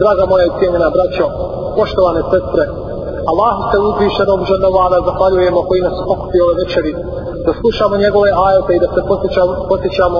Draga 0.00 0.24
moja 0.30 0.44
i 0.46 0.54
cijenjena 0.58 0.88
braćo, 0.96 1.24
poštovane 1.76 2.22
sestre, 2.32 2.64
Allahu 3.30 3.60
se 3.70 3.78
uzvišenom 3.88 4.40
ženovala 4.50 4.98
zahvaljujemo 5.08 5.60
koji 5.68 5.80
nas 5.88 5.96
okupi 6.12 6.38
ove 6.44 6.54
večeri, 6.62 6.92
da 7.46 7.52
slušamo 7.60 7.94
njegove 8.04 8.28
ajete 8.46 8.70
i 8.74 8.82
da 8.84 8.88
se 8.94 9.00
posjećamo, 9.10 9.52
posjećamo 9.70 10.18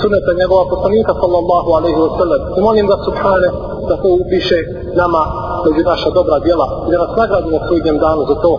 suneta 0.00 0.32
njegova 0.40 0.64
poslanika 0.74 1.12
sallallahu 1.22 1.70
alaihi 1.78 2.00
wa 2.06 2.12
sallam. 2.18 2.40
I 2.58 2.60
molim 2.68 2.86
ga 2.90 2.96
subhane 3.06 3.48
da 3.88 3.94
to 4.02 4.08
upiše 4.22 4.58
nama 5.02 5.22
među 5.64 5.82
naša 5.90 6.10
dobra 6.18 6.36
djela 6.46 6.66
i 6.86 6.90
da 6.92 6.98
nas 7.04 7.12
nagradi 7.20 7.48
na 7.56 7.60
sudnjem 7.68 7.96
danu 8.04 8.22
za 8.30 8.36
to. 8.44 8.52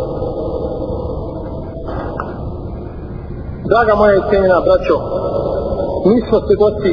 Draga 3.72 3.94
moja 3.96 4.14
i 4.16 4.26
cijenjena 4.30 4.60
braćo, 4.68 4.96
mi 6.10 6.18
smo 6.28 6.38
svjedoci 6.48 6.92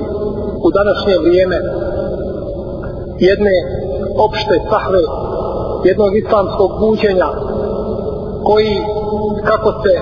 u 0.67 0.69
današnje 0.79 1.15
vrijeme 1.25 1.57
jedne 3.29 3.57
opšte 4.27 4.55
sahve, 4.71 5.03
jednog 5.85 6.17
islamskog 6.17 6.71
buđenja 6.81 7.29
koji 8.45 8.75
kako 9.45 9.71
se 9.83 9.95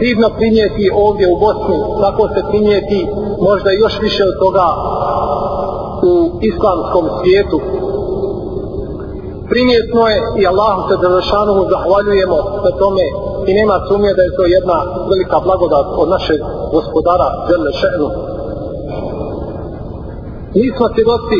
divno 0.00 0.28
primijeti 0.38 0.90
ovdje 1.04 1.26
u 1.32 1.36
Bosni, 1.44 1.78
tako 2.00 2.22
se 2.34 2.40
primijeti 2.50 3.00
možda 3.48 3.70
još 3.70 3.94
više 4.00 4.22
od 4.30 4.36
toga 4.44 4.66
u 6.10 6.14
islamskom 6.50 7.04
svijetu. 7.18 7.60
Primjetno 9.52 10.02
je 10.12 10.18
i 10.40 10.46
Allahu 10.46 10.80
se 10.88 10.94
Đelešanomu 11.02 11.62
zahvaljujemo 11.74 12.38
na 12.64 12.70
tome 12.80 13.04
i 13.48 13.50
nema 13.58 13.76
sumnje 13.88 14.12
da 14.16 14.22
je 14.22 14.36
to 14.36 14.44
jedna 14.56 14.78
velika 15.10 15.38
blagodat 15.46 15.86
od 16.02 16.08
našeg 16.08 16.40
gospodara 16.72 17.28
Đelešanu. 17.48 18.08
Mi 20.54 20.66
smo 20.76 20.86
svjedoci, 20.94 21.38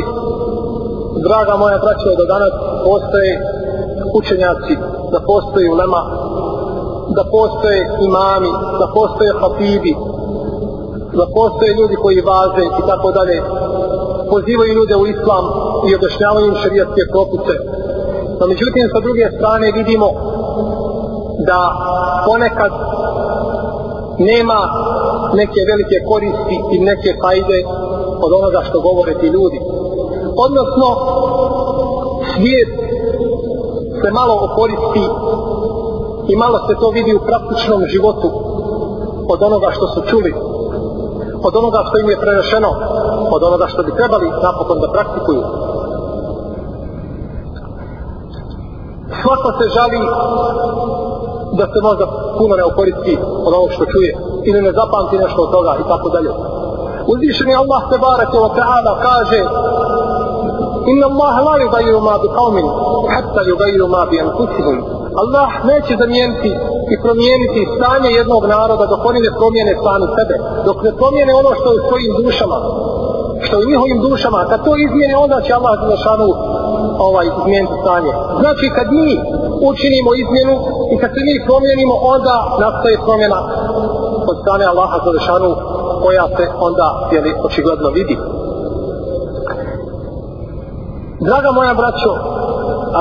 draga 1.26 1.54
moja 1.62 1.78
braćo, 1.84 2.08
da 2.18 2.24
danas 2.34 2.52
postoje 2.88 3.32
učenjaci, 4.20 4.74
da 5.12 5.18
postoje 5.30 5.72
ulema, 5.74 6.00
da 7.16 7.22
postoje 7.36 7.80
imami, 8.08 8.50
da 8.80 8.86
postoje 8.98 9.30
hafibi, 9.40 9.94
da 11.18 11.24
postoje 11.38 11.70
ljudi 11.78 11.96
koji 12.04 12.28
vaze 12.32 12.64
i 12.80 12.82
tako 12.90 13.08
dalje, 13.18 13.36
pozivaju 14.32 14.72
ljude 14.78 14.94
u 14.96 15.06
islam 15.14 15.44
i 15.88 15.94
objašnjavaju 15.98 16.46
im 16.46 16.56
šarijatske 16.62 17.02
propise. 17.12 17.56
No 18.40 18.44
međutim, 18.52 18.84
sa 18.94 19.00
druge 19.06 19.24
strane 19.36 19.66
vidimo 19.80 20.08
da 21.50 21.60
ponekad 22.26 22.72
nema 24.18 24.60
neke 25.40 25.60
velike 25.70 25.96
koristi 26.10 26.56
i 26.74 26.76
neke 26.90 27.10
fajde 27.22 27.58
od 28.24 28.30
onoga 28.38 28.60
što 28.68 28.80
govore 28.80 29.14
ti 29.20 29.26
ljudi. 29.26 29.58
Odnosno, 30.46 30.88
svijet 32.34 32.70
se 34.00 34.08
malo 34.10 34.34
okoristi 34.46 35.04
i 36.28 36.36
malo 36.36 36.58
se 36.66 36.74
to 36.80 36.90
vidi 36.90 37.14
u 37.14 37.26
praktičnom 37.26 37.80
životu 37.92 38.28
od 39.28 39.42
onoga 39.42 39.70
što 39.70 39.86
su 39.86 40.00
čuli, 40.10 40.34
od 41.46 41.56
onoga 41.56 41.80
što 41.88 41.98
im 41.98 42.10
je 42.10 42.20
prenešeno, 42.20 42.70
od 43.32 43.42
onoga 43.42 43.66
što 43.66 43.82
bi 43.82 43.96
trebali 43.96 44.26
napokon 44.42 44.80
da 44.80 44.92
praktikuju. 44.92 45.42
Svako 49.22 49.48
se 49.58 49.68
žali 49.76 50.00
da 51.58 51.64
se 51.72 51.78
možda 51.82 52.06
puno 52.38 52.56
ne 52.56 52.64
okoristi 52.64 53.18
od 53.46 53.52
ovog 53.54 53.70
što 53.72 53.84
čuje 53.92 54.10
ili 54.44 54.62
ne 54.62 54.72
zapamti 54.72 55.18
nešto 55.18 55.42
od 55.42 55.50
toga 55.50 55.72
i 55.80 55.88
tako 55.88 56.08
dalje. 56.08 56.30
Uzvišeni 57.12 57.54
Allah 57.62 57.80
te 57.90 57.96
barake 58.06 58.38
wa 58.46 58.50
ta'ala 58.58 58.92
kaže 59.08 59.40
Inna 60.90 61.06
Allah 61.12 61.34
la 61.46 61.54
yugayru 61.64 62.00
ma 62.08 62.14
bi 62.22 62.28
qawmin 62.38 62.66
hatta 63.14 63.40
yugayru 63.50 63.86
ma 63.94 64.02
bi 64.10 64.16
anfusihim 64.24 64.78
Allah 65.22 65.48
neće 65.70 65.92
zamijeniti 66.02 66.50
i 66.92 66.94
promijeniti 67.04 67.60
stanje 67.76 68.10
jednog 68.20 68.42
naroda 68.54 68.84
dok 68.92 69.00
oni 69.10 69.20
ne 69.26 69.30
promijene 69.38 69.72
sami 69.84 70.06
sebe, 70.16 70.36
dok 70.66 70.78
ne 70.86 70.92
promijene 71.00 71.32
ono 71.40 71.50
što 71.58 71.68
je 71.72 71.78
u 71.80 71.86
svojim 71.88 72.12
dušama, 72.22 72.58
što 73.44 73.54
je 73.56 73.64
u 73.64 73.70
njihovim 73.70 73.98
dušama, 74.08 74.48
kad 74.50 74.58
to 74.66 74.72
izmijene, 74.84 75.14
onda 75.24 75.36
će 75.44 75.50
Allah 75.58 75.74
Zalašanu 75.82 76.28
ovaj, 77.06 77.26
izmijeniti 77.38 77.76
stanje. 77.82 78.12
Znači, 78.42 78.66
kad 78.76 78.86
mi 78.98 79.10
učinimo 79.70 80.10
izmjenu 80.22 80.54
i 80.92 80.94
kad 81.00 81.10
se 81.14 81.20
mi 81.28 81.34
promijenimo, 81.48 81.94
onda 82.14 82.34
nastaje 82.64 82.96
promjena 83.06 83.38
od 84.30 84.36
strane 84.42 84.64
Allaha 84.72 84.96
Zalašanu 85.06 85.50
koja 86.02 86.24
se 86.36 86.44
onda 86.68 86.86
jeli, 87.12 87.30
očigledno 87.46 87.88
vidi. 87.98 88.16
Draga 91.27 91.51
moja 91.51 91.73
braćo, 91.73 92.11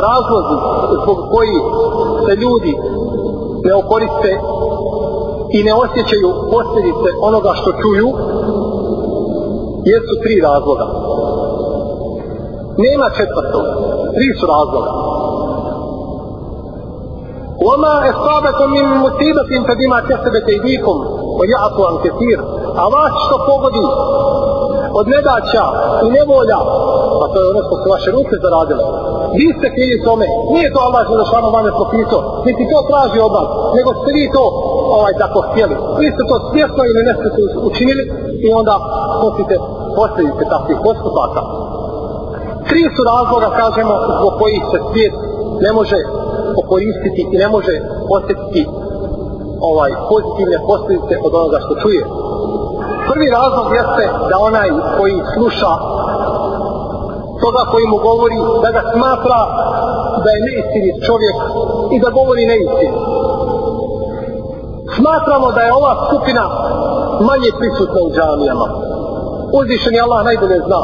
razlozi 0.06 0.56
zbog 1.02 1.18
koji 1.32 1.56
se 2.26 2.32
ljudi 2.42 2.72
ne 3.64 3.74
okoriste 3.74 4.32
i 5.56 5.58
ne 5.66 5.74
osjećaju 5.84 6.28
posljedice 6.52 7.08
onoga 7.28 7.52
što 7.54 7.70
čuju, 7.82 8.08
jesu 9.92 10.12
tri 10.22 10.34
razloga. 10.48 10.86
Nema 12.84 13.06
četvrtog, 13.18 13.64
tri 14.16 14.28
su 14.40 14.46
razloga. 14.54 14.92
وما 17.66 17.94
اصابكم 18.10 18.70
من 18.70 18.84
مصيبه 19.04 19.50
فبما 19.68 20.00
كسبت 20.00 20.48
ايديكم 20.48 20.96
ويعفو 21.38 21.84
عن 21.84 21.96
كثير 22.04 22.38
a 22.82 22.84
vas 22.88 23.12
što 23.26 23.36
pogodi 23.46 23.84
od 24.99 25.05
nedaća 25.15 25.65
i 26.05 26.07
nevolja. 26.17 26.59
Pa 27.19 27.25
to 27.31 27.37
je 27.41 27.49
ono 27.53 27.61
što 27.67 27.75
su 27.81 27.85
vaše 27.95 28.09
ruke 28.17 28.35
zaradile. 28.45 28.83
Vi 29.37 29.47
ste 29.57 29.67
krivi 29.75 29.97
tome. 30.07 30.25
Nije 30.55 30.73
to 30.73 30.79
Allah 30.87 31.03
za 31.19 31.25
šano 31.31 31.49
vame 31.57 31.71
propisao. 31.79 32.21
Niti 32.47 32.63
to 32.71 32.77
traži 32.89 33.19
od 33.27 33.31
vas. 33.37 33.49
Nego 33.77 33.89
ste 33.99 34.09
vi 34.17 34.25
to 34.35 34.43
ovaj 34.97 35.13
tako 35.23 35.39
htjeli. 35.47 35.75
Vi 36.01 36.07
ste 36.13 36.21
to 36.29 36.35
svjesno 36.49 36.81
ili 36.89 37.01
ne 37.07 37.13
ste 37.17 37.27
učinili 37.69 38.03
i 38.45 38.47
onda 38.59 38.75
snosite 39.19 39.55
posljedice 39.99 40.43
takvih 40.55 40.79
postupaka. 40.87 41.41
Tri 42.69 42.83
su 42.95 43.01
razloga 43.13 43.49
kažemo 43.61 43.93
zbog 44.19 44.33
kojih 44.41 44.63
se 44.71 44.79
svijet 44.89 45.13
ne 45.65 45.71
može 45.77 45.99
okoristiti 46.61 47.21
i 47.33 47.37
ne 47.43 47.47
može 47.55 47.75
osjetiti 48.17 48.61
ovaj 49.71 49.91
pozitivne 50.11 50.57
posljedice 50.69 51.13
od 51.25 51.31
onoga 51.39 51.57
što 51.65 51.73
čuje. 51.83 52.03
Prvi 53.09 53.27
razlog 53.37 53.67
jeste 53.79 54.05
da 54.29 54.35
onaj 54.49 54.69
koji 54.97 55.17
sluša 55.33 55.71
toga 57.43 57.61
koji 57.71 57.85
mu 57.91 57.97
govori 57.97 58.39
da 58.63 58.69
ga 58.75 58.81
smatra 58.93 59.39
da 60.23 60.29
je 60.33 60.45
neistinit 60.47 60.95
čovjek 61.07 61.37
i 61.95 61.97
da 62.03 62.09
govori 62.09 62.43
neistinu. 62.51 62.97
Smatramo 64.95 65.51
da 65.51 65.61
je 65.61 65.73
ova 65.73 65.93
skupina 66.05 66.43
manje 67.29 67.51
prisutna 67.59 67.99
u 68.07 68.09
džamijama. 68.15 68.67
Uzvišen 69.59 69.93
je 69.95 70.01
Allah 70.01 70.25
najbolje 70.25 70.59
zna 70.67 70.81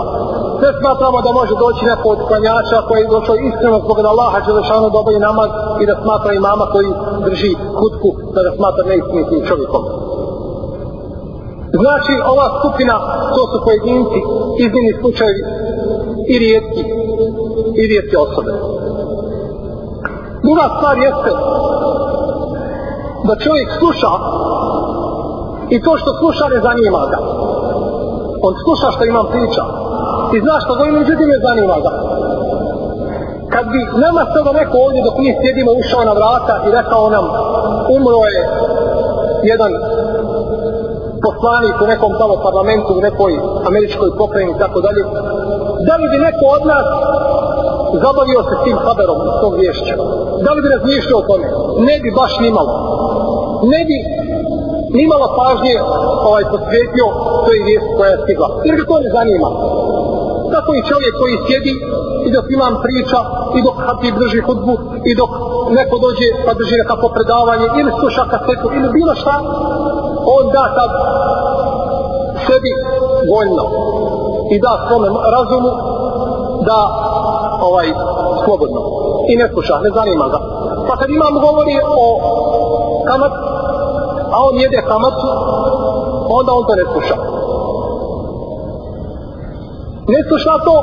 sve 0.63 0.73
smatramo 0.79 1.22
da 1.22 1.31
može 1.39 1.56
doći 1.56 1.85
neko 1.85 2.07
od 2.09 2.19
klanjača 2.28 2.78
koji 2.88 3.00
je 3.01 3.13
došao 3.16 3.35
iskreno 3.35 3.78
zbog 3.85 3.97
da 4.01 4.09
Allaha 4.09 4.39
Đelešanu 4.45 4.89
da 4.89 5.00
obavi 5.00 5.19
namaz 5.19 5.50
i 5.81 5.85
da 5.89 5.95
smatra 6.03 6.33
imama 6.33 6.66
koji 6.73 6.89
drži 7.25 7.51
kutku 7.79 8.09
da 8.35 8.39
ga 8.45 8.51
smatra 8.57 8.83
neistinitim 8.89 9.41
čovjekom. 9.50 9.83
Znači, 11.81 12.13
ova 12.34 12.47
skupina, 12.59 12.95
to 13.35 13.41
su 13.51 13.57
pojedinci, 13.66 14.19
iznimni 14.66 14.94
slučajevi 15.01 15.41
i 16.34 16.35
rijetki, 16.44 16.84
i 17.81 17.84
rijetke 17.91 18.17
osobe. 18.28 18.51
Druga 20.45 20.66
stvar 20.75 20.95
jeste 21.07 21.31
da 23.28 23.33
čovjek 23.45 23.69
sluša 23.79 24.12
i 25.75 25.78
to 25.83 25.91
što 26.01 26.12
sluša 26.19 26.45
ne 26.53 26.59
zanima 26.67 27.01
ga. 27.12 27.19
On 28.47 28.53
sluša 28.63 28.88
što 28.95 29.03
imam 29.06 29.28
priča, 29.35 29.63
i 30.35 30.38
zna 30.45 30.56
što 30.63 30.75
govori, 30.75 31.00
međutim 31.01 31.28
ne 31.35 31.39
zanima 31.47 31.78
ga. 31.85 31.91
Kad 33.53 33.65
bi 33.74 33.80
nama 34.06 34.21
sada 34.33 34.51
neko 34.59 34.75
ovdje 34.86 35.01
dok 35.07 35.15
mi 35.21 35.38
sjedimo 35.42 35.71
ušao 35.81 36.03
na 36.09 36.13
vrata 36.19 36.56
i 36.68 36.69
rekao 36.80 37.09
nam 37.15 37.25
umro 37.95 38.21
je 38.36 38.42
jedan 39.51 39.71
poslanik 41.25 41.75
u 41.83 41.89
nekom 41.93 42.11
tamo 42.21 42.35
parlamentu, 42.47 42.89
u 42.93 43.05
nekoj 43.07 43.33
američkoj 43.69 44.09
pokrajini 44.21 44.51
i 44.53 44.61
tako 44.63 44.79
dalje, 44.85 45.01
da 45.87 45.93
li 45.99 46.05
bi 46.11 46.17
neko 46.27 46.45
od 46.57 46.63
nas 46.71 46.87
zabavio 48.03 48.41
se 48.49 48.55
tim 48.65 48.77
haberom, 48.85 49.19
iz 49.29 49.35
tog 49.41 49.53
vješća? 49.61 49.95
Da 50.45 50.49
li 50.53 50.59
bi 50.63 50.73
razmišljao 50.75 51.19
o 51.19 51.27
tome? 51.29 51.47
Ne 51.87 51.95
bi 52.03 52.09
baš 52.21 52.33
nimalo. 52.45 52.73
Ne 53.73 53.81
bi 53.89 53.97
nimalo 54.99 55.25
pažnje 55.39 55.75
ovaj 56.29 56.43
posvetio 56.53 57.05
toj 57.45 57.57
vijesti 57.67 57.91
koja 57.97 58.09
je 58.11 58.21
stigla. 58.23 58.47
Jer 58.65 58.73
ga 58.79 58.83
to 58.89 58.95
ne 59.03 59.09
zanima 59.17 59.49
tako 60.53 60.69
i 60.75 60.85
čovjek 60.89 61.13
koji 61.21 61.43
sjedi 61.45 61.73
i 62.27 62.29
dok 62.35 62.45
imam 62.57 62.73
priča 62.85 63.19
i 63.57 63.59
dok 63.65 63.75
Hatib 63.85 64.15
drži 64.23 64.41
hudbu 64.47 64.75
i 65.09 65.11
dok 65.19 65.31
neko 65.79 65.95
dođe 66.05 66.27
pa 66.45 66.51
drži 66.59 66.75
nekako 66.83 67.07
predavanje 67.15 67.67
ili 67.79 67.91
sluša 67.99 68.23
kasetu 68.31 68.67
ili 68.77 68.87
bilo 68.97 69.13
šta 69.21 69.35
on 70.35 70.45
da 70.55 70.63
tad 70.77 70.91
sebi 72.45 72.71
voljno 73.33 73.65
i 74.53 74.59
da 74.59 74.71
svome 74.87 75.07
razumu 75.35 75.71
da 76.69 76.79
ovaj 77.69 77.87
slobodno 78.45 78.81
i 79.31 79.35
ne 79.35 79.47
sluša, 79.53 79.75
ne 79.85 79.89
zanima 79.97 80.25
ga. 80.33 80.39
Pa 80.87 80.93
kad 80.99 81.09
imam 81.09 81.33
govori 81.47 81.75
o 82.03 82.05
kamat, 83.07 83.33
a 84.33 84.37
on 84.47 84.53
jede 84.63 84.81
kamatu, 84.91 85.27
onda 86.37 86.51
on 86.57 86.63
to 86.67 86.73
ne 86.75 86.85
sluša. 86.93 87.15
Ne 90.13 90.19
sluša 90.27 90.53
to, 90.67 90.75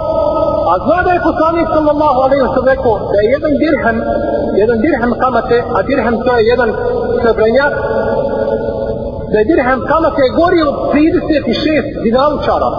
a 0.73 0.75
zna 0.85 0.99
da 1.07 1.11
je 1.13 1.27
poslanik 1.31 1.67
sallallahu 1.77 2.19
alaihi 2.27 2.43
wa 2.47 2.65
rekao 2.73 2.95
da 3.13 3.19
je 3.23 3.29
jedan 3.37 3.53
dirhem, 3.63 3.97
jedan 4.63 4.79
dirhem 4.87 5.13
kamate, 5.23 5.57
a 5.77 5.79
dirhem 5.89 6.15
to 6.25 6.31
je 6.39 6.43
jedan 6.53 6.71
srebrenjak, 7.21 7.75
da 9.31 9.37
je 9.39 9.49
dirhem 9.51 9.81
kamate 9.91 10.25
gori 10.41 10.61
od 10.71 10.77
36 10.93 12.03
dinalučara, 12.07 12.71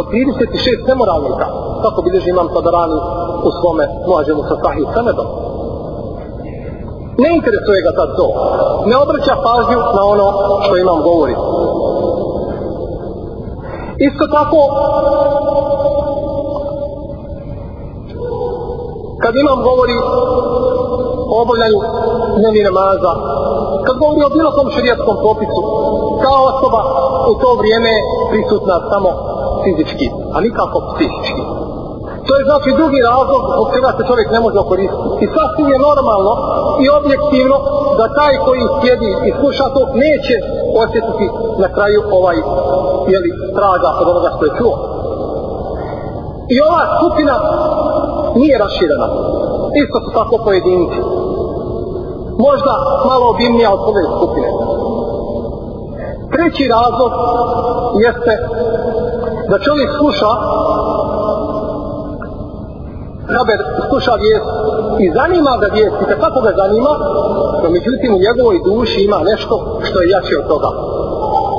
od 0.00 0.06
36 0.06 0.88
nemoralnika, 0.90 1.46
kako 1.84 1.98
bilježi 2.06 2.28
imam 2.30 2.48
Tadarani 2.54 2.98
u 3.48 3.50
svome 3.58 3.84
muhađemu 4.08 4.42
sa 4.48 4.56
sahih 4.64 4.86
sanedom. 4.94 5.28
Ne 7.22 7.30
interesuje 7.38 7.78
ga 7.86 7.92
sad 7.98 8.08
to. 8.18 8.28
Ne 8.90 8.96
obraća 9.04 9.34
pažnju 9.46 9.78
na 9.96 10.02
ono 10.12 10.26
što 10.64 10.76
imam 10.76 10.98
govori. 11.08 11.34
Isto 14.08 14.24
tako, 14.36 14.60
kad 19.22 19.32
imam 19.36 19.58
govori 19.68 19.96
o 21.32 21.42
obavljanju 21.42 21.78
dnevni 22.38 22.62
namaza, 22.68 23.12
kad 23.86 23.94
govori 24.02 24.22
o 24.24 24.34
bilo 24.36 24.50
kom 24.56 24.66
širijatskom 24.74 25.16
propisu, 25.24 25.60
kao 26.24 26.40
osoba 26.52 26.80
u 27.30 27.34
to 27.42 27.50
vrijeme 27.60 27.92
prisutna 28.30 28.76
samo 28.90 29.10
fizički, 29.64 30.06
a 30.34 30.36
nikako 30.46 30.76
psihički. 30.90 31.44
To 32.26 32.32
je 32.36 32.48
znači 32.50 32.70
drugi 32.80 33.00
razlog 33.10 33.42
zbog 33.54 33.66
čega 33.74 33.90
se 33.96 34.02
čovjek 34.10 34.28
ne 34.36 34.40
može 34.44 34.58
okoristiti. 34.64 35.24
I 35.24 35.26
sasvim 35.36 35.68
je 35.72 35.84
normalno 35.88 36.32
i 36.84 36.86
objektivno 36.98 37.56
da 37.98 38.14
taj 38.18 38.34
koji 38.46 38.62
sjedi 38.80 39.10
i 39.28 39.30
sluša 39.38 39.64
to 39.74 39.82
neće 40.04 40.36
osjetiti 40.82 41.26
na 41.62 41.68
kraju 41.76 42.00
ovaj 42.18 42.36
jeli, 43.12 43.30
traga 43.56 43.90
od 44.00 44.06
onoga 44.12 44.30
što 44.34 44.42
je 44.46 44.56
čuo. 44.58 44.76
I 46.54 46.56
ova 46.68 46.82
skupina 46.96 47.34
nije 48.40 48.54
raširena. 48.64 49.08
Isto 49.82 49.96
su 50.04 50.10
tako 50.18 50.34
pojedinci. 50.46 51.00
Možda 52.38 52.74
malo 53.06 53.30
obimnija 53.30 53.72
od 53.72 53.80
prve 53.86 54.04
skupine. 54.16 54.48
Treći 56.32 56.68
razlog 56.68 57.12
jeste 58.06 58.34
da 59.50 59.58
čovjek 59.58 59.90
sluša 59.98 60.30
haber 63.36 63.60
sluša 63.88 64.14
vijest 64.24 64.48
i 65.04 65.06
zanima 65.18 65.52
ga 65.62 65.68
vijest 65.76 65.96
i 66.02 66.06
kako 66.24 66.38
ga 66.46 66.52
zanima 66.62 66.92
no 67.62 67.68
međutim 67.76 68.10
u 68.14 68.24
njegovoj 68.26 68.56
duši 68.68 68.98
ima 69.08 69.18
nešto 69.30 69.54
što 69.86 69.96
je 70.00 70.10
jače 70.14 70.34
od 70.42 70.46
toga. 70.52 70.70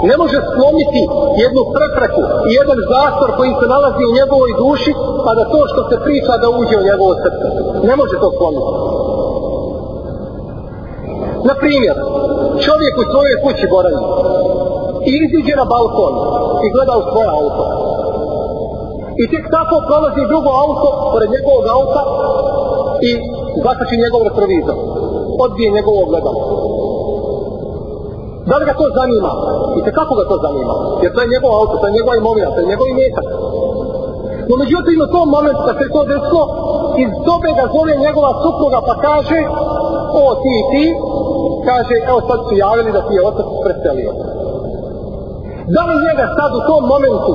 Ne 0.10 0.16
može 0.22 0.38
slomiti 0.54 1.02
jednu 1.44 1.62
prepreku 1.76 2.22
i 2.48 2.52
jedan 2.60 2.80
zastor 2.94 3.30
koji 3.38 3.52
se 3.60 3.66
nalazi 3.76 4.04
u 4.06 4.16
njegovoj 4.20 4.52
duši 4.64 4.92
pa 5.26 5.32
da 5.38 5.44
to 5.54 5.60
što 5.72 5.82
se 5.90 5.96
priča 6.06 6.34
da 6.42 6.48
uđe 6.60 6.76
u 6.78 6.88
njegovo 6.90 7.14
srce. 7.24 7.48
Ne 7.90 7.94
može 8.00 8.16
to 8.24 8.30
slomiti 8.38 8.72
na 11.50 11.54
primjer 11.62 11.98
čovjek 12.66 12.94
u 12.98 13.06
svojoj 13.12 13.38
kući 13.44 13.66
boravi 13.74 14.04
i 15.10 15.12
iziđe 15.26 15.54
na 15.62 15.66
balkon 15.74 16.14
i 16.66 16.68
gleda 16.74 16.94
u 16.98 17.08
svoje 17.12 17.30
auto 17.40 17.64
I 19.22 19.24
tek 19.32 19.44
tako 19.58 19.76
prolazi 19.88 20.30
drugo 20.32 20.52
auto 20.64 20.90
pored 21.14 21.30
njegovog 21.36 21.66
auta 21.78 22.02
i 23.10 23.12
zakači 23.66 24.02
njegov 24.04 24.22
retrovizor. 24.28 24.78
Odbije 25.46 25.76
njegovo 25.78 25.98
ogledalo. 26.06 26.42
Da 28.50 28.56
li 28.58 28.66
ga 28.70 28.74
to 28.80 28.86
zanima? 29.00 29.32
I 29.78 29.80
te 29.86 29.92
kako 30.00 30.14
ga 30.20 30.26
to 30.32 30.38
zanima? 30.46 30.74
Jer 31.04 31.12
to 31.14 31.20
je 31.22 31.34
njegov 31.34 31.52
auto, 31.60 31.74
to 31.80 31.86
je 31.88 31.98
njegova 31.98 32.16
imovina, 32.16 32.54
to 32.54 32.60
je 32.62 32.72
njegov 32.72 32.88
imetak. 32.90 33.28
No 34.50 34.54
međutim 34.64 34.98
u 35.06 35.12
tom 35.16 35.28
momentu 35.38 35.62
kad 35.68 35.76
se 35.80 35.94
to 35.96 36.02
desilo, 36.12 36.44
iz 37.04 37.12
dobe 37.28 37.50
ga 37.60 37.66
zove 37.76 37.94
njegova 38.06 38.32
supruga 38.44 38.80
pa 38.88 38.96
kaže, 39.08 39.40
o 40.24 40.26
ti 40.42 40.54
i 40.62 40.66
ti, 40.72 40.86
kaže, 41.70 41.96
evo 42.10 42.20
sad 42.30 42.40
su 42.48 42.54
javili 42.66 42.92
da 42.98 43.02
ti 43.08 43.14
je 43.18 43.28
otac 43.32 43.48
preselio. 43.64 44.12
Da 45.76 45.82
li 45.88 46.04
njega 46.08 46.26
sad 46.38 46.52
u 46.60 46.62
tom 46.70 46.84
momentu 46.94 47.32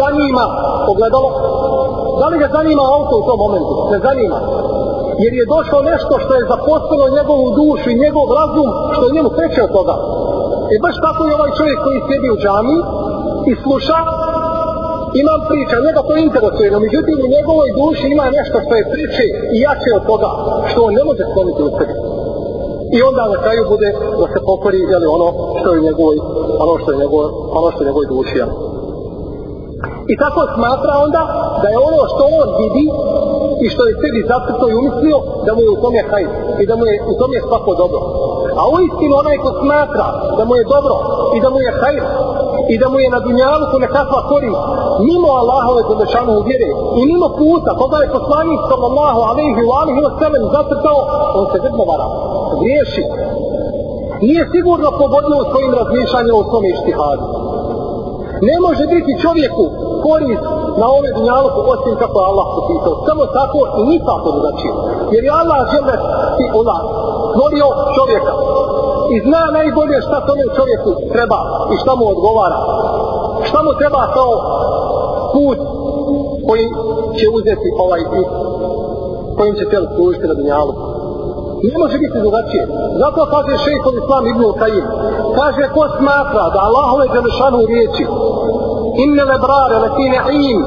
zanima 0.00 0.44
ogledalo? 0.92 1.28
Da 2.20 2.26
li 2.30 2.36
ga 2.42 2.48
zanima 2.56 2.82
auto 2.94 3.14
u 3.18 3.26
tom 3.28 3.38
momentu? 3.44 3.72
Ne 3.92 3.98
zanima. 4.06 4.38
Jer 5.22 5.32
je 5.40 5.50
došlo 5.54 5.78
nešto 5.92 6.12
što 6.22 6.32
je 6.34 6.50
zaposlilo 6.52 7.14
njegovu 7.18 7.46
dušu 7.60 7.86
i 7.90 8.00
njegov 8.04 8.26
razum 8.40 8.68
što 8.94 9.02
je 9.04 9.14
njemu 9.16 9.30
kreće 9.36 9.60
od 9.66 9.72
toga. 9.78 9.94
E 10.74 10.76
baš 10.84 10.96
tako 11.06 11.20
je 11.24 11.36
ovaj 11.38 11.52
čovjek 11.58 11.78
koji 11.84 12.04
sjedi 12.06 12.28
u 12.30 12.40
džami 12.42 12.76
i 13.50 13.52
sluša 13.62 13.98
imam 15.22 15.40
priča, 15.50 15.86
njega 15.86 16.00
to 16.08 16.14
interesuje, 16.26 16.68
no 16.74 16.78
međutim 16.86 17.16
u 17.20 17.32
njegovoj 17.36 17.68
duši 17.80 18.06
ima 18.08 18.26
nešto 18.38 18.56
što 18.64 18.72
je 18.76 18.90
priče 18.94 19.24
i 19.54 19.56
jače 19.66 19.90
od 19.98 20.04
toga 20.10 20.30
što 20.70 20.78
on 20.86 20.92
ne 20.98 21.04
može 21.08 21.22
skloniti 21.30 21.62
u 21.68 21.70
sebi. 21.76 21.94
I 22.96 22.98
onda 23.08 23.22
na 23.34 23.38
kraju 23.44 23.62
bude 23.74 23.88
da 24.20 24.26
se 24.32 24.38
pokori 24.48 24.80
jeli, 24.92 25.06
ono 25.16 25.28
što 25.60 25.68
je 25.74 25.80
njegovoj, 25.88 26.16
ono 26.64 26.74
što 26.80 26.88
je 26.92 26.98
njegovoj, 27.02 27.28
ono 27.58 27.68
što 27.70 27.80
je 27.82 27.86
njegovoj 27.88 28.08
duši. 28.14 28.36
Jeli. 28.38 28.54
I 30.12 30.14
tako 30.22 30.40
smatra 30.56 30.92
onda 31.06 31.22
da 31.62 31.68
je 31.72 31.78
ono 31.90 32.02
što 32.12 32.22
on 32.40 32.48
vidi 32.62 32.84
i 33.64 33.66
što 33.72 33.82
je 33.88 33.98
sebi 34.02 34.20
zacrto 34.32 34.64
i 34.68 34.78
umislio 34.80 35.18
da 35.46 35.50
mu 35.54 35.60
je 35.66 35.70
u 35.76 35.80
tome 35.84 36.00
haj 36.10 36.24
i 36.62 36.64
da 36.70 36.74
mu 36.78 36.84
je 36.90 36.94
u 37.12 37.14
tome 37.20 37.36
svako 37.48 37.70
dobro. 37.82 38.00
A 38.60 38.62
u 38.72 38.74
istinu 38.86 39.14
onaj 39.22 39.36
ko 39.44 39.50
smatra 39.62 40.06
da 40.38 40.42
mu 40.48 40.54
je 40.58 40.70
dobro 40.74 40.94
i 41.36 41.38
da 41.44 41.48
mu 41.54 41.58
je 41.66 41.70
haj 41.80 41.96
i 42.72 42.74
da 42.80 42.86
mu 42.92 42.98
je 43.04 43.08
na 43.14 43.20
dunjaluku 43.26 43.76
nekakva 43.86 44.20
korist 44.30 44.62
mimo 45.08 45.30
Allahove 45.42 45.82
zadešanu 45.90 46.32
vjere 46.48 46.70
i 47.00 47.02
mimo 47.10 47.28
puta 47.40 47.70
koga 47.80 47.98
je 48.00 48.14
poslanik 48.18 48.60
sallallahu 48.70 49.20
alaihi 49.30 49.62
wa 49.68 49.76
alaihi 49.82 50.00
wa 50.06 50.12
sallam 50.20 50.42
zatrtao, 50.56 51.00
on 51.38 51.46
se 51.52 51.58
grdno 51.64 51.84
vara, 51.90 52.06
griješi 52.60 53.04
nije 54.24 54.42
sigurno 54.52 54.88
pogodno 55.02 55.34
u 55.38 55.48
svojim 55.50 55.72
razmišljanjima 55.80 56.38
u 56.40 56.48
svom 56.50 56.64
ištihadu 56.74 57.26
ne 58.48 58.56
može 58.66 58.84
biti 58.94 59.20
čovjeku 59.24 59.64
korist 60.06 60.46
na 60.80 60.86
ove 60.98 61.08
dunjaluku 61.16 61.60
osim 61.74 61.94
kako 62.02 62.16
je 62.20 62.28
Allah 62.30 62.46
popisao. 62.56 62.94
Samo 63.08 63.22
tako 63.38 63.60
i 63.80 63.82
nikako 63.92 64.28
drugačije. 64.36 64.72
Jer 65.14 65.22
je 65.24 65.32
Allah 65.40 65.60
žele 65.72 65.94
ti 66.36 66.44
ulaz. 66.60 66.84
stvorio 67.30 67.66
čovjeka 67.96 68.32
i 69.14 69.16
zna 69.26 69.42
najbolje 69.58 69.96
šta 70.06 70.26
tome 70.26 70.44
čovjeku 70.58 70.90
treba 71.12 71.40
i 71.72 71.74
šta 71.82 71.92
mu 71.98 72.04
odgovara. 72.14 72.58
Šta 73.48 73.58
mu 73.66 73.70
treba 73.80 74.02
kao 74.16 74.32
put 75.34 75.58
koji 76.46 76.66
će 77.18 77.26
uzeti 77.38 77.68
ovaj 77.84 78.02
put 78.12 78.28
kojim 79.36 79.54
će 79.58 79.64
tijelo 79.70 79.86
služiti 79.96 80.28
na 80.30 80.34
dunjalu. 80.34 80.72
Ne 81.68 81.74
može 81.82 81.96
biti 82.04 82.22
drugačije. 82.24 82.64
Zato 83.02 83.20
kaže 83.34 83.52
šejhov 83.64 83.94
Islam 84.00 84.24
Ibn 84.32 84.44
Kajim. 84.60 84.86
Kaže 85.38 85.64
ko 85.74 85.82
smatra 85.98 86.44
da 86.54 86.60
Allahove 86.68 87.06
Đelešanu 87.14 87.60
riječi 87.72 88.04
inne 89.04 89.22
lebrare 89.30 89.76
lefi 89.84 90.06
ne'im 90.14 90.58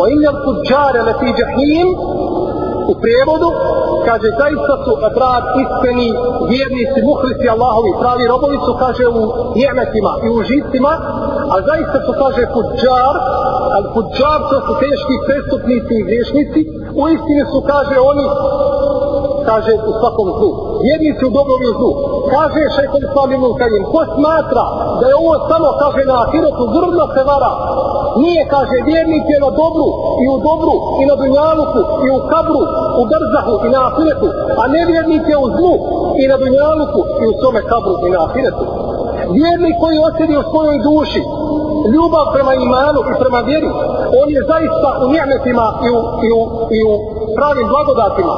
o 0.00 0.02
inne 0.14 0.28
l'kuđare 0.36 1.00
lefi 1.08 1.28
džahim 1.38 1.88
u 2.90 2.94
prijevodu 3.02 3.48
kaže 4.08 4.28
zaista 4.42 4.74
su 4.84 4.92
brat 5.16 5.44
iskreni 5.62 6.08
vjernici 6.52 6.98
muhlisi 7.08 7.46
Allahovi 7.54 7.92
pravi 8.00 8.24
robovi 8.32 8.58
su 8.66 8.72
kaže 8.82 9.04
u 9.20 9.22
njemetima 9.60 10.12
i 10.26 10.28
u 10.36 10.38
žicima 10.50 10.92
a 11.54 11.56
zaista 11.68 11.98
su 12.06 12.12
kaže 12.22 12.42
tuđar 12.54 13.14
ali 13.74 13.86
tuđar 13.94 14.38
to 14.50 14.56
su 14.66 14.72
teški 14.84 15.14
prestupnici 15.26 15.94
i 15.96 16.06
griješnici 16.08 16.60
u 17.00 17.02
istini 17.14 17.44
su 17.52 17.58
kaže 17.72 17.96
oni 18.12 18.26
kaže 19.50 19.72
u 19.90 19.92
svakom 20.00 20.28
zlu. 20.38 20.50
Vjernici 20.86 21.22
u 21.26 21.34
dobrom 21.38 21.60
i 21.62 21.70
u 21.72 21.74
zlu. 21.78 21.90
Kaže 22.34 22.62
šekom 22.76 23.02
Slavim 23.12 23.42
ibn 23.44 23.82
ko 23.92 24.00
smatra 24.14 24.64
da 24.98 25.04
je 25.10 25.14
ovo 25.22 25.34
samo, 25.50 25.68
kaže 25.82 26.02
na 26.10 26.16
ahiretu, 26.24 26.64
grdno 26.74 27.04
se 27.14 27.22
vara. 27.30 27.52
Nije, 28.22 28.42
kaže, 28.54 28.76
vjernik 28.90 29.24
je 29.34 29.38
na 29.46 29.50
dobru 29.60 29.88
i 30.22 30.24
u 30.34 30.36
dobru 30.48 30.74
i 31.00 31.02
na 31.10 31.14
dunjaluku 31.20 31.80
i 32.06 32.08
u 32.16 32.18
kabru, 32.32 32.62
u 33.00 33.02
brzahu 33.12 33.54
i 33.66 33.68
na 33.74 33.80
ahiretu. 33.88 34.28
A 34.62 34.62
nevjernik 34.76 35.24
je 35.32 35.36
u 35.44 35.48
zlu 35.56 35.74
i 36.22 36.24
na 36.30 36.36
dunjaluku 36.42 37.00
i 37.22 37.24
u 37.30 37.32
svome 37.40 37.60
kabru 37.70 37.94
i 38.06 38.10
na 38.14 38.20
ahiretu. 38.26 38.64
Vjernik 39.38 39.74
koji 39.82 40.04
osjedi 40.08 40.34
u 40.36 40.48
svojoj 40.50 40.78
duši, 40.88 41.22
ljubav 41.94 42.24
prema 42.34 42.52
imanu 42.66 43.00
i 43.10 43.14
prema 43.22 43.40
vjeri, 43.48 43.70
on 44.20 44.28
je 44.36 44.40
zaista 44.52 44.88
u 45.02 45.06
njemetima 45.14 45.66
i 45.86 45.88
u, 45.96 46.00
i 46.26 46.28
u, 46.38 46.40
i 46.76 46.78
u 46.90 46.92
pravim 47.36 47.66
blagodatima 47.72 48.34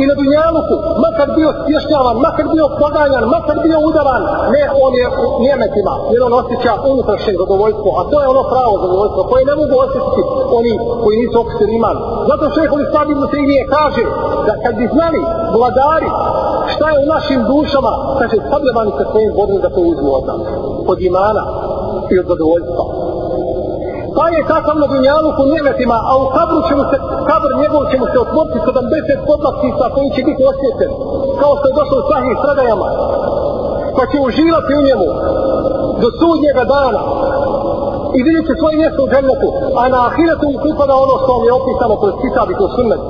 i 0.00 0.02
na 0.10 0.14
dunjaluku, 0.20 0.74
makar 1.04 1.28
bio 1.38 1.50
stješnjavan, 1.60 2.16
makar 2.26 2.46
bio 2.54 2.66
poganjan, 2.82 3.24
makar 3.36 3.56
bio 3.66 3.78
udavan, 3.90 4.22
ne, 4.54 4.62
on 4.84 4.92
je 5.00 5.06
u 5.22 5.26
njemetima, 5.46 5.94
jer 6.12 6.20
on 6.26 6.34
osjeća 6.40 6.72
unutrašnje 6.90 7.34
zadovoljstvo, 7.42 7.90
a 8.00 8.02
to 8.10 8.16
je 8.22 8.26
ono 8.34 8.42
pravo 8.52 8.74
zadovoljstvo, 8.84 9.20
koje 9.30 9.42
ne 9.50 9.54
mogu 9.60 9.74
osjetiti 9.84 10.22
oni 10.58 10.72
koji 11.02 11.14
nisu 11.22 11.36
okusili 11.42 11.72
iman. 11.78 11.96
Zato 12.30 12.44
šehovi 12.56 12.84
Sabi 12.92 13.12
Musaidije 13.20 13.62
kaže 13.76 14.04
da 14.46 14.52
kad 14.62 14.72
bi 14.80 14.86
znali 14.94 15.20
vladari 15.56 16.10
šta 16.72 16.86
je 16.90 17.02
u 17.04 17.10
našim 17.14 17.40
dušama, 17.52 17.92
kaže, 18.18 18.36
sabljavani 18.50 18.92
se 18.98 19.04
svojim 19.10 19.32
vodom 19.38 19.58
da 19.64 19.68
to 19.74 19.80
uzmu 19.92 20.10
od 20.18 20.24
nas, 20.30 20.42
od 20.92 20.98
imana 21.10 21.42
i 22.12 22.14
od 22.20 22.26
zadovoljstva 22.32 23.07
pa 24.18 24.26
je 24.34 24.48
takav 24.54 24.76
na 24.82 24.86
dunjaluku 24.92 25.42
njemetima, 25.54 25.96
a 26.10 26.12
u 26.22 26.24
kabru 26.36 26.58
će 26.68 26.74
mu 26.78 26.84
se, 26.90 26.96
kabr 27.30 27.50
njegov 27.62 27.82
će 27.90 27.96
mu 28.00 28.06
se 28.12 28.18
otvoriti 28.24 28.58
70 28.68 29.28
podlaktica 29.30 29.84
koji 29.94 30.08
će 30.16 30.22
biti 30.28 30.42
osjećen, 30.52 30.90
kao 31.40 31.52
što 31.56 31.64
je 31.68 31.78
došlo 31.80 31.96
u 32.00 32.08
sahih 32.10 32.36
sredajama, 32.42 32.88
pa 33.96 34.02
će 34.10 34.16
uživati 34.28 34.72
u 34.80 34.86
njemu 34.88 35.08
do 36.02 36.08
sudnjega 36.20 36.64
dana 36.74 37.02
i 38.16 38.18
vidjet 38.26 38.44
će 38.48 38.54
svoje 38.60 38.74
mjesto 38.82 39.00
u 39.04 39.10
džennetu, 39.12 39.48
a 39.80 39.82
na 39.94 39.98
ahiretu 40.08 40.44
mu 40.52 40.58
pripada 40.64 40.94
ono 41.04 41.14
što 41.22 41.30
vam 41.34 41.44
je 41.48 41.52
opisano 41.60 41.94
kroz 42.00 42.14
kitab 42.22 42.46
i 42.50 42.58
kroz 42.58 42.70
sunnet. 42.76 43.02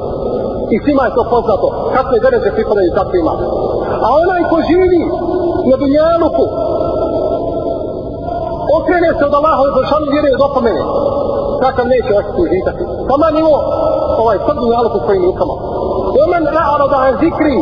I 0.74 0.76
svima 0.84 1.02
je 1.04 1.16
to 1.16 1.22
poznato, 1.34 1.66
kakve 1.96 2.16
dereže 2.24 2.56
pripadaju 2.58 2.96
takvima. 3.00 3.32
A 4.06 4.08
onaj 4.22 4.42
ko 4.50 4.56
živi 4.70 5.02
na 5.70 5.76
dunjaluku, 5.82 6.44
okrene 8.77 9.09
se 9.17 9.23
od 9.29 9.33
Allaha 9.39 9.63
i 9.67 9.75
Božanu 9.77 10.05
vjeruje 10.13 10.33
od 10.35 10.43
opomene. 10.49 10.81
Takav 11.63 11.85
neće 11.93 12.11
ostati 12.19 12.41
užitati. 12.45 12.83
Tama 13.09 13.27
nivo 13.37 13.55
ovaj 14.23 14.37
prvi 14.47 14.67
nalog 14.73 14.91
u 14.95 15.01
svojim 15.05 15.23
rukama. 15.29 15.55
ومن 16.19 16.47
أعرض 16.47 16.93
عن 16.93 17.13
ذكري 17.13 17.59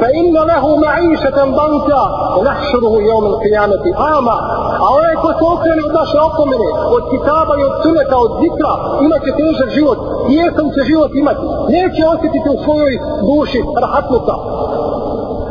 فإن 0.00 0.34
له 0.50 0.76
معيشة 0.76 1.38
ضنكا 1.60 2.02
ونحشره 2.38 2.94
يوم 3.10 3.24
القيامة 3.26 3.84
أعمى 4.08 4.38
a 4.84 4.86
onaj 4.98 5.14
ko 5.22 5.28
se 5.38 5.44
okrene 5.54 5.82
od 5.88 5.92
naše 6.00 6.18
opomene, 6.28 6.68
od 6.96 7.02
kitaba 7.12 7.52
i 7.60 7.62
od 7.68 7.74
suneta, 7.82 8.16
od 8.26 8.32
zikra, 8.40 8.72
imat 9.04 9.20
će 9.24 9.32
težak 9.40 9.68
život, 9.78 9.98
jesam 10.36 10.66
će 10.74 10.80
život 10.90 11.10
imati, 11.22 11.44
neće 11.76 12.02
osjetiti 12.14 12.48
u 12.54 12.62
svojoj 12.64 12.94
duši 13.28 13.60
rahatluka. 13.82 14.36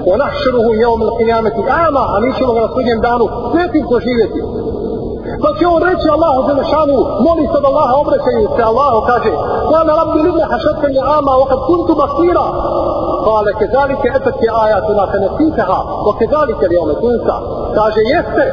ونحشره 0.09 0.67
يوم 0.85 1.01
القيامة 1.07 1.55
أعمى, 1.77 2.03
a 2.13 2.19
mi 2.23 2.33
ćemo 2.37 2.53
ga 2.53 2.61
na 2.61 2.69
sudnjem 2.75 2.99
danu 3.01 3.25
svetim 3.51 3.85
poživjeti. 3.89 4.41
Pa 5.42 5.48
će 5.58 5.64
on 5.74 5.80
reći 5.88 6.06
Allahu 6.16 6.40
za 6.48 6.54
nešanu, 6.60 6.96
moli 7.26 7.44
se 7.52 7.58
da 7.62 7.68
Allaha 7.72 7.94
obraćaju 8.02 8.46
se, 8.56 8.62
Allahu 8.70 8.98
kaže, 9.10 9.30
Kala 9.70 9.92
rabbi 10.00 10.18
lidne 10.26 10.44
hašetke 10.52 10.86
mi 10.92 10.98
ama, 11.18 11.32
wakad 11.42 11.60
kuntu 11.68 11.92
basira. 12.00 12.46
Kale, 13.26 13.50
kezalike 13.60 14.08
etetke 14.18 14.48
ajatuna, 14.64 15.04
te 15.12 15.18
nesiteha, 15.24 15.78
wa 16.06 16.12
kezalike 16.20 16.64
li 16.70 16.76
ome 16.84 16.94
tunsa. 17.02 17.36
Kaže, 17.78 18.00
jeste, 18.14 18.44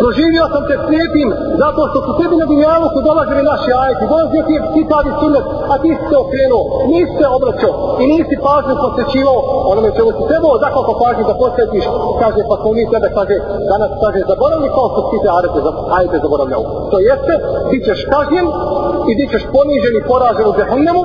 proživio 0.00 0.44
sam 0.52 0.62
te 0.68 0.76
slijepim, 0.84 1.28
zato 1.62 1.80
što 1.90 1.98
su 2.06 2.10
tebi 2.18 2.34
na 2.40 2.46
dunjalu 2.50 2.86
su 2.94 2.98
dolazili 3.08 3.42
naši 3.52 3.70
ajeti, 3.82 4.10
dolazio 4.12 4.42
ti 4.46 4.52
je 4.56 4.60
kitabi 4.76 5.10
sunet, 5.20 5.46
a 5.72 5.74
ti 5.82 5.90
si 5.98 6.04
se 6.10 6.16
okrenuo, 6.24 6.62
nisi 6.92 7.12
se 7.20 7.26
obraćao 7.38 7.74
i 8.02 8.04
nisi 8.12 8.34
pažnju 8.46 8.74
posvećivao 8.84 9.38
onome 9.72 9.90
čemu 9.96 10.10
si 10.16 10.22
trebao, 10.30 10.62
zakako 10.64 10.92
pažnju 11.02 11.24
da 11.30 11.34
posvetiš, 11.42 11.84
kaže, 12.22 12.40
pa 12.50 12.54
smo 12.60 12.68
mi 12.76 12.84
tebe, 12.92 13.08
kaže, 13.18 13.36
danas, 13.70 13.90
kaže, 14.02 14.18
zaboravni 14.30 14.68
kao 14.76 14.86
što 14.92 15.00
ti 15.10 15.16
te 15.22 15.28
ajate 15.96 16.16
zaboravljao. 16.24 16.62
To 16.90 16.96
jeste, 17.10 17.34
ti 17.70 17.76
ćeš 17.86 18.00
kažnjen 18.14 18.46
i 19.10 19.12
ti 19.18 19.24
ćeš 19.32 19.42
ponižen 19.54 19.94
i 19.96 20.06
poražen 20.10 20.46
u 20.50 20.56
džehennemu 20.58 21.02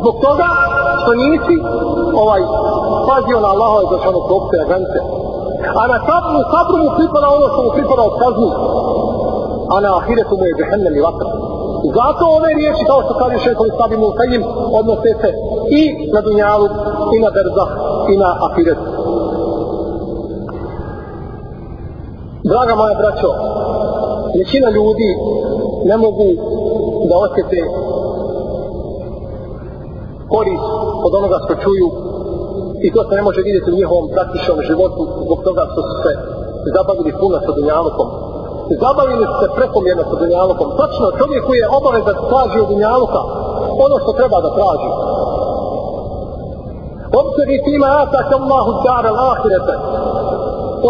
zbog 0.00 0.14
toga 0.26 0.48
što 1.00 1.10
nisi 1.24 1.56
ovaj 2.24 2.42
pazio 3.08 3.38
na 3.44 3.48
Allahove 3.54 3.84
zašanu 3.94 4.20
propise 4.28 4.56
na 4.62 4.66
granice. 4.70 4.98
A 5.80 5.82
na 5.92 5.98
kabru, 6.08 6.40
kabru 6.54 6.76
mu 6.84 6.90
pripada 6.98 7.26
ono 7.36 7.46
što 7.52 7.60
mu 7.66 7.70
pripada 7.76 8.02
od 8.08 8.14
kazni. 8.22 8.50
A 9.74 9.76
na 9.84 9.90
ahiretu 9.98 10.34
mu 10.38 10.44
je 10.46 10.56
džehennem 10.58 10.94
i 10.96 11.04
vatra. 11.08 11.30
Zato 11.98 12.24
ove 12.38 12.50
riječi, 12.58 12.82
kao 12.90 13.00
što 13.04 13.12
kaže 13.20 13.36
šehovi 13.44 13.70
sabi 13.78 13.96
mu 14.02 14.08
odnose 14.78 15.10
se 15.20 15.30
i 15.80 15.82
na 16.14 16.20
dunjalu, 16.26 16.66
i 17.14 17.18
na 17.24 17.30
berzah, 17.36 17.70
i 18.12 18.14
na 18.22 18.30
ahiretu. 18.46 18.90
Draga 22.50 22.74
moja 22.74 22.94
braćo, 23.02 23.30
većina 24.38 24.68
ljudi 24.70 25.10
ne 25.84 25.96
mogu 25.96 26.28
da 27.08 27.14
osjete 27.26 27.60
korist 30.32 30.68
od 31.06 31.14
onoga 31.14 31.38
što 31.44 31.54
čuju 31.54 32.05
i 32.84 32.88
to 32.94 33.00
se 33.08 33.14
ne 33.18 33.22
može 33.28 33.40
vidjeti 33.48 33.70
u 33.70 33.78
njihovom 33.80 34.06
praktičnom 34.14 34.58
životu 34.68 35.00
zbog 35.24 35.38
toga 35.46 35.62
što 35.72 35.80
su 35.88 35.94
se 36.04 36.12
zabavili 36.76 37.12
puno 37.20 37.36
sa 37.46 37.52
dunjalukom. 37.58 38.08
Zabavili 38.84 39.24
su 39.30 39.36
se 39.42 39.48
prekomjerno 39.56 40.02
sa 40.10 40.16
dunjalukom. 40.22 40.68
Tačno, 40.80 41.06
čovjek 41.20 41.42
koji 41.46 41.58
je 41.60 41.72
obaveza 41.78 42.12
da 42.18 42.28
traži 42.30 42.58
od 42.64 42.68
dunjaluka 42.72 43.20
ono 43.84 43.96
što 44.02 44.10
treba 44.18 44.38
da 44.46 44.50
traži. 44.58 44.90
Obseri 47.20 47.56
tima 47.66 47.88
atak 48.02 48.28
Allahu 48.38 48.72
dara 48.86 49.10
l'ahirete. 49.20 49.74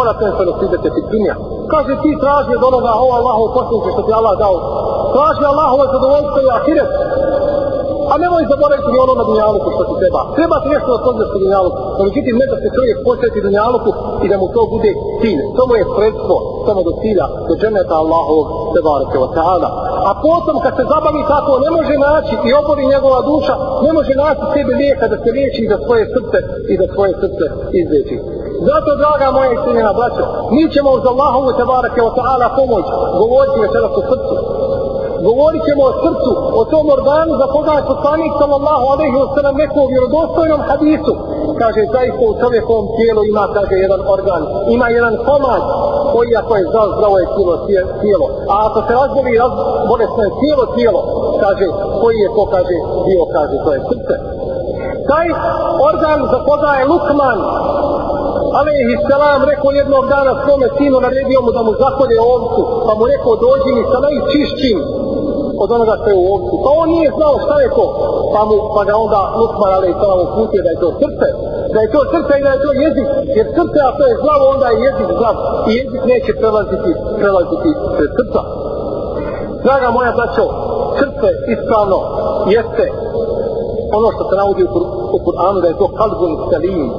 Ona 0.00 0.12
ten 0.21 0.33
se 0.37 0.43
nosidete 0.50 0.88
ti 0.95 1.02
dunja 1.12 1.37
kaže 1.73 1.93
ti 2.02 2.21
traži 2.23 2.52
od 2.59 2.64
onoga 2.71 2.93
o 3.05 3.07
Allahu 3.19 3.45
poslanice 3.57 3.88
što 3.95 4.02
ti 4.07 4.12
Allah 4.19 4.35
dao 4.45 4.57
traži 5.14 5.45
Allahove 5.52 5.85
zadovoljstvo 5.95 6.38
i 6.43 6.52
ahiret 6.59 6.90
a 8.16 8.18
nemoj 8.25 8.50
zaboraviti 8.52 8.90
ni 8.92 8.99
ono 9.04 9.14
na 9.20 9.25
dunjaluku 9.30 9.68
što 9.75 9.82
ti 9.88 9.94
treba. 10.02 10.20
Treba 10.38 10.56
ti 10.62 10.68
nešto 10.75 10.88
da 10.94 11.04
pođeš 11.06 11.28
na 11.35 11.38
dunjaluku 11.44 11.78
no 11.96 12.02
međutim 12.08 12.35
ne 12.40 12.46
da 12.52 12.56
se 12.62 12.68
čovjek 12.76 12.96
posjeti 13.08 13.44
dunjaluku 13.46 13.90
i 14.25 14.26
da 14.30 14.37
mu 14.40 14.46
to 14.56 14.62
bude 14.75 14.90
cilj. 15.20 15.40
To 15.56 15.62
mu 15.68 15.75
je 15.80 15.85
sredstvo 15.94 16.37
samo 16.66 16.80
do 16.88 16.92
cilja 17.02 17.26
do 17.49 17.54
dženeta 17.61 17.94
Allahovog 18.02 18.46
tebareke 18.75 19.16
wa 19.25 19.30
ta'ala. 19.38 19.68
A 20.08 20.11
potom 20.26 20.56
kad 20.64 20.73
se 20.78 20.85
zabavi 20.92 21.23
tako 21.35 21.52
ne 21.64 21.70
može 21.76 21.94
naći 22.08 22.35
i 22.49 22.50
obori 22.61 22.92
njegova 22.94 23.20
duša 23.30 23.54
ne 23.85 23.90
može 23.96 24.12
naći 24.25 24.44
sebi 24.52 24.73
lijeka 24.82 25.04
da 25.12 25.16
se 25.23 25.30
liječi 25.37 25.70
za 25.73 25.76
svoje 25.85 26.04
srce 26.14 26.38
i 26.73 26.75
da 26.80 26.87
svoje 26.94 27.12
srce 27.23 27.44
izveći 27.80 28.16
Zato, 28.68 28.90
draga 29.02 29.26
moja 29.37 29.50
istinina, 29.52 29.92
braćo, 29.99 30.25
mi 30.54 30.64
ćemo 30.75 30.90
uz 30.99 31.04
Allahovu 31.12 31.50
tebareke 31.61 32.00
wa 32.06 32.12
ta'ala 32.18 32.46
pomoć 32.61 32.85
govoriti 33.20 33.62
večeras 33.64 33.92
o 34.00 34.02
srcu. 34.11 34.35
Govorit 35.26 35.62
ćemo 35.68 35.83
o 35.90 35.97
srcu, 36.02 36.33
o 36.61 36.62
tom 36.73 36.87
organu 36.97 37.33
za 37.40 37.47
koga 37.54 37.73
je 37.76 37.88
poslanik 37.92 38.33
sallallahu 38.40 38.85
alaihi 38.95 39.16
wa 39.23 39.28
sallam 39.35 39.54
neko 39.62 39.78
u 39.83 39.90
vjerodostojnom 39.92 40.61
hadisu. 40.68 41.12
Kaže, 41.61 41.80
zaista 41.95 42.23
u 42.30 42.38
čovjekovom 42.42 42.87
tijelu 42.97 43.23
ima, 43.33 43.45
kaže, 43.56 43.75
jedan 43.87 44.00
organ, 44.16 44.42
ima 44.76 44.87
jedan 44.99 45.14
komad 45.28 45.62
koji 46.12 46.30
ako 46.40 46.52
je 46.56 46.66
zdrav, 46.71 46.88
zdravo 46.97 47.16
je 47.23 47.26
tijelo, 47.35 47.54
tijelo. 48.02 48.26
A 48.52 48.54
ako 48.66 48.78
se 48.87 48.92
razboli, 49.00 49.33
bolesno 49.90 50.23
je 50.26 50.37
tijelo, 50.40 50.64
tijelo, 50.76 51.00
kaže, 51.42 51.66
koji 52.00 52.16
je 52.25 52.28
to, 52.37 52.42
kaže, 52.54 52.76
dio, 53.06 53.23
kaže, 53.37 53.56
to 53.64 53.71
je 53.76 53.80
srce. 53.90 54.14
Taj 55.11 55.26
organ 55.90 56.21
za 56.33 56.38
koga 56.49 56.71
je 56.78 56.88
Lukman, 56.92 57.38
alaihi 58.61 58.95
salam 59.11 59.40
rekao 59.52 59.71
jednog 59.80 60.04
dana 60.14 60.33
svome 60.42 60.68
sinu 60.78 60.97
naredio 61.06 61.40
mu 61.45 61.50
da 61.56 61.62
mu 61.66 61.73
zakolje 61.85 62.16
ovcu 62.35 62.61
pa 62.87 62.92
mu 62.99 63.04
rekao 63.12 63.33
dođi 63.47 63.71
mi 63.76 63.83
sa 63.92 63.99
najčišćim 64.06 64.78
od 65.62 65.68
onoga 65.76 65.94
što 66.00 66.08
je 66.12 66.18
u 66.22 66.26
ovcu 66.34 66.54
pa 66.64 66.70
on 66.82 66.88
nije 66.96 67.08
znao 67.18 67.34
šta 67.44 67.56
je 67.64 67.70
to. 67.78 67.86
Pa, 68.32 68.40
mu, 68.48 68.56
pa 68.75 68.80
ga 68.88 68.94
onda 69.04 69.20
Lukman 69.40 69.72
alaihi 69.78 69.98
salam 70.02 70.20
uputio 70.26 70.60
da 70.66 70.70
je 70.72 70.82
to 70.84 70.88
srce. 71.02 71.28
Da 71.75 71.78
je 71.84 71.92
to 71.94 72.00
srce 72.12 72.32
i 72.36 72.44
da 72.46 72.50
je 72.54 72.62
to 72.64 72.70
jezik. 72.84 73.08
Jer 73.38 73.46
srce 73.58 73.78
a 73.88 73.90
to 73.98 74.02
je 74.10 74.20
zlavo 74.22 74.44
onda 74.54 74.66
je 74.70 74.82
jezik 74.86 75.08
zlav 75.18 75.36
i 75.68 75.70
jezik 75.80 76.02
neće 76.12 76.30
prelaziti 76.40 76.90
prelaziti 77.20 77.70
pred 77.96 78.10
srca. 78.18 78.40
Draga 79.64 79.88
moja 79.96 80.12
braćo 80.18 80.44
srce 80.98 81.28
ispravno 81.54 81.98
jeste 82.56 82.86
ono 83.98 84.08
što 84.14 84.22
se 84.28 84.34
navodi 84.40 84.62
u 85.16 85.18
Kur'anu 85.26 85.58
da 85.62 85.68
je 85.68 85.78
to 85.82 85.88
kalbun 86.00 86.32
salim. 86.50 86.90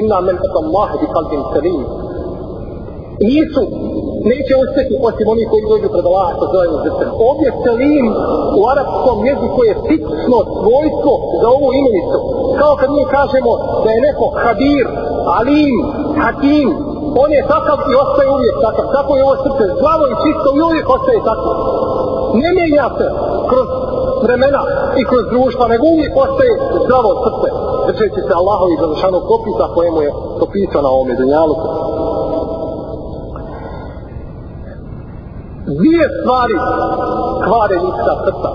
Inna 0.00 0.18
men 0.26 0.36
ata 0.46 0.58
Allah 0.64 0.88
bi 1.00 1.06
kalbin 1.14 1.42
salim. 1.54 1.80
Nisu, 3.28 3.64
neće 4.30 4.52
uspjeti 4.64 4.94
osim 5.08 5.26
oni 5.34 5.44
koji 5.50 5.70
dođu 5.72 5.88
pred 5.94 6.04
Allaha 6.10 6.32
sa 6.40 6.46
zovem 6.54 6.72
zrcem. 6.84 7.08
Ovdje 7.28 7.48
selim 7.64 8.06
u 8.58 8.60
arapskom 8.72 9.18
jeziku 9.30 9.60
je 9.68 9.78
fiksno 9.88 10.38
svojstvo 10.60 11.12
za 11.40 11.48
ovu 11.56 11.68
imenicu. 11.80 12.18
Kao 12.60 12.72
kad 12.80 12.90
mi 12.96 13.04
kažemo 13.16 13.52
da 13.84 13.88
je 13.94 14.04
neko 14.08 14.26
habir, 14.42 14.86
alim, 15.38 15.76
hakim, 16.22 16.68
on 17.22 17.30
je 17.36 17.48
takav 17.54 17.78
i 17.90 17.94
ostaje 18.02 18.28
uvijek 18.36 18.56
takav. 18.66 18.84
Tako 18.96 19.10
je 19.16 19.24
ovo 19.26 19.36
srce 19.44 19.64
zdravo 19.76 20.04
i 20.08 20.20
čisto 20.22 20.48
i 20.56 20.64
uvijek 20.68 20.86
ostaje 20.96 21.20
tako. 21.30 21.50
Ne 22.42 22.50
mijenja 22.56 22.86
se 22.98 23.06
kroz 23.50 23.68
vremena 24.24 24.62
i 25.00 25.02
kroz 25.10 25.24
društva, 25.32 25.64
nego 25.72 25.84
uvijek 25.94 26.14
ostaje 26.24 26.52
zdravo 26.84 27.10
srce 27.24 27.48
držeći 27.88 28.20
se 28.28 28.32
Allahovi 28.40 28.80
završanog 28.82 29.22
propisa 29.30 29.64
kojemu 29.74 29.98
je 30.02 30.10
propisao 30.38 30.82
na 30.82 30.90
ovome 30.96 31.14
dunjalu. 31.20 31.54
Dvije 35.76 36.04
stvari 36.18 36.56
kvare 37.46 37.76
ljudska 37.84 38.12
srca. 38.24 38.50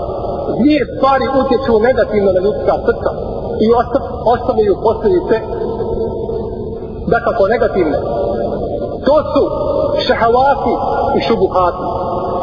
Dvije 0.60 0.82
stvari 0.96 1.26
utječu 1.40 1.72
negativno 1.88 2.30
na 2.32 2.40
ljudska 2.46 2.74
srca. 2.86 3.10
i 3.64 3.68
ostavljaju 4.34 4.74
posljedice 4.86 5.36
dakako 7.14 7.42
negativne. 7.54 7.98
To 9.06 9.16
su 9.32 9.42
šehavati 10.06 10.72
i 11.16 11.20
šubuhati. 11.26 11.84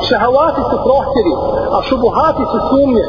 Šehavati 0.07 0.61
su 0.69 0.77
prohtjevi, 0.87 1.33
a 1.75 1.77
šubuhati 1.87 2.43
su 2.51 2.57
sumnje. 2.69 3.05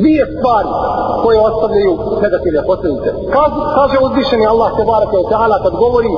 Dvije 0.00 0.24
stvari 0.34 0.72
koje 1.22 1.46
ostavljaju 1.48 1.92
negativne 2.22 2.60
posljedice. 2.70 3.08
Kaže, 3.34 3.58
kaže 3.78 3.96
uzvišeni 4.06 4.46
Allah 4.46 4.70
te 4.76 4.84
barake 4.84 5.16
o 5.18 5.28
ta'ala 5.32 5.56
kad 5.64 5.72
govori 5.84 6.12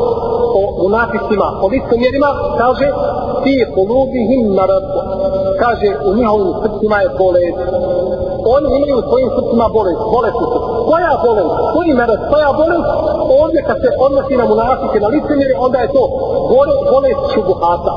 o 0.59 0.63
munaficima, 0.83 1.49
o 1.65 1.67
licomjerima, 1.73 2.31
kaže 2.61 2.87
ti 3.45 3.55
polubihim 3.75 4.55
narad. 4.59 4.85
Kaže 5.63 5.89
u 6.09 6.11
njihovim 6.17 6.53
srcima 6.63 6.97
je 7.01 7.09
bolest 7.19 7.59
oni 8.57 8.69
imaju 8.77 8.95
u 8.99 9.07
svojim 9.09 9.31
srcima 9.37 9.67
bolest, 9.77 10.03
bolest 10.15 10.39
su. 10.41 10.47
Koja 10.89 11.13
bolest? 11.27 11.55
Koji 11.75 11.91
narad, 12.01 12.21
Koja 12.31 12.51
bolest? 12.61 12.89
Ovdje 13.41 13.61
kad 13.69 13.77
se 13.83 13.89
odnosi 14.07 14.35
na 14.41 14.45
munafike, 14.53 14.97
na 15.05 15.09
licemire, 15.15 15.55
onda 15.67 15.79
je 15.79 15.93
to 15.97 16.03
bolest, 16.55 16.85
bolest 16.95 17.23
šubuhata. 17.33 17.95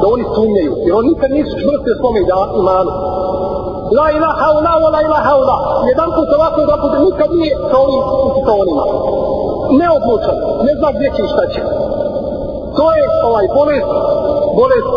Da 0.00 0.04
oni 0.14 0.24
sumnjaju. 0.34 0.72
Jer 0.84 0.92
oni 0.98 1.08
nikad 1.12 1.30
nisu 1.38 1.52
čvrsti 1.62 1.88
u 1.92 1.98
svome 2.00 2.20
imanu. 2.62 2.92
La 3.98 4.06
ilaha 4.18 4.46
ula, 4.58 4.72
wa 4.82 4.88
la 4.94 5.00
ilaha 5.08 5.32
ula. 5.42 5.56
Jedan 5.90 6.08
put 6.16 6.28
ovako, 6.36 6.58
dva 6.68 6.76
put 6.82 6.92
nikad 7.08 7.30
nije 7.40 7.54
sa 7.70 7.76
ovim 7.84 8.02
sa 8.46 8.52
onima. 8.62 8.84
Neodlučan. 9.80 10.36
Ne 10.66 10.72
zna 10.78 10.88
gdje 10.96 11.08
će 11.14 11.22
i 11.22 11.30
šta 11.32 11.44
će. 11.52 11.60
To 12.78 12.86
je 12.98 13.04
ovaj 13.30 13.46
bolest, 13.58 13.90
bolest 14.60 14.90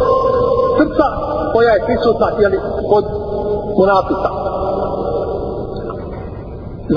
srca 0.77 1.07
koja 1.53 1.71
je 1.73 1.85
prisutna, 1.85 2.27
jeli, 2.43 2.59
kod 2.89 3.05
munafika. 3.77 4.29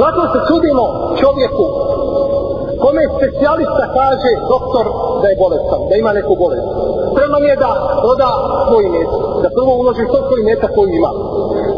Zato 0.00 0.20
se 0.32 0.38
čudimo 0.48 0.84
čovjeku 1.20 1.66
kome 2.82 3.02
specijalista 3.16 3.84
kaže 3.98 4.30
doktor 4.54 4.84
da 5.20 5.26
je 5.28 5.40
bolestan, 5.44 5.80
da 5.88 5.94
ima 5.96 6.12
neku 6.18 6.32
bolest. 6.42 6.68
Spreman 7.10 7.42
je 7.50 7.54
da 7.64 7.70
proda 8.02 8.30
svoj 8.66 8.84
metak, 8.94 9.22
da 9.42 9.48
prvo 9.56 9.72
uloži 9.82 10.04
to 10.12 10.18
svoj 10.28 10.42
metak 10.50 10.70
koji 10.76 10.90
ima, 11.00 11.12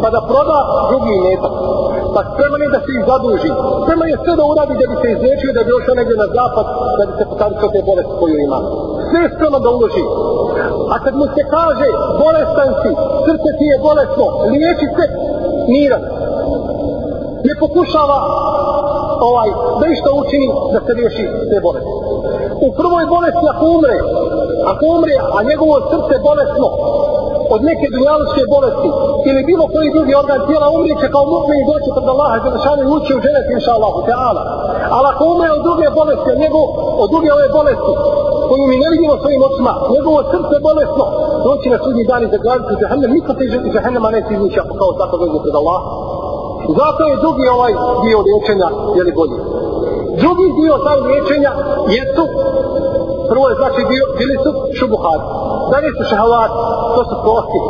pa 0.02 0.08
da 0.14 0.20
proda 0.30 0.58
drugi 0.90 1.14
metak, 1.28 1.54
pa 2.14 2.20
spreman 2.30 2.60
je 2.64 2.68
da 2.74 2.80
se 2.84 2.90
ih 2.96 3.02
zaduži. 3.10 3.50
Spreman 3.82 4.08
je 4.12 4.16
sve 4.24 4.32
da 4.40 4.44
uradi 4.52 4.74
da 4.80 4.86
bi 4.90 4.96
se 5.02 5.08
izlječio, 5.16 5.56
da 5.56 5.62
bi 5.66 5.76
ošao 5.78 5.98
negdje 6.00 6.16
na 6.24 6.28
zapad, 6.38 6.66
da 6.98 7.02
bi 7.08 7.12
se 7.18 7.24
potavio 7.30 7.68
te 7.74 7.80
bolesti 7.88 8.14
koju 8.20 8.36
ima. 8.46 8.60
Sve 9.12 9.20
je 9.22 9.60
da 9.64 9.70
uloži. 9.76 10.04
A 10.94 10.96
kad 11.04 11.14
mu 11.20 11.26
se 11.34 11.42
kaže 11.56 11.88
bolestan 12.22 12.70
si, 12.80 12.90
srce 13.26 13.48
ti 13.58 13.66
je 13.72 13.82
bolesno, 13.88 14.26
liječi 14.52 14.86
se, 14.96 15.04
miran 15.72 16.02
ne 17.46 17.54
pokušava 17.62 18.18
ovaj, 19.28 19.48
da 19.80 19.84
išto 19.94 20.08
učini 20.22 20.48
da 20.72 20.78
se 20.86 20.92
riješi 20.98 21.24
te 21.50 21.56
bolesti. 21.66 21.94
U 22.66 22.68
prvoj 22.80 23.04
bolesti 23.14 23.46
ako 23.52 23.64
umre, 23.76 23.96
ako 24.72 24.82
umre, 24.96 25.16
a 25.36 25.38
njegovo 25.50 25.74
srce 25.92 26.14
bolesno, 26.28 26.68
od 27.54 27.60
neke 27.70 27.86
dunjalučke 27.94 28.42
bolesti 28.54 28.90
ili 29.28 29.48
bilo 29.50 29.64
koji 29.72 29.94
drugi 29.96 30.12
organ 30.22 30.40
tijela 30.46 30.66
umri 30.76 30.94
će 31.00 31.06
kao 31.14 31.24
mu'min 31.32 31.58
i 31.60 31.68
doći 31.70 31.88
pred 31.96 32.08
Allaha 32.14 32.36
i 32.36 32.44
Zalašanu 32.46 32.80
i 32.82 32.92
ući 32.96 33.10
u 33.14 33.22
dženet 33.24 33.46
inša 33.56 33.72
Allahu 33.78 34.00
Teala. 34.08 34.44
Ali 34.96 35.06
ako 35.12 35.22
umre 35.32 35.48
od 35.56 35.62
druge 35.66 35.86
bolesti, 35.98 36.28
od, 36.34 36.38
njegov, 36.44 36.64
od 37.02 37.08
druge 37.12 37.28
ove 37.36 37.46
bolesti 37.58 37.92
koju 38.52 38.64
mi 38.70 38.76
ne 38.82 38.88
vidimo 38.94 39.14
svojim 39.22 39.42
očima, 39.48 39.72
njegovo 39.94 40.18
srce 40.32 40.54
bolesno, 40.68 41.04
doći 41.46 41.66
na 41.74 41.78
sudnji 41.84 42.04
dan 42.10 42.20
i 42.22 42.32
zagraditi 42.34 42.78
džahennem, 42.80 43.10
niko 43.16 43.30
se 43.36 43.42
iz 43.44 43.52
džahennema 43.74 44.08
neće 44.16 44.30
iznići 44.34 44.58
ako 44.62 44.72
kao 44.80 44.90
tako 45.00 45.14
dođe 45.20 45.38
pred 45.44 45.54
Allah. 45.60 45.80
Zato 46.78 47.00
je 47.10 47.22
drugi 47.24 47.44
ovaj 47.56 47.72
dio 48.04 48.18
liječenja, 48.28 48.68
je 48.96 49.02
li 49.06 49.12
bolji. 49.18 49.38
Drugi 50.22 50.46
dio 50.60 50.74
taj 50.86 50.98
liječenja 51.08 51.52
jesu, 51.96 52.24
prvo 53.30 53.44
je 53.50 53.58
znači 53.60 53.80
bio, 53.92 54.04
bili 54.20 54.36
su 54.44 54.50
šubuhati. 54.78 55.26
Dalje 55.72 55.90
su 55.96 56.02
šahavati, 56.10 56.56
to 56.94 57.02
su 57.08 57.16
kosti. 57.26 57.60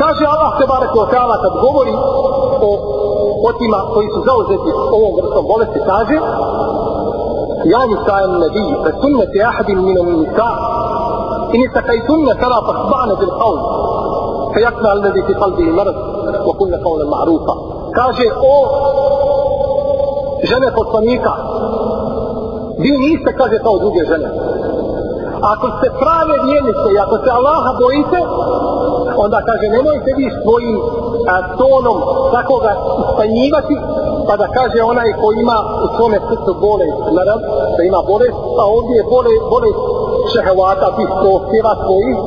Kaže 0.00 0.24
Allah 0.34 0.50
te 0.58 0.64
barek 0.72 0.92
o 0.96 1.08
ta'ala 1.12 1.36
kad 1.44 1.52
govori 1.66 1.94
o 2.68 2.70
otima 3.50 3.80
koji 3.94 4.08
su 4.14 4.20
zauzeti 4.28 4.70
ovom 4.96 5.12
vrstom 5.18 5.44
bolesti, 5.52 5.80
kaže 5.92 6.16
Ja 7.64 7.80
nisa'en 7.90 8.32
nebi, 8.44 8.66
fe 8.84 8.90
sunnete 9.02 9.38
ahadin 9.50 9.78
minom 9.82 10.08
nisa, 10.20 10.48
in 11.54 11.60
istakajtunne 11.66 12.32
fela 12.40 12.58
fasba'ne 12.68 13.14
bil 13.20 13.34
qavl, 13.40 13.58
fe 14.54 14.60
jakna 14.66 14.88
alladhi 14.94 15.20
fi 15.26 15.32
qalbi 15.42 15.64
marad, 15.78 15.98
wa 16.46 16.52
kunne 16.58 16.78
qawlan 16.84 17.08
ma'rufa 17.08 17.54
kaže 17.98 18.26
o 18.52 18.54
žene 20.50 20.68
poslanika 20.80 21.32
vi 22.78 22.90
niste 23.04 23.30
kaže 23.40 23.58
kao 23.58 23.78
druge 23.78 24.02
žene 24.10 24.28
ako 25.52 25.66
ste 25.76 25.88
prave 26.02 26.36
vjernice 26.48 26.88
i 26.94 26.98
ako 27.04 27.16
se 27.22 27.30
Allaha 27.38 27.70
bojite 27.80 28.20
onda 29.24 29.38
kaže 29.48 29.66
nemojte 29.76 30.10
vi 30.18 30.26
svojim 30.42 30.78
a, 31.32 31.36
tonom 31.58 31.98
takoga 32.32 32.72
ispanjivati 33.02 33.76
pa 34.28 34.34
da 34.40 34.46
kaže 34.58 34.78
onaj 34.92 35.10
ko 35.20 35.26
ima 35.44 35.58
u 35.84 35.86
svome 35.96 36.18
srcu 36.28 36.52
bolest 36.66 37.00
naravno 37.18 37.48
da 37.76 37.82
ima 37.90 38.00
bolest 38.12 38.40
a 38.60 38.64
ovdje 38.76 38.94
je 39.00 39.08
bolest, 39.16 39.44
bolest 39.54 39.80
šehevata 40.32 40.88
tih 40.96 41.10
prohtjeva 41.22 41.72
svojih 41.84 42.18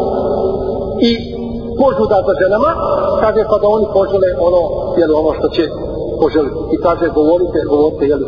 i 1.10 1.12
požuda 1.82 2.18
za 2.28 2.34
ženama, 2.42 2.72
kaže 3.24 3.42
pa 3.50 3.56
da 3.62 3.68
oni 3.76 3.88
požele 3.98 4.30
ono, 4.48 4.62
jeli, 5.00 5.14
ono 5.22 5.32
što 5.38 5.48
će 5.56 5.64
poželiti. 6.22 6.60
I 6.76 6.78
kaže, 6.86 7.06
govorite, 7.20 7.60
govorite, 7.74 8.04
jeli, 8.12 8.26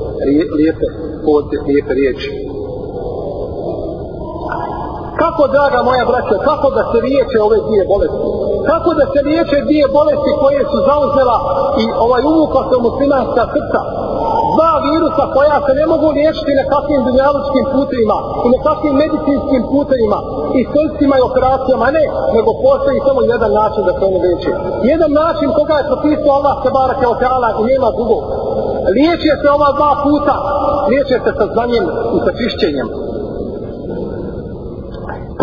lijepe, 0.57 0.87
govorite 1.25 1.55
lijepe 1.67 1.93
riječi. 1.99 2.29
Kako, 5.21 5.43
draga 5.55 5.79
moja 5.89 6.05
braća, 6.11 6.35
kako 6.49 6.67
da 6.77 6.83
se 6.91 6.97
riječe 7.07 7.37
ove 7.47 7.57
dvije 7.67 7.83
bolesti? 7.93 8.25
Kako 8.69 8.89
da 8.99 9.05
se 9.11 9.19
liječe 9.29 9.57
dvije 9.67 9.85
bolesti 9.97 10.31
koje 10.41 10.61
su 10.71 10.77
zauzela 10.89 11.37
i 11.83 11.85
ovaj 12.05 12.23
uvukla 12.33 12.61
se 12.69 12.75
u 12.79 12.85
muslimanska 12.87 13.43
srca? 13.53 13.81
dva 14.55 14.73
virusa 14.87 15.23
koja 15.35 15.57
se 15.65 15.71
ne 15.79 15.85
mogu 15.91 16.07
liječiti 16.17 16.51
na 16.59 16.65
kakvim 16.73 17.01
dunjalučkim 17.07 17.65
putevima 17.75 18.17
i 18.45 18.47
na 18.55 18.59
kakvim 18.67 18.95
medicinskim 19.03 19.61
putevima 19.73 20.19
i 20.59 20.61
srcima 20.73 21.15
i 21.17 21.27
operacijama, 21.29 21.87
ne, 21.97 22.05
nego 22.35 22.49
postoji 22.65 23.05
samo 23.07 23.19
jedan 23.33 23.51
način 23.61 23.81
da 23.87 23.93
se 23.97 24.03
ono 24.09 24.19
liječi. 24.25 24.51
Jedan 24.91 25.11
način 25.23 25.47
koga 25.57 25.75
je 25.77 25.89
propisao 25.91 26.31
Allah 26.39 26.55
se 26.63 26.69
barake 26.79 27.05
o 27.07 27.19
teala 27.21 27.49
i 27.59 27.63
nema 27.71 27.89
drugog. 27.97 28.23
Liječe 28.97 29.31
se 29.41 29.47
ova 29.57 29.69
dva 29.77 29.91
puta, 30.05 30.35
liječe 30.91 31.15
se 31.25 31.31
sa 31.37 31.45
znanjem 31.53 31.85
i 32.15 32.17
sa 32.25 32.31
čišćenjem. 32.39 32.87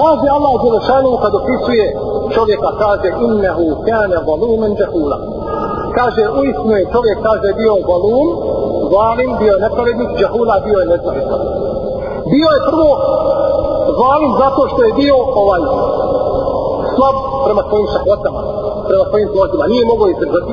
Kaže 0.00 0.26
Allah 0.37 0.54
Đelešanu 0.62 1.11
kad 1.22 1.33
opisuje 1.40 1.85
čovjeka, 2.37 2.71
kaže 2.83 3.09
innehu 3.27 3.66
kane 3.87 4.19
volumen 4.29 4.73
džahula. 4.79 5.19
Kaže, 5.99 6.23
uistinu 6.40 6.75
je 6.81 6.90
čovjek, 6.95 7.19
kaže, 7.29 7.49
bio 7.61 7.75
volum, 7.88 8.29
zalim, 8.95 9.31
bio 9.40 9.55
nepravednik, 9.64 10.11
džahula 10.19 10.57
bio 10.66 10.79
je 10.83 10.87
nepravednik. 10.95 11.40
Bio 12.33 12.49
je 12.55 12.61
prvo 12.71 12.90
zalim 14.03 14.33
zato 14.43 14.61
što 14.71 14.81
je 14.85 14.93
bio 15.03 15.16
ovaj 15.43 15.62
slab 16.95 17.16
prema 17.45 17.62
svojim 17.69 17.88
šahvatama, 17.95 18.40
prema 18.88 19.05
svojim 19.11 19.29
zlođima. 19.35 19.64
Nije 19.73 19.85
mogo 19.93 20.05
izdržati. 20.09 20.53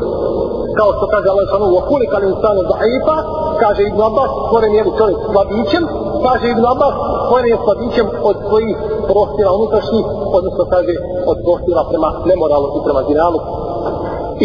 Kao 0.80 0.90
što 0.96 1.06
kaže 1.14 1.28
Allah 1.30 1.46
šanu, 1.52 1.76
wakuli 1.78 2.06
kal 2.12 2.24
insanu 2.32 2.62
da'ifa, 2.72 3.18
kaže 3.62 3.82
Ibn 3.84 4.02
Abbas, 4.10 4.32
stvoren 4.46 4.74
je 4.78 4.84
čovjek 5.00 5.20
slabićem, 5.32 5.84
kaže 6.26 6.46
Ibn 6.50 6.66
Abbas, 6.74 6.96
stvoren 7.24 7.48
je 7.52 7.58
slabićem 7.64 8.08
od 8.30 8.36
svojih 8.48 8.78
prostila 9.12 9.52
unutrašnjih, 9.60 10.06
odnosno 10.38 10.64
kaže 10.74 10.94
od 11.32 11.38
prostila 11.46 11.82
prema 11.92 12.10
nemoralu 12.30 12.68
i 12.78 12.80
prema 12.86 13.02
zinalu, 13.10 13.40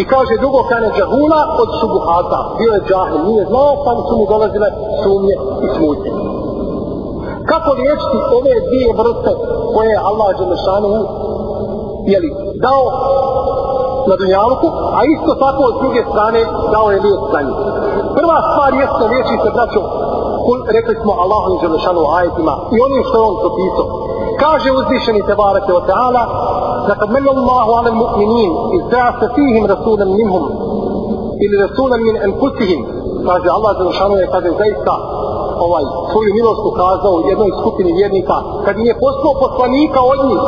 I 0.01 0.03
kaže 0.13 0.41
drugo 0.43 0.61
kane 0.69 0.89
džahula 0.97 1.41
od 1.61 1.69
šubuhata. 1.79 2.39
Bio 2.57 2.71
je 2.73 2.85
džahil, 2.89 3.21
nije 3.29 3.43
znao, 3.51 3.71
pa 3.85 3.91
su 4.07 4.13
mu 4.19 4.25
dolazile 4.33 4.69
sumnje 5.03 5.35
i 5.65 5.67
smutnje. 5.75 6.11
Kako 7.51 7.69
liječiti 7.79 8.17
ove 8.37 8.55
dvije 8.67 8.89
vrste 8.99 9.31
koje 9.73 9.87
je 9.91 10.05
Allah 10.09 10.29
Đelešanu 10.37 10.89
jeli, 12.13 12.29
dao 12.65 12.83
na 14.09 14.15
dunjalku, 14.19 14.67
a 14.97 14.99
isto 15.15 15.31
tako 15.43 15.61
od 15.69 15.75
druge 15.81 16.01
strane 16.11 16.41
dao 16.73 16.87
je 16.93 17.03
lijek 17.05 17.21
za 17.33 17.39
njih. 17.47 17.59
Prva 18.17 18.37
stvar 18.49 18.71
jeste 18.81 19.03
liječi 19.11 19.35
se, 19.43 19.49
kul 20.45 20.59
rekli 20.77 20.95
smo 21.01 21.11
Allahu 21.23 21.47
i 21.55 21.61
Želešanu 21.63 21.99
u 22.05 22.11
ajetima 22.19 22.53
i 22.75 22.77
onim 22.87 23.01
što 23.07 23.15
je 23.17 23.27
on 23.29 23.35
propisao. 23.43 23.87
Kaže 24.43 24.67
uzvišeni 24.79 25.21
te 25.27 25.33
barake 25.43 25.71
od 25.79 25.85
ta'ala 25.91 26.23
da 26.87 26.93
kad 26.99 27.09
mellu 27.15 27.31
Allahu 27.43 27.71
ala 27.79 27.91
mu'minin 28.03 28.51
i 28.75 28.77
zra 28.89 29.07
se 29.19 29.25
fihim 29.35 29.65
rasulem 29.73 30.09
minhum 30.19 30.45
ili 31.43 31.55
rasulem 31.65 31.99
min 32.07 32.15
enfusihim 32.27 32.81
kaže 33.29 33.47
Allah 33.57 33.71
Želešanu 33.79 34.15
je 34.21 34.31
kaže 34.35 34.49
zaista 34.61 34.93
ovaj, 35.65 35.85
svoju 36.11 36.31
milost 36.37 36.63
ukazao 36.71 37.15
jednoj 37.31 37.51
skupini 37.59 37.91
vjernika. 37.99 38.37
Kad 38.65 38.73
im 38.79 38.85
je 38.91 39.01
poslao 39.05 39.33
poslanika 39.45 39.99
od 40.13 40.19
njih 40.29 40.41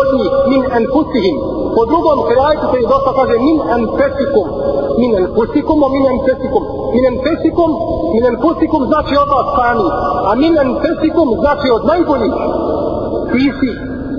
od 0.00 0.08
njih 0.18 0.32
min 0.52 0.62
enfusihim 0.78 1.36
po 1.76 1.82
drugom 1.90 2.18
kraju 2.30 2.60
se 2.70 2.76
je 2.80 2.90
dosta 2.94 3.10
kaže 3.18 3.36
min 3.48 3.58
enfusikum 3.76 4.46
min 5.00 5.10
enfusikum 5.22 5.78
o 5.86 5.88
min 5.96 6.04
enfusikum 6.14 6.62
Min 6.95 7.03
enfesikum, 7.13 7.69
min 8.13 8.23
enfusikum 8.31 8.81
znači 8.91 9.13
od 9.23 9.29
vas 9.35 9.47
sami. 9.57 9.87
A 10.29 10.31
min 10.43 10.53
enfesikum 10.65 11.27
znači 11.41 11.67
od 11.77 11.83
najboljih. 11.91 12.35
Ti 13.31 13.45
si, 13.59 13.71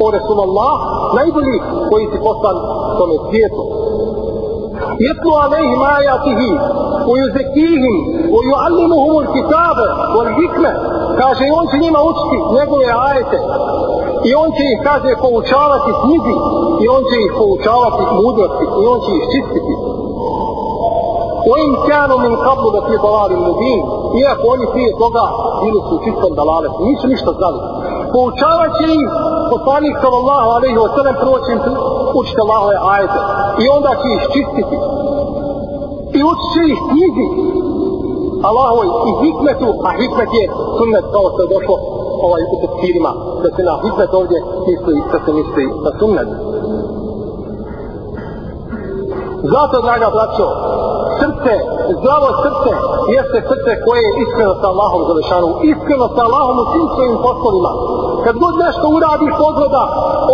o 0.05 0.07
Resulallah, 0.17 0.77
najbolji 1.19 1.57
koji 1.91 2.05
si 2.13 2.19
poslan 2.27 2.57
tome 2.99 3.17
svijetu. 3.29 3.65
يتلو 5.09 5.35
عليهم 5.45 5.83
آياته 5.83 6.41
ويزكيهم 7.11 7.97
ويعلمهم 8.35 9.19
الكتاب 9.23 9.77
والحكمة 10.17 10.73
kaže 11.21 11.45
on 11.59 11.67
će 11.71 11.77
njima 11.85 12.01
učiti 12.11 12.37
njegove 12.59 12.87
ajete 13.09 13.39
i 14.29 14.31
on 14.43 14.49
će 14.57 14.63
ih 14.73 14.79
kaže 14.89 15.13
poučavati 15.25 15.91
knjizi 16.03 16.35
i 16.83 16.85
on 16.97 17.03
će 17.11 17.17
ih 17.27 17.33
poučavati 17.41 18.03
mudrosti 18.21 18.65
i 18.83 18.85
on 18.93 18.99
će 19.05 19.11
ih 19.19 19.25
čistiti 19.33 19.75
وإن 21.51 21.71
كانوا 21.91 22.19
من 22.19 22.37
قبل 22.37 22.73
في 22.87 22.95
ضلال 23.07 23.31
مبين 23.49 23.85
iako 24.23 24.45
oni 24.55 24.67
prije 24.73 24.93
toga 25.03 25.25
bili 25.63 25.81
su 25.87 25.93
u 25.97 26.03
čistom 26.07 26.31
dalaletu 26.41 26.79
nisu 26.89 27.07
ništa 27.13 27.31
znali 27.39 27.59
poučavat 28.13 28.71
će 28.79 28.85
im 28.97 29.03
poslanik 29.53 29.95
sallallahu 30.05 30.49
alaihi 30.57 30.79
wa 30.85 30.91
sallam 30.97 31.15
prvo 31.23 31.37
će 31.45 31.51
im 31.53 31.61
učiti 32.21 32.41
Allahove 32.45 32.77
ajete 32.95 33.21
i 33.63 33.65
onda 33.77 33.91
će 34.01 34.09
ih 34.17 34.23
čistiti 34.35 34.77
i 36.19 36.21
učit 36.31 36.49
će 36.55 36.63
ih 36.73 36.81
knjizi 36.89 37.27
Allahovoj 38.49 38.89
i 39.11 39.13
hikmetu 39.23 39.69
a 39.89 39.91
hikmet 40.01 40.31
je 40.41 40.45
sunnet 40.79 41.05
kao 41.15 41.27
što 41.33 41.41
je 41.43 41.53
došlo 41.55 41.77
ovaj 42.27 42.43
u 42.55 42.57
tefsirima 42.63 43.13
da 43.43 43.49
se 43.57 43.63
na 43.69 43.75
hikmet 43.85 44.11
ovdje 44.21 44.39
misli 44.69 44.95
da 45.13 45.19
se 45.25 45.31
misli 45.39 45.65
na 45.85 45.91
sunnet 45.99 46.29
zato 49.53 49.77
draga 49.87 50.09
braćo 50.17 50.47
srce, 51.40 51.56
zdravo 52.00 52.28
srce 52.44 52.72
jeste 53.16 53.38
srce 53.50 53.72
koje 53.86 54.00
je 54.08 54.12
iskreno 54.24 54.54
sa 54.62 54.68
Allahom 54.74 55.02
Zalešanu, 55.10 55.50
iskreno 55.74 56.06
sa 56.16 56.22
Allahom 56.28 56.58
u 56.64 56.66
svim 56.72 56.88
svojim 56.96 57.18
poslovima. 57.28 57.72
Kad 58.26 58.34
god 58.44 58.54
nešto 58.66 58.86
uradi 58.98 59.28
pogleda, 59.44 59.84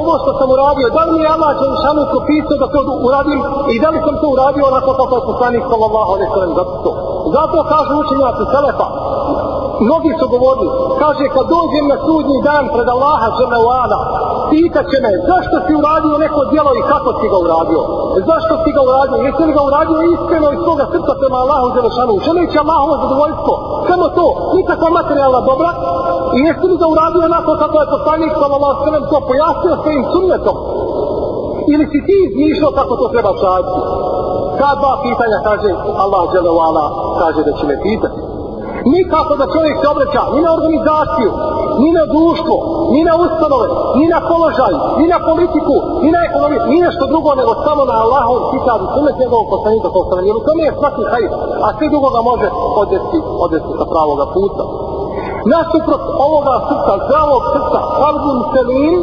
ovo 0.02 0.14
što 0.22 0.32
sam 0.40 0.48
uradio, 0.56 0.88
da 0.96 1.02
li 1.06 1.12
mi 1.16 1.22
je 1.26 1.34
Allah 1.36 1.52
Zalešanu 1.62 2.02
propisao 2.14 2.56
da 2.62 2.68
to 2.74 2.80
uradim 3.08 3.40
i 3.74 3.76
da 3.84 3.88
li 3.94 4.00
sam 4.06 4.16
to 4.22 4.28
uradio 4.36 4.64
onako 4.72 4.92
kako 5.00 5.14
je 5.18 5.28
poslanik 5.32 5.64
sallallahu 5.72 6.10
alaihi 6.14 6.32
sallam 6.36 6.54
zato 6.60 6.76
to. 6.86 6.92
Zato 7.36 7.58
kažu 7.74 7.94
učenjaci 8.04 8.44
Selefa, 8.54 8.88
mnogi 9.86 10.12
su 10.20 10.26
govorili, 10.36 10.70
kaže 11.02 11.26
kad 11.36 11.46
dođem 11.56 11.86
na 11.92 11.98
sudnji 12.06 12.38
dan 12.50 12.64
pred 12.74 12.88
Allaha 12.96 13.28
žele 13.38 13.58
u 13.66 13.70
pitat 14.52 14.86
će 14.92 14.98
me 15.06 15.12
zašto 15.32 15.56
si 15.66 15.72
uradio 15.82 16.16
neko 16.26 16.42
djelo 16.52 16.72
i 16.80 16.88
kako 16.92 17.10
si 17.20 17.26
ga 17.32 17.38
uradio. 17.46 17.82
Zašto 18.30 18.54
si 18.64 18.70
ga 18.76 18.82
uradio? 18.90 19.18
Jesi 19.28 19.44
li 19.48 19.54
ga 19.58 19.64
uradio 19.70 19.98
iskreno 20.16 20.48
iz 20.56 20.60
svoga 20.66 20.86
srca 20.92 21.14
prema 21.22 21.38
Allahu 21.44 21.68
Želešanu? 21.76 22.14
Želeći 22.28 22.58
Allahovo 22.64 22.96
zadovoljstvo. 23.04 23.54
Samo 23.90 24.06
to, 24.18 24.28
nikakva 24.58 24.90
materijalna 25.00 25.42
dobra. 25.50 25.70
I 26.38 26.40
jesi 26.48 26.66
li 26.72 26.76
ga 26.82 26.88
uradio 26.96 27.22
onako 27.30 27.52
kako 27.64 27.76
je 27.80 27.94
poslanik 27.96 28.32
sallallahu 28.42 28.78
sallam 28.86 29.04
to 29.12 29.18
pojasnio 29.30 29.76
svojim 29.84 30.04
sunnetom? 30.14 30.58
Ili 31.74 31.86
si 31.92 32.00
ti 32.08 32.16
izmišljao 32.28 32.72
kako 32.80 32.94
to 33.02 33.06
treba 33.14 33.32
šaditi? 33.42 33.82
Ta 34.60 34.70
dva 34.80 34.94
pitanja 35.06 35.38
kaže 35.50 35.70
Allah 36.04 36.22
Želešanu 36.34 36.86
kaže 37.22 37.40
da 37.48 37.52
će 37.58 37.64
me 37.70 37.78
pitati 37.88 38.20
nikako 38.94 39.34
da 39.36 39.54
čovjek 39.56 39.76
se 39.82 39.88
obraća 39.94 40.22
ni 40.34 40.42
na 40.46 40.52
organizaciju, 40.58 41.32
ni 41.82 41.90
na 41.98 42.04
društvo, 42.14 42.56
ni 42.94 43.02
na 43.10 43.14
ustanove, 43.26 43.68
ni 44.00 44.06
na 44.14 44.20
položaj, 44.30 44.74
ni 45.00 45.06
na 45.14 45.20
politiku, 45.30 45.76
ni 46.04 46.10
na 46.16 46.20
ekonomiju, 46.28 46.62
ni 46.72 46.78
nešto 46.86 47.04
drugo 47.12 47.30
nego 47.40 47.52
samo 47.66 47.82
na 47.92 47.96
Allahov 48.04 48.38
kitab 48.52 48.80
i 48.86 48.88
sunet 48.94 49.16
njegovog 49.24 49.48
poslanika 49.54 49.88
kao 49.94 50.04
sam 50.10 50.26
jer 50.30 50.36
u 50.38 50.46
tome 50.48 50.62
je 50.68 50.78
svaki 50.80 51.04
hajr, 51.12 51.32
a 51.66 51.68
sve 51.78 51.86
drugo 51.94 52.10
ga 52.16 52.22
može 52.30 52.48
odvesti, 52.84 53.18
odvesti 53.46 53.74
sa 53.80 53.86
pravoga 53.94 54.26
puta. 54.36 54.64
Nasuprot 55.54 56.04
ovoga 56.28 56.56
srca, 56.68 56.94
zdravog 57.06 57.44
srca, 57.54 57.80
kalbun 58.00 58.40
selim, 58.54 59.00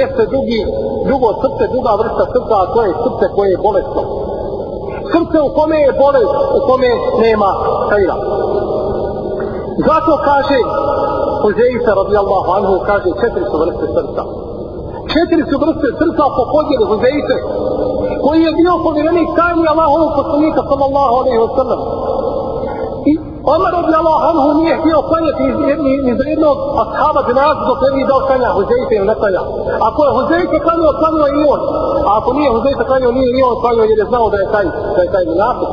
jeste 0.00 0.22
drugi, 0.32 0.60
drugo 1.08 1.28
srce, 1.42 1.64
druga 1.74 1.92
vrsta 2.00 2.24
srca, 2.32 2.54
a 2.62 2.70
to 2.74 2.80
je 2.86 2.92
srce 3.04 3.24
koje 3.34 3.48
je 3.50 3.62
bolestno. 3.66 4.02
Srce 5.12 5.36
u 5.48 5.50
kome 5.58 5.76
je 5.86 5.98
bolest, 6.04 6.36
u 6.58 6.60
kome 6.68 6.90
nema 7.24 7.50
hajra. 7.90 8.16
Zato 9.88 10.12
kaže 10.28 10.58
Huzeifa 11.44 11.92
radijallahu 12.02 12.48
anhu 12.58 12.74
kaže 12.88 13.10
četiri 13.20 13.44
su 13.50 13.56
vrste 13.62 13.86
srca. 13.96 14.22
Četiri 15.14 15.42
su 15.50 15.56
vrste 15.64 15.88
srca 16.00 16.24
po 16.36 16.42
podjelu 16.54 16.84
Huzeife 16.92 17.36
koji 18.24 18.40
je 18.46 18.52
bio 18.60 18.74
povjerenik 18.86 19.28
tajni 19.38 19.66
Allahovog 19.72 20.10
poslanika 20.20 20.60
sallallahu 20.70 21.14
alaihi 21.20 21.40
wa 21.44 21.50
sallam. 21.58 21.80
I 23.10 23.12
Omar 23.54 23.72
radijallahu 23.80 24.22
anhu 24.30 24.48
nije 24.60 24.74
htio 24.80 24.98
klanjati 25.10 25.42
iz, 25.50 25.56
jedni, 25.70 25.92
iz 26.12 26.18
jednog 26.32 26.56
ashaba 26.82 27.20
dženazu 27.26 27.62
dok 27.68 27.78
ne 27.84 27.90
vidio 27.98 28.18
klanja 28.26 28.50
Huzeife 28.56 28.94
ili 28.96 29.08
ne 29.10 29.16
klanja. 29.20 29.42
Ako 29.88 30.00
je 30.06 30.14
Huzeife 30.18 30.56
klanio, 30.64 30.98
klanio 31.00 31.26
i 31.38 31.40
on. 31.52 31.60
A 32.06 32.10
ako 32.18 32.28
nije 32.38 32.54
Huzeife 32.56 32.84
klanio, 32.90 33.10
nije 33.18 33.30
i 33.38 33.44
on 33.48 33.56
klanio 33.62 33.84
jer 33.90 33.98
je 34.02 34.10
znao 34.10 34.26
da 34.32 34.36
je 34.42 34.46
taj, 34.54 34.66
da 34.94 35.00
je 35.02 35.12
taj 35.14 35.24
munafik 35.32 35.72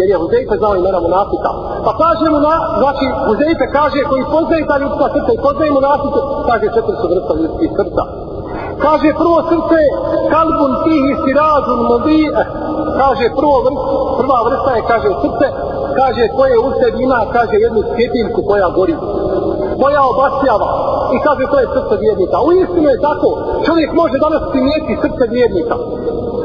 jer 0.00 0.08
je 0.10 0.20
Huzeife 0.22 0.54
znao 0.60 0.74
imena 0.76 1.00
munafika. 1.06 1.50
Pa 1.86 1.92
kaže 2.02 2.26
mu 2.32 2.38
na, 2.48 2.54
znači 2.80 3.06
Huzeife 3.26 3.66
kaže 3.78 4.00
koji 4.10 4.30
poznaje 4.34 4.68
ta 4.70 4.76
ljudska 4.82 5.06
srca 5.14 5.30
i 5.34 5.42
poznaje 5.46 5.70
munafike, 5.78 6.20
kaže 6.48 6.66
četiri 6.74 6.96
su 7.00 7.06
vrsta 7.12 7.32
ljudskih 7.40 7.70
srca. 7.78 8.04
Kaže 8.84 9.08
prvo 9.20 9.38
srce 9.50 9.80
kalbun 10.34 10.72
tihi 10.84 11.12
sirazun 11.22 11.80
modi, 11.90 12.22
kaže 13.00 13.26
prvo 13.38 13.56
vrsta, 13.66 13.92
prva 14.18 14.38
vrsta 14.48 14.70
je 14.76 14.82
kaže 14.92 15.10
srce, 15.22 15.46
kaže 16.00 16.22
koje 16.36 16.54
u 16.66 16.68
sebi 16.78 16.98
ima, 17.06 17.20
kaže 17.36 17.54
jednu 17.66 17.80
svjetiljku 17.92 18.40
koja 18.48 18.68
gori 18.76 18.94
koja 19.80 20.00
obasjava 20.12 20.68
i 21.16 21.18
kaže 21.26 21.44
to 21.50 21.56
je 21.60 21.72
srce 21.74 21.94
vjernika. 22.04 22.36
U 22.46 22.48
istinu 22.62 22.88
je 22.94 23.04
tako, 23.08 23.28
čovjek 23.66 23.90
može 24.00 24.16
danas 24.26 24.42
primijeti 24.52 25.00
srce 25.04 25.24
vjernika. 25.36 25.76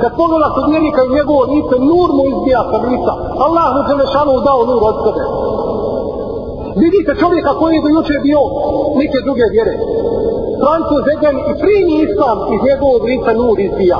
Kad 0.01 0.11
pogleda 0.19 0.49
kod 0.55 0.65
vjernika 0.71 1.01
i 1.03 1.15
njegovo 1.17 1.41
lice, 1.53 1.75
nur 1.91 2.09
mu 2.17 2.23
izbija 2.33 2.61
sa 2.71 2.77
lica. 2.87 3.13
Allah 3.45 3.65
mu 3.75 3.81
Đelešanu 3.87 4.33
dao 4.47 4.61
nur 4.69 4.81
od 4.91 4.97
sebe. 5.03 5.23
Vidite 6.83 7.11
čovjeka 7.23 7.51
koji 7.59 7.71
je 7.75 7.83
do 7.85 7.89
juče 7.95 8.15
bio 8.27 8.41
neke 9.01 9.17
druge 9.27 9.45
vjere. 9.55 9.75
Francuz 10.61 11.03
Egen 11.15 11.35
i 11.51 11.53
primi 11.63 11.95
islam 12.07 12.37
iz 12.53 12.59
njegovog 12.69 13.01
lica 13.11 13.31
nur 13.41 13.57
izbija. 13.67 13.99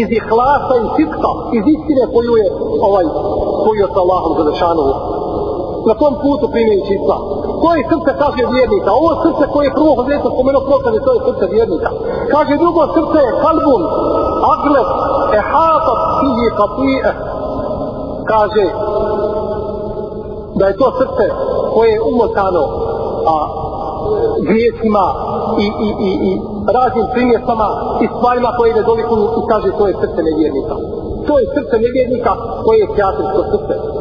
Iz 0.00 0.08
ihlasa 0.18 0.74
i 0.84 0.86
sitka, 0.96 1.30
iz 1.58 1.64
istine 1.74 2.04
koju 2.14 2.32
je 2.42 2.46
ovaj, 2.86 3.06
koju 3.64 3.78
je 3.82 3.88
sa 3.94 4.00
Allahom 4.04 4.32
Đelešanu 4.38 4.84
na 5.90 5.94
tom 6.02 6.12
putu 6.24 6.44
primajući 6.54 6.92
islam. 7.00 7.22
To 7.62 7.68
je 7.76 7.82
srce, 7.90 8.10
kaže 8.22 8.42
vjernika. 8.54 8.90
Ovo 9.00 9.10
srce 9.24 9.42
koje 9.52 9.64
je 9.66 9.76
prvo 9.78 9.92
hodeta 9.98 10.28
spomenuo 10.34 10.62
prokaze, 10.70 10.98
to 11.06 11.10
je 11.14 11.20
srce 11.28 11.44
vjernika. 11.54 11.90
Kaže 12.34 12.52
drugo 12.62 12.82
srce 12.96 13.18
je 13.26 13.36
kalbun, 13.44 13.82
aglet, 14.54 14.90
ehatat, 15.40 16.00
fihi, 16.18 16.48
kapije. 16.60 17.10
Kaže 18.32 18.64
da 20.58 20.64
je 20.66 20.78
to 20.80 20.88
srce 21.00 21.24
koje 21.74 21.88
je 21.92 22.04
umotano 22.12 22.64
a, 23.32 23.36
grijesima 24.48 25.04
i, 25.64 25.66
i, 25.86 25.88
i, 26.08 26.10
i 26.28 26.30
raznim 26.76 27.06
primjesama 27.14 27.68
i 28.02 28.06
stvarima 28.16 28.50
koje 28.58 28.74
ne 28.74 28.82
dolikuju 28.82 29.24
i 29.38 29.42
kaže 29.50 29.68
to 29.78 29.84
je 29.88 29.94
srce 30.02 30.20
nevjernika. 30.28 30.74
To 31.26 31.32
je 31.38 31.44
srce 31.56 31.74
nevjernika 31.84 32.32
koje 32.64 32.78
je 32.78 32.92
kreativsko 32.94 33.42
srce 33.52 33.97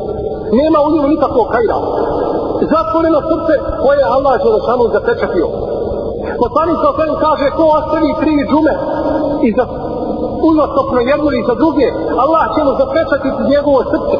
nema 0.62 0.77
u 0.86 0.91
njemu 0.93 1.07
nikakvog 1.13 1.47
hajra. 1.53 1.77
Zatvoreno 2.73 3.19
srce 3.31 3.53
koje 3.81 3.97
je 4.01 4.12
Allah 4.15 4.33
je 4.36 4.67
samo 4.69 4.83
zapečatio. 4.95 5.47
Poslanik 6.43 6.77
sa 6.81 6.89
osvijem 6.91 7.15
kaže 7.25 7.47
ko 7.57 7.63
ostavi 7.79 8.12
tri 8.21 8.33
džume 8.49 8.73
i 9.47 9.49
za 9.57 9.65
uzastopno 10.49 10.99
jednu 11.12 11.29
i 11.36 11.47
za 11.49 11.55
druge, 11.62 11.88
Allah 12.23 12.43
će 12.53 12.62
mu 12.67 12.71
zapečatiti 12.81 13.49
njegovo 13.53 13.79
srce. 13.91 14.17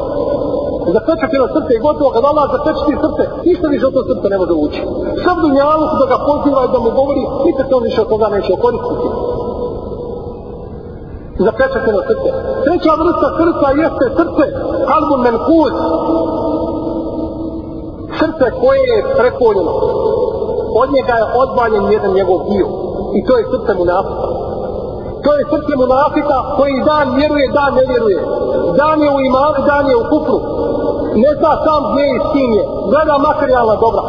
Zapečatilo 0.97 1.45
srce 1.55 1.71
i 1.75 1.83
gotovo 1.85 2.09
kad 2.15 2.23
Allah 2.31 2.45
zapečati 2.55 3.01
srce, 3.03 3.23
ništa 3.47 3.65
više 3.73 3.85
od 3.87 3.93
to 3.95 4.01
srce 4.09 4.25
ne 4.33 4.37
može 4.41 4.53
ući. 4.65 4.81
Sav 5.23 5.35
dunjalu 5.43 5.85
da 6.01 6.05
ga 6.11 6.17
poziva 6.29 6.61
i 6.63 6.71
da 6.73 6.79
mu 6.83 6.89
govori, 6.99 7.23
nikad 7.47 7.63
se 7.67 7.73
on 7.77 7.83
više 7.89 7.99
od 8.01 8.09
toga 8.13 8.27
neće 8.35 8.49
okoristiti 8.57 9.07
zapečateno 11.45 12.00
srce. 12.10 12.30
Treća 12.65 12.93
vrsta 13.02 13.28
srca 13.39 13.67
jeste 13.84 14.06
srce 14.17 14.43
kalbun 14.89 15.21
menkuz. 15.28 15.73
Srce 18.19 18.45
koje 18.62 18.82
je 18.93 19.06
prepoljeno. 19.19 19.73
Od 20.82 20.89
njega 20.95 21.13
je 21.19 21.32
odvaljen 21.43 21.86
jedan 21.95 22.12
njegov 22.13 22.39
dio. 22.50 22.67
I 23.17 23.19
to 23.26 23.38
je 23.38 23.50
srce 23.54 23.71
munafika. 23.82 24.28
To 25.23 25.30
je 25.38 25.43
srce 25.54 25.71
munafika 25.84 26.38
koji 26.58 26.76
dan 26.89 27.08
vjeruje, 27.19 27.45
dan 27.60 27.71
ne 27.80 27.84
vjeruje. 27.91 28.19
Dan 28.80 28.97
je 29.04 29.10
u 29.17 29.19
imanu, 29.30 29.60
dan 29.71 29.86
je 29.91 29.95
u 30.02 30.06
kufru. 30.12 30.39
Ne 31.23 31.32
zna 31.39 31.52
sam 31.65 31.82
gdje 31.89 32.04
je 32.12 32.19
s 32.26 32.28
kim 32.34 32.52
je. 32.58 32.63
Gleda 32.91 33.15
materijalna 33.30 33.76
dobra. 33.86 34.04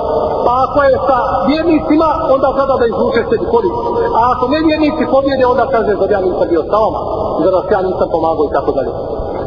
Pa 0.44 0.52
ako 0.64 0.78
je 0.88 0.94
sa 1.08 1.18
vjernicima, 1.50 2.08
onda 2.34 2.48
gleda 2.56 2.74
da 2.80 2.86
izvuče 2.86 3.20
sebi 3.30 3.46
korist. 3.54 3.78
A 4.18 4.20
ako 4.32 4.44
ne 4.52 4.58
vjernici 4.66 5.04
pobjede, 5.14 5.44
onda 5.46 5.64
kaže 5.74 5.92
zar 6.00 6.10
ja 6.16 6.20
nisam 6.26 6.46
bio 6.52 6.62
sa 6.70 6.76
vama 6.84 7.00
za 7.44 7.50
nas 7.56 7.64
ja 7.74 7.80
nisam 7.88 8.08
pomagao 8.14 8.44
i 8.46 8.54
tako 8.56 8.70
dalje. 8.76 8.92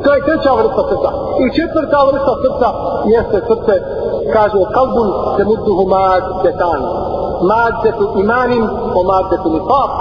To 0.04 0.10
je 0.13 0.25
treća 0.27 0.51
vrsta 0.60 0.82
srca. 0.89 1.10
I 1.43 1.45
četvrta 1.58 1.97
vrsta 2.10 2.34
srca 2.43 2.67
jeste 3.15 3.38
srce, 3.49 3.73
kaže, 4.36 4.60
kalbun 4.75 5.10
se 5.36 5.43
mudduhu 5.49 5.84
mad 5.95 6.23
detan. 6.43 6.82
Mad 7.51 7.73
detu 7.84 8.06
imanim, 8.23 8.63
o 8.99 9.01
mad 9.10 9.25
detu 9.32 9.49
nifak. 9.56 9.91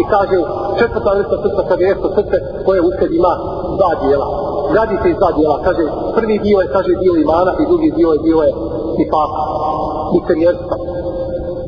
I 0.00 0.02
kaže, 0.14 0.38
četvrta 0.78 1.10
vrsta 1.18 1.36
srca 1.42 1.62
kada 1.68 1.82
jeste 1.90 2.08
srce 2.16 2.36
koje 2.66 2.80
u 2.88 2.90
sebi 2.98 3.16
ima 3.16 3.34
dva 3.78 3.92
dijela. 4.02 4.26
Radi 4.76 4.96
se 5.02 5.08
iz 5.10 5.16
dva 5.20 5.30
dijela. 5.38 5.56
Kaže, 5.66 5.84
prvi 6.16 6.38
dio 6.38 6.58
je, 6.62 6.72
kaže, 6.76 6.92
dio 7.02 7.14
imana 7.26 7.50
i 7.60 7.68
drugi 7.70 7.90
dio 7.98 8.08
je, 8.14 8.18
dio 8.26 8.38
je 8.46 8.52
nifak. 8.98 9.30
Licemjerstva 10.12 10.76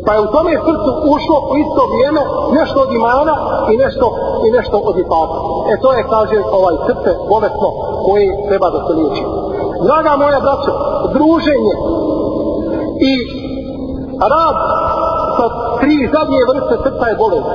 pa 0.07 0.15
je 0.15 0.21
u 0.21 0.33
tome 0.35 0.53
srcu 0.67 0.91
ušlo 1.15 1.37
u 1.53 1.57
isto 1.65 1.83
vrijeme 1.93 2.21
nešto 2.59 2.77
od 2.87 2.91
imana 3.01 3.35
i 3.73 3.77
nešto 3.77 4.07
i 4.47 4.51
nešto 4.51 4.77
od 4.91 4.99
ipata. 4.99 5.39
E 5.73 5.75
to 5.83 5.89
je, 5.97 6.03
kaže, 6.15 6.37
ovaj 6.61 6.77
srce 6.87 7.11
bolesno 7.33 7.69
koje 8.07 8.27
treba 8.49 8.69
da 8.75 8.81
se 8.87 8.93
liječi. 8.99 9.25
Draga 9.87 10.13
moja 10.23 10.41
braća, 10.47 10.73
druženje 11.17 11.75
i 13.11 13.13
rad 14.33 14.57
sa 15.37 15.47
tri 15.81 15.97
zadnje 16.15 16.41
vrste 16.51 16.75
srca 16.85 17.05
je 17.09 17.21
bolest. 17.25 17.51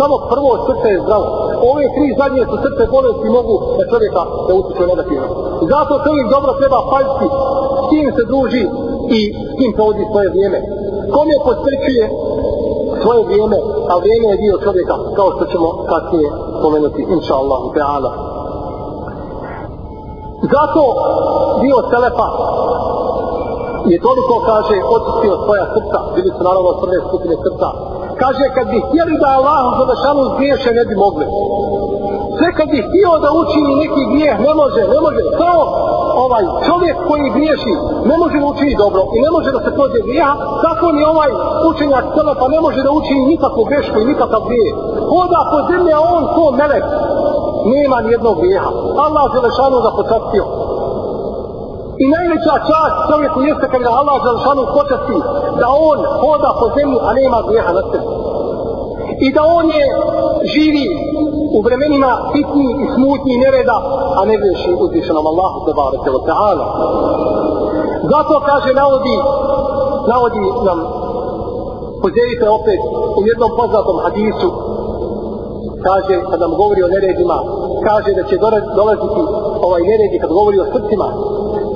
Samo 0.00 0.16
prvo 0.32 0.50
srce 0.66 0.86
je 0.94 1.02
zdravo. 1.04 1.26
Ove 1.70 1.84
tri 1.96 2.06
zadnje 2.20 2.42
su 2.50 2.56
srce 2.64 2.82
bolesti 2.96 3.28
mogu 3.38 3.54
da 3.78 3.84
čovjeka 3.92 4.22
da 4.46 4.52
utiče 4.60 4.84
negativno. 4.92 5.28
Zato 5.72 5.92
čovjek 6.06 6.26
dobro 6.34 6.50
treba 6.60 6.78
paziti 6.94 7.26
s 7.82 7.84
kim 7.90 8.06
se 8.16 8.22
druži 8.32 8.64
i 9.18 9.20
s 9.50 9.52
kim 9.58 9.70
provodi 9.76 10.04
svoje 10.12 10.28
vrijeme 10.34 10.58
kome 11.14 11.34
posvećuje 11.46 12.04
svoje 13.02 13.20
vrijeme, 13.28 13.58
a 13.90 13.92
vrijeme 14.02 14.26
je 14.28 14.40
dio 14.42 14.56
čovjeka, 14.66 14.96
kao 15.16 15.28
što 15.34 15.44
ćemo 15.52 15.68
kasnije 15.90 16.28
spomenuti, 16.64 17.02
inša 17.14 17.34
Allahu 17.42 17.68
ta'ala. 17.76 18.10
Zato 20.52 20.84
dio 21.60 21.78
Selefa 21.90 22.28
je 23.92 23.96
toliko, 24.06 24.34
kaže, 24.50 24.76
očistio 24.96 25.34
svoja 25.44 25.64
srca, 25.74 25.98
bili 26.14 26.30
su 26.36 26.40
naravno 26.48 26.70
prve 26.82 26.98
skupine 27.08 27.34
srca, 27.44 27.68
kaže, 28.22 28.44
kad 28.56 28.66
bi 28.72 28.78
htjeli 28.86 29.14
da 29.22 29.28
Allah 29.38 29.60
za 29.78 29.84
vešanu 29.92 30.22
zgriješe, 30.32 30.70
ne 30.78 30.84
bi 30.88 30.94
mogli. 31.04 31.26
Sve 32.36 32.48
kad 32.58 32.66
bi 32.74 32.86
htio 32.88 33.12
da 33.24 33.28
učini 33.42 33.72
neki 33.82 34.02
grijeh, 34.12 34.36
ne 34.46 34.52
može, 34.60 34.80
ne 34.94 34.98
može, 35.04 35.20
kao 35.42 35.60
ovaj 36.26 36.44
čovjek 36.66 36.96
koji 37.08 37.34
griješi, 37.36 37.72
ne 38.10 38.14
može 38.22 38.36
da 38.40 38.46
učini 38.52 38.74
dobro 38.82 39.02
i 39.16 39.18
ne 39.24 39.30
može 39.36 39.48
da 39.56 39.60
se 39.64 39.70
pođe 39.78 40.00
grijeha, 40.06 40.34
tako 40.66 40.86
ni 40.96 41.02
ovaj 41.12 41.30
učenjak 41.70 42.04
pa 42.40 42.46
ne 42.54 42.60
može 42.66 42.80
da 42.86 42.90
učini 43.00 43.30
nikakvu 43.32 43.62
grešku 43.70 43.96
i 44.00 44.08
nikakav 44.10 44.42
grijeh. 44.48 44.74
Hoda 45.12 45.40
po 45.52 45.58
zemlji, 45.70 45.92
a 45.98 46.00
on 46.16 46.22
ko 46.34 46.44
melek, 46.60 46.84
nema 47.74 47.96
ni 48.00 48.08
jednog 48.14 48.36
grijeha. 48.42 48.70
Allah 49.06 49.24
je 49.34 49.40
ga 49.44 49.50
da 49.86 49.90
počastio. 50.00 50.44
I 52.02 52.04
najveća 52.16 52.54
čast 52.68 52.96
čovjeku 53.10 53.38
jeste 53.48 53.66
kada 53.72 53.90
Allah 54.00 54.16
Želešanu 54.26 54.62
počasti 54.78 55.16
da 55.60 55.66
on 55.90 55.98
hoda 56.20 56.50
po 56.60 56.66
zemlji, 56.76 56.98
a 57.08 57.10
nema 57.20 57.38
grijeha 57.48 57.72
na 57.78 57.82
sebi. 57.90 58.06
I 59.26 59.32
da 59.36 59.42
on 59.58 59.66
je 59.78 59.84
živi 60.54 60.86
u 61.56 61.58
vremenima 61.66 62.12
fitni 62.32 62.68
i 62.82 62.86
smutni 62.94 63.34
nereda, 63.44 63.76
a 64.18 64.20
ne 64.30 64.36
greši 64.42 64.70
uzvišenom 64.84 65.26
Allahu 65.32 65.58
te 65.66 65.72
barake 65.80 66.10
wa 66.16 66.22
ta'ala. 66.30 66.66
Zato 68.12 68.34
kaže, 68.50 68.70
navodi, 68.82 69.16
navodi 70.12 70.44
nam, 70.68 70.78
pozerite 72.02 72.46
opet 72.58 72.80
u 73.18 73.20
jednom 73.30 73.50
poznatom 73.58 73.96
hadisu, 74.04 74.48
kaže, 75.86 76.14
kad 76.30 76.38
nam 76.44 76.52
govori 76.60 76.80
o 76.82 76.92
neredima, 76.94 77.38
kaže 77.88 78.10
da 78.18 78.22
će 78.28 78.36
dolaziti 78.80 79.22
ovaj 79.68 79.82
neredi 79.90 80.16
kad 80.22 80.30
govori 80.38 80.58
o 80.60 80.70
srcima, 80.72 81.08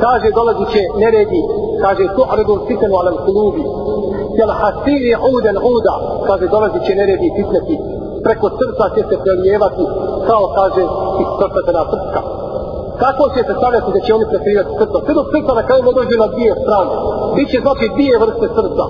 kaže 0.05 0.29
dolazi 0.39 0.65
će 0.73 0.83
neredi, 1.05 1.41
kaže 1.85 2.05
tu 2.17 2.23
aredun 2.33 2.61
fitenu 2.69 2.95
alem 3.01 3.17
kulubi, 3.25 3.65
jel 4.39 4.51
hasiri 4.61 5.13
uden 5.37 5.57
uda, 5.75 5.95
kaže 6.29 6.47
dolazi 6.55 6.79
će 6.87 6.93
neredi 7.01 7.29
fitnati 7.37 7.77
preko 8.29 8.47
srca 8.61 8.85
će 8.95 9.03
se 9.09 9.17
prelijevati 9.25 9.85
kao 10.29 10.45
kaže 10.59 10.83
iz 11.23 11.29
srca 11.39 11.83
srca. 11.93 12.21
Kako 13.03 13.23
će 13.35 13.41
se 13.47 13.53
stavljati 13.59 13.95
da 13.95 14.01
će 14.05 14.11
oni 14.19 14.27
prekrivati 14.33 14.73
srca? 14.79 14.97
Sve 15.05 15.15
do 15.19 15.25
srca 15.33 15.53
na 15.59 15.63
kraju 15.67 15.83
ne 15.89 15.93
dođe 15.99 16.17
na 16.23 16.29
dvije 16.35 16.53
strane. 16.63 16.93
Biće 17.37 17.59
znači 17.65 17.85
dvije 17.95 18.15
vrste 18.25 18.47
srca. 18.57 18.85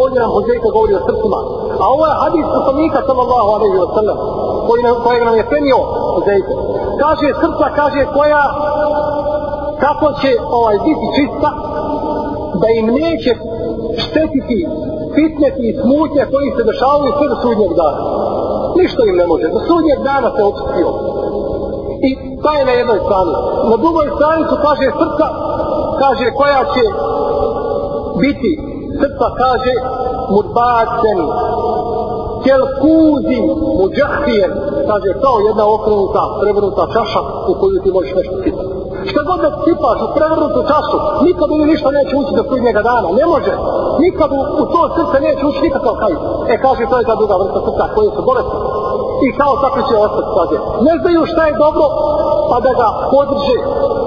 Ovdje 0.00 0.18
nam 0.22 0.30
Huzeyka 0.36 0.68
govori 0.76 0.94
o 0.96 1.04
srcima. 1.08 1.40
A 1.82 1.84
ovo 1.94 2.04
je 2.10 2.20
hadis 2.24 2.46
poslanika 2.58 2.98
sallallahu 3.08 3.48
alaihi 3.56 3.78
wa 3.84 3.88
sallam 3.96 4.18
koji 4.66 4.80
nam, 4.86 4.94
kojeg 5.04 5.22
nam 5.28 5.36
je 5.40 5.50
penio 5.52 5.80
Huzeyka. 6.14 6.54
Kaže 7.02 7.28
srca, 7.42 7.66
kaže 7.80 8.00
koja 8.16 8.42
kako 9.84 10.06
će 10.20 10.30
ovaj 10.60 10.76
biti 10.88 11.06
čista 11.18 11.50
da 12.60 12.66
im 12.78 12.86
neće 13.00 13.30
štetiti 14.04 14.58
fitneti 15.16 15.62
i 15.68 15.76
smutnje 15.82 16.22
koji 16.32 16.48
se 16.56 16.62
dešavaju 16.70 17.12
sve 17.18 17.26
do 17.32 17.36
sudnjeg 17.42 17.72
dana 17.82 18.23
ništa 18.80 19.02
im 19.10 19.16
ne 19.22 19.26
može. 19.32 19.46
Do 19.54 19.60
sudnjeg 19.68 19.98
dana 20.10 20.28
se 20.36 20.42
očistio. 20.50 20.90
I 22.08 22.10
to 22.42 22.48
je 22.56 22.62
na 22.68 22.74
jednoj 22.80 23.00
strani. 23.06 23.34
Na 23.70 23.76
drugoj 23.82 24.06
strani 24.16 24.42
su 24.50 24.56
kaže 24.66 24.86
srca, 25.00 25.28
kaže 26.02 26.26
koja 26.40 26.60
će 26.74 26.84
biti, 28.22 28.50
srca 29.00 29.26
kaže 29.42 29.74
mudbacen, 30.34 31.18
kelkuzi 32.44 33.40
muđahijen, 33.78 34.52
kaže 34.90 35.10
kao 35.24 35.36
jedna 35.48 35.64
okrenuta, 35.74 36.22
prevrnuta 36.40 36.84
čaša 36.94 37.20
u 37.50 37.52
koju 37.60 37.76
ti 37.82 37.90
možeš 37.96 38.12
nešto 38.18 38.36
sipati. 38.44 38.74
Šta 39.10 39.20
god 39.28 39.38
da 39.44 39.50
sipaš 39.64 39.98
u 40.06 40.08
prevrnutu 40.16 40.60
čašu, 40.70 40.96
nikad 41.26 41.48
ili 41.50 41.70
ništa 41.72 41.88
neće 41.98 42.12
ući 42.16 42.32
do 42.38 42.42
sudnjega 42.48 42.82
dana. 42.90 43.08
Ne 43.20 43.26
može. 43.32 43.52
Nikad 44.04 44.30
u, 44.38 44.40
u 44.62 44.64
to 44.72 44.80
srce 44.96 45.16
neće 45.26 45.42
ući 45.46 45.60
nikakav 45.66 45.94
kaj. 46.02 46.14
E 46.52 46.54
kaže, 46.64 46.82
to 46.90 46.96
je 46.98 47.08
ta 47.08 47.14
druga 47.20 47.34
vrsta 47.42 47.60
srca 47.66 47.84
koje 47.94 48.08
su 48.16 48.20
bolesti. 48.28 48.56
I 49.26 49.28
kao 49.40 49.54
tako 49.64 49.80
će 49.88 49.94
ostati 50.06 50.30
kaže. 50.36 50.56
Ne 50.88 50.94
znaju 51.00 51.20
šta 51.32 51.42
je 51.46 51.60
dobro, 51.64 51.84
pa 52.50 52.56
da 52.66 52.72
ga 52.80 52.88
podrže 53.12 53.56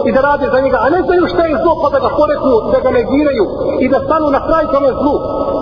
i 0.08 0.10
da 0.16 0.20
rade 0.28 0.46
za 0.54 0.60
njega. 0.66 0.78
A 0.86 0.88
ne 0.96 1.02
znaju 1.06 1.24
šta 1.34 1.44
je 1.46 1.56
zlo, 1.64 1.74
pa 1.82 1.88
da 1.94 2.00
ga 2.06 2.10
poreknu, 2.20 2.56
da 2.74 2.80
ga 2.86 2.90
negiraju 3.00 3.44
i 3.84 3.86
da 3.94 4.06
stanu 4.08 4.28
na 4.36 4.42
kraj 4.48 4.66
tome 4.74 4.90
zlu. 5.02 5.16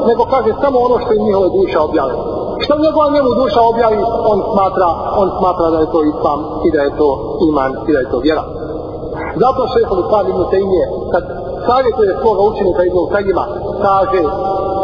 Nego 0.09 0.21
kaže, 0.33 0.49
samo 0.63 0.77
ono 0.87 0.95
što 1.03 1.11
im 1.13 1.23
njihove 1.27 1.49
duša 1.57 1.79
objavljaju. 1.87 2.21
Što 2.63 2.73
njegova 2.85 3.07
njemu 3.15 3.29
duša 3.41 3.61
objavi, 3.71 4.01
on 4.31 4.39
smatra, 4.53 4.89
on 5.21 5.27
smatra 5.39 5.67
da 5.73 5.77
je 5.79 5.91
to 5.93 5.99
islam 6.13 6.39
i 6.65 6.69
da 6.75 6.79
je 6.85 6.91
to 6.99 7.09
iman 7.49 7.71
i 7.87 7.91
da 7.95 7.99
je 7.99 8.11
to 8.11 8.19
vjera. 8.25 8.43
Zato 9.41 9.61
šehovi 9.73 10.01
Islam 10.05 10.25
ibn 10.29 10.43
Tejmije, 10.53 10.85
kad 11.11 11.23
savjetuje 11.67 12.11
svoga 12.21 12.41
učenika 12.49 12.81
ibn 12.83 12.99
Kajima, 13.13 13.45
kaže, 13.81 14.21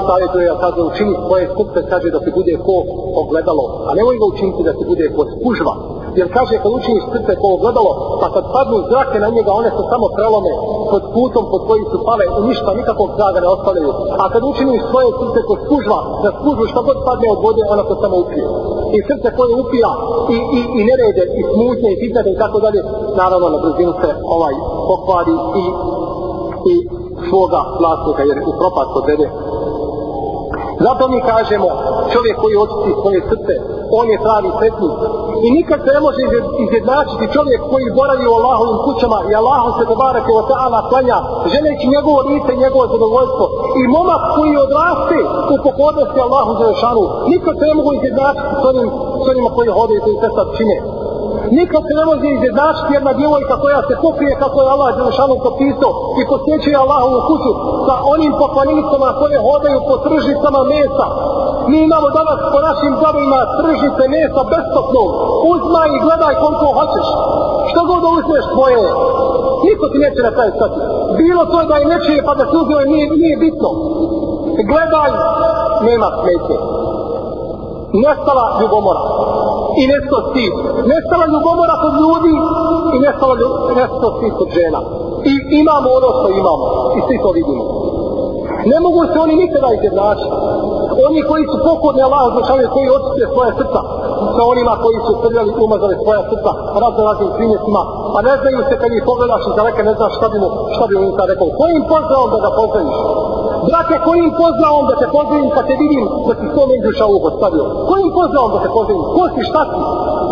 savjetuje 0.08 0.46
ga, 0.50 0.56
kaže, 0.64 0.80
učini 0.82 1.14
svoje 1.28 1.46
srce, 1.58 1.80
kaže 1.92 2.08
da 2.16 2.20
se 2.20 2.32
bude 2.40 2.54
ko 2.66 2.76
ogledalo, 3.24 3.66
a 3.88 3.90
nemoj 3.98 4.16
ga 4.22 4.26
učiniti 4.34 4.68
da 4.68 4.74
se 4.78 4.84
bude 4.92 5.06
ko 5.16 5.22
spužva. 5.34 5.74
Jer 6.20 6.28
kaže, 6.38 6.56
kad 6.64 6.72
učiniš 6.80 7.04
srce 7.14 7.32
ko 7.42 7.48
ogledalo, 7.58 7.92
pa 8.22 8.28
kad 8.36 8.44
padnu 8.56 8.78
zrake 8.90 9.18
na 9.26 9.30
njega, 9.36 9.52
one 9.62 9.70
se 9.78 9.84
samo 9.92 10.06
prelome 10.18 10.54
pod 10.92 11.04
putom 11.16 11.44
pod 11.52 11.62
koji 11.68 11.84
su 11.92 11.98
pale 12.08 12.26
i 12.38 12.42
ništa, 12.48 12.70
nikakvog 12.80 13.10
traga 13.18 13.40
ne 13.44 13.50
ostavljaju. 13.56 13.92
A 14.24 14.26
kad 14.34 14.42
učiniš 14.52 14.82
svoje 14.92 15.08
srce 15.20 15.40
ko 15.48 15.54
spužva, 15.64 16.00
da 16.24 16.30
spužu 16.38 16.64
što 16.72 16.80
god 16.88 16.98
padne 17.08 17.28
od 17.36 17.40
vode, 17.46 17.62
ona 17.74 17.84
to 17.90 17.96
samo 18.04 18.16
upije. 18.24 18.46
I 18.98 19.00
srce 19.10 19.28
koje 19.38 19.52
upija 19.64 19.92
i, 20.36 20.38
i, 20.58 20.60
i 20.80 20.82
nerede, 20.90 21.24
i 21.40 21.42
smutnje, 21.52 21.90
i 21.92 22.00
fitnete 22.02 22.30
i 22.32 22.40
tako 22.44 22.58
dalje, 22.66 22.80
naravno 23.22 23.48
na 23.50 23.60
brzinu 23.64 23.94
se 24.02 24.10
ovaj 24.36 24.56
pokvari 24.90 25.36
i 25.62 25.64
svoga 27.32 27.62
vlasnika, 27.80 28.22
jer 28.30 28.38
u 28.50 28.54
propast 28.60 28.94
odvede. 29.00 29.28
Zato 30.86 31.04
mi 31.14 31.20
kažemo, 31.32 31.68
čovjek 32.14 32.36
koji 32.42 32.62
očisti 32.64 32.92
svoje 33.02 33.20
srce, 33.30 33.54
on 34.00 34.06
je 34.14 34.24
pravi 34.26 34.50
sretnik. 34.58 34.96
I 35.46 35.48
nikad 35.58 35.80
se 35.86 35.90
ne 35.96 36.02
može 36.06 36.22
izjednačiti 36.66 37.34
čovjek 37.36 37.62
koji 37.72 37.96
boravi 38.00 38.26
u 38.28 38.36
Allahovim 38.38 38.80
kućama 38.86 39.18
i 39.30 39.32
Allahu 39.42 39.70
se 39.78 39.84
dobarake 39.92 40.32
o 40.34 40.46
ta'ala 40.50 40.80
klanja, 40.90 41.18
želeći 41.54 41.92
njegovo 41.96 42.20
lice 42.30 42.52
i 42.54 42.62
njegovo 42.64 42.86
zadovoljstvo. 42.94 43.46
I 43.82 43.84
momak 43.98 44.22
koji 44.36 44.64
odraste 44.66 45.18
u 45.54 45.56
pokornosti 45.66 46.24
Allahu 46.28 46.52
za 46.60 46.66
rešanu, 46.72 47.04
nikad 47.34 47.54
se 47.60 47.66
ne 47.70 47.74
mogu 47.78 47.92
izjednačiti 47.94 48.54
s 48.62 48.64
onim, 48.72 48.88
s 49.24 49.26
onima 49.32 49.50
koji 49.56 49.76
hodaju 49.78 49.98
i 50.00 50.06
koji 50.06 50.18
se 50.24 50.30
sad 50.38 50.48
čine 50.58 50.78
nikad 51.60 51.82
se 51.88 51.94
ne 52.00 52.04
može 52.10 52.26
izjednačiti 52.30 52.96
jedna 52.98 53.12
djevojka 53.20 53.56
koja 53.64 53.80
se 53.88 53.94
pokrije 54.06 54.34
kako 54.44 54.58
je 54.62 54.72
Allah 54.74 54.90
Đelešanu 54.98 55.36
popisao 55.48 55.92
i 56.20 56.22
posjećuje 56.32 56.76
Allahovu 56.84 57.20
kuću 57.30 57.52
sa 57.88 57.96
onim 58.14 58.32
poklanicama 58.44 59.10
koje 59.20 59.46
hodaju 59.48 59.80
po 59.90 59.96
tržicama 60.06 60.62
mesa. 60.74 61.06
Mi 61.70 61.78
imamo 61.88 62.08
danas 62.20 62.40
po 62.54 62.60
našim 62.68 62.92
gradovima 63.00 63.42
tržice 63.60 64.04
mesa 64.16 64.42
besplatno. 64.52 65.04
Uzmaj 65.54 65.90
i 65.96 66.04
gledaj 66.06 66.34
koliko 66.44 66.68
hoćeš. 66.78 67.08
Što 67.70 67.80
god 67.90 68.02
uzmeš 68.18 68.46
tvoje 68.54 68.84
Niko 69.66 69.86
ti 69.92 69.98
neće 70.06 70.22
na 70.28 70.32
kraju 70.36 70.52
stati. 70.58 70.80
Bilo 71.22 71.42
to 71.52 71.58
da 71.70 71.76
je 71.78 71.92
nečije 71.94 72.20
pa 72.28 72.34
da 72.40 72.44
se 72.50 72.56
uzme 72.62 72.86
nije, 72.94 73.06
nije 73.24 73.36
bitno. 73.46 73.70
Gledaj, 74.72 75.10
nema 75.88 76.08
smetje. 76.20 76.58
Nestala 78.04 78.46
ljubomora 78.60 79.04
i 79.82 79.84
nesto 79.92 80.18
stid. 80.30 80.54
Nestala 80.92 81.26
ljubomora 81.34 81.76
kod 81.84 81.94
ljudi 82.04 82.34
i 82.96 82.98
nestala 83.06 83.36
nesto 83.80 84.08
stid 84.18 84.34
kod 84.40 84.50
žena. 84.58 84.80
I 85.32 85.34
imamo 85.62 85.88
ono 86.00 86.10
što 86.18 86.28
imamo. 86.42 86.66
I 86.98 87.00
svi 87.06 87.16
to 87.24 87.30
vidimo. 87.40 87.64
Ne 88.72 88.78
mogu 88.86 89.00
se 89.12 89.18
oni 89.26 89.36
nikada 89.44 89.70
izjednačiti. 89.72 90.36
Oni 91.08 91.20
koji 91.30 91.44
su 91.52 91.58
pokorni 91.68 92.02
Allah 92.08 92.22
odnošali, 92.30 92.74
koji 92.76 92.96
očite 92.98 93.24
svoje 93.34 93.52
srca 93.60 93.82
sa 94.36 94.42
onima 94.54 94.74
koji 94.84 94.98
su 95.08 95.14
prljali 95.24 95.52
umazali 95.66 95.96
svoja 96.04 96.22
srca 96.30 96.52
razne 96.84 97.02
raznim 97.10 97.30
primjesima, 97.38 97.82
a 98.16 98.20
ne 98.28 98.34
znaju 98.42 98.60
se 98.70 98.76
kad 98.82 98.90
ih 98.92 99.04
pogledaš 99.10 99.44
iz 99.50 99.56
daleka, 99.60 99.82
ne 99.90 99.94
znaš 100.00 100.14
šta 100.18 100.28
bi 100.32 100.38
mu, 100.44 100.50
šta 100.76 100.84
bi 100.90 100.96
mu 101.02 101.08
sad 101.18 101.28
rekao. 101.32 101.48
Kojim 101.62 101.84
pozdravom 101.94 102.30
da 102.34 102.40
ga 102.46 102.52
poznajiš? 102.60 102.98
Brate, 103.68 103.96
kojim 104.08 104.30
pozdravom 104.42 104.84
da 104.90 104.96
te 105.02 105.08
pozdravim 105.18 105.50
kad 105.56 105.64
te 105.70 105.76
vidim 105.84 106.04
da 106.28 106.34
si 106.40 106.46
sto 106.52 106.62
međuša 106.72 107.06
uho 107.16 107.30
stavio? 107.38 107.66
Kojim 108.02 108.14
poznaom 108.20 108.50
da 108.54 108.60
te 108.64 108.70
poznajim? 108.78 109.02
Ko 109.16 109.24
si, 109.34 109.42
šta 109.50 109.62
si? 109.70 109.80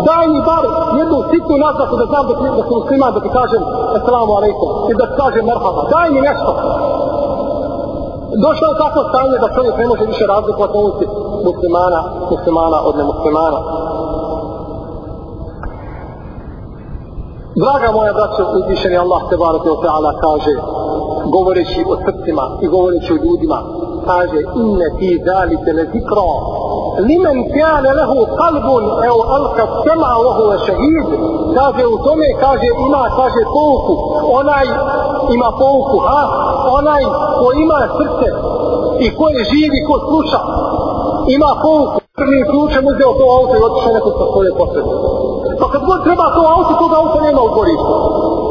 Daj 0.08 0.24
mi 0.32 0.40
bar 0.50 0.64
jednu 1.00 1.18
sitnu 1.30 1.54
naznaku 1.66 1.94
da 2.00 2.06
znam 2.10 2.24
da, 2.28 2.34
ti, 2.38 2.44
da 2.58 2.62
sam 2.66 2.74
musliman, 2.80 3.14
da 3.16 3.20
ti 3.24 3.30
kažem 3.38 3.62
assalamu 3.98 4.32
alaikum 4.38 4.68
i 4.90 4.92
da 5.00 5.04
ti 5.08 5.14
kažem 5.22 5.42
merhaba. 5.50 5.82
Daj 5.94 6.06
mi 6.14 6.20
nešto 6.28 6.50
došlo 8.44 8.66
je 8.68 8.80
takvo 8.84 9.02
stanje 9.10 9.36
da 9.42 9.54
čovjek 9.56 9.74
ne 9.78 9.86
može 9.90 10.04
više 10.12 10.24
razlikovati 10.26 10.78
ulici 10.82 11.04
muslimana, 11.48 12.00
muslimana 12.30 12.78
od 12.88 12.94
nemuslimana. 13.00 13.60
Draga 17.62 17.88
moja 17.96 18.12
braćo, 18.18 18.42
uzvišeni 18.58 18.96
Allah 19.04 19.20
te 19.30 19.36
barate 19.36 19.68
o 19.70 19.80
ta'ala 19.84 20.12
kaže, 20.26 20.52
govoreći 21.36 21.80
o 21.92 21.94
srcima 22.04 22.44
i 22.64 22.66
govoreći 22.74 23.12
o 23.12 23.22
ljudima, 23.24 23.58
kaže, 24.06 24.38
inne 24.64 24.88
ti 24.98 25.10
zalite 25.26 25.70
le 25.72 25.84
zikro, 25.92 26.30
limen 27.08 27.38
kjane 27.52 27.90
lehu 27.98 28.18
kalbun, 28.40 28.84
evo 29.08 29.22
alka 29.36 29.64
sema 29.84 30.10
وهو 30.24 30.52
je 30.52 30.58
šehid, 30.66 31.06
kaže 31.56 31.84
u 31.86 31.96
tome, 32.04 32.28
kaže, 32.40 32.68
ima, 32.86 33.02
kaže, 33.18 33.42
pouku, 33.54 33.94
onaj 34.38 34.66
ima 35.34 35.50
pouku, 35.58 35.98
ha, 36.06 36.22
onaj 36.78 37.02
ko 37.40 37.48
ima 37.64 37.80
srce 37.98 38.28
i 39.04 39.06
ko 39.16 39.24
je 39.28 39.40
živi, 39.52 39.78
ko 39.88 39.94
sluša, 40.08 40.40
ima 41.36 41.50
pouku, 41.62 42.00
prvim 42.20 42.44
ključem 42.50 42.84
uzeo 42.92 43.12
to 43.18 43.24
auto 43.36 43.54
i 43.56 43.64
otišao 43.68 43.92
neko 43.96 44.10
sa 44.18 44.24
svoje 44.32 44.50
potrebe 44.58 44.92
Pa 45.60 45.66
kad 45.72 45.80
god 45.88 45.98
treba 46.06 46.26
to 46.36 46.42
auto, 46.54 46.72
tog 46.80 46.92
auto 47.00 47.16
nema 47.26 47.40
u 47.42 47.52
dvorištu. 47.54 47.94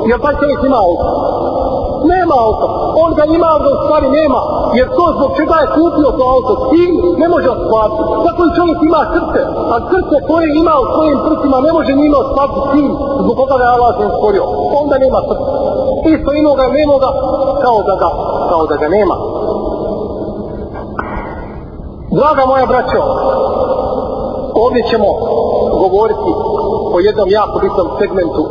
Jer 0.10 0.18
taj 0.24 0.36
čovjek 0.40 0.60
ima 0.64 0.80
auto. 0.88 1.06
Nema 2.14 2.36
auto. 2.46 2.66
On 3.04 3.10
ga 3.18 3.24
ima, 3.38 3.48
ali 3.56 3.68
u 3.74 3.78
stvari 3.84 4.08
nema. 4.20 4.40
Jer 4.80 4.88
to 4.98 5.06
zbog 5.18 5.32
čega 5.38 5.56
je 5.62 5.72
kupio 5.78 6.10
to 6.18 6.24
auto, 6.36 6.52
s 6.62 6.64
tim 6.72 6.92
ne 7.22 7.28
može 7.34 7.48
ostvariti. 7.56 8.04
Tako 8.26 8.42
i 8.46 8.56
čovjek 8.58 8.80
ima 8.90 9.02
srce. 9.16 9.42
A 9.74 9.76
srce 9.92 10.16
koje 10.30 10.46
ima 10.62 10.74
u 10.84 10.86
svojim 10.94 11.18
prsima 11.26 11.58
ne 11.68 11.72
može 11.78 11.92
njima 12.02 12.18
ostvariti 12.24 12.60
s 12.66 12.68
tim 12.74 12.90
zbog 13.24 13.36
koga 13.40 13.56
ga 13.60 13.66
je 13.68 13.76
Allah 13.76 13.94
ne 14.02 14.08
stvorio. 14.16 14.44
Onda 14.82 14.96
nema 15.06 15.20
srce. 15.30 15.50
Isto 16.14 16.30
ima 16.42 16.52
ga, 16.60 16.66
nema 16.80 16.96
ga, 17.04 17.10
kao 17.64 17.78
da 17.90 17.96
ga, 18.02 18.10
kao 18.50 18.64
da 18.72 18.76
ga 18.82 18.88
nema. 18.98 19.16
Draga 22.18 22.44
moja 22.46 22.66
braćo, 22.66 23.02
ovdje 24.64 24.82
ćemo 24.90 25.08
govoriti 25.84 26.32
o 26.96 27.00
jednom 27.00 27.30
jako 27.30 27.60
bitnom 27.60 27.88
segmentu 28.00 28.44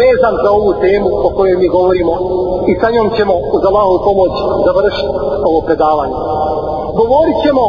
vezan 0.00 0.34
za 0.44 0.50
ovu 0.50 0.72
temu 0.80 1.08
o 1.26 1.28
kojoj 1.36 1.56
mi 1.56 1.68
govorimo 1.68 2.12
i 2.70 2.72
sa 2.80 2.88
njom 2.94 3.08
ćemo 3.16 3.34
uz 3.56 3.62
Allahovu 3.68 3.98
pomoć 4.08 4.32
završiti 4.66 5.12
ovo 5.48 5.60
predavanje. 5.66 6.16
Govorit 7.00 7.38
ćemo 7.44 7.64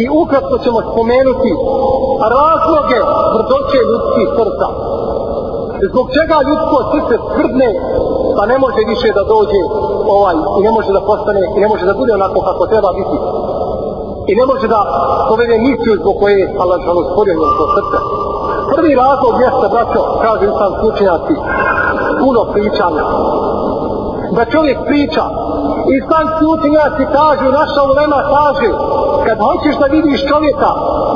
i 0.00 0.02
ukratko 0.22 0.56
ćemo 0.64 0.78
spomenuti 0.90 1.50
razloge 2.36 2.98
tvrdoće 3.32 3.78
ljudskih 3.90 4.26
srca. 4.36 4.66
Zbog 5.90 6.06
čega 6.16 6.36
ljudsko 6.48 6.76
srce 6.92 7.14
tvrdne 7.32 7.70
pa 8.36 8.42
ne 8.50 8.56
može 8.64 8.80
više 8.92 9.08
da 9.18 9.22
dođe 9.34 9.60
ovaj 10.16 10.36
i 10.58 10.60
ne 10.66 10.70
može 10.76 10.90
da 10.96 11.06
postane 11.10 11.42
i 11.56 11.60
ne 11.62 11.68
može 11.72 11.84
da 11.86 11.94
bude 12.00 12.12
onako 12.14 12.38
kako 12.48 12.62
treba 12.72 12.90
biti 13.00 13.16
i 14.30 14.32
ne 14.40 14.44
može 14.50 14.66
da 14.68 14.80
povede 15.28 15.56
misiju 15.58 15.92
zbog 16.00 16.14
koje 16.20 16.34
je 16.38 16.54
Allah 16.62 16.78
žalu 16.86 17.02
stvorio 17.10 17.34
njegov 17.34 17.68
srce. 17.76 17.98
Prvi 18.74 18.92
razlog 19.04 19.34
jeste, 19.44 19.66
braćo, 19.74 20.00
kaže 20.24 20.46
sam 20.60 20.70
slučenjaci, 20.80 21.34
puno 22.20 22.40
pričanja. 22.52 23.04
Da 24.36 24.44
čovjek 24.44 24.78
priča, 24.90 25.24
i 25.94 25.96
sam 26.08 26.26
slučenjaci 26.38 27.04
kažu, 27.18 27.46
naša 27.60 27.80
ulema 27.92 28.20
kaže, 28.36 28.68
kad 29.26 29.36
hoćeš 29.46 29.74
da 29.80 29.86
vidiš 29.96 30.20
čovjeka, 30.30 30.70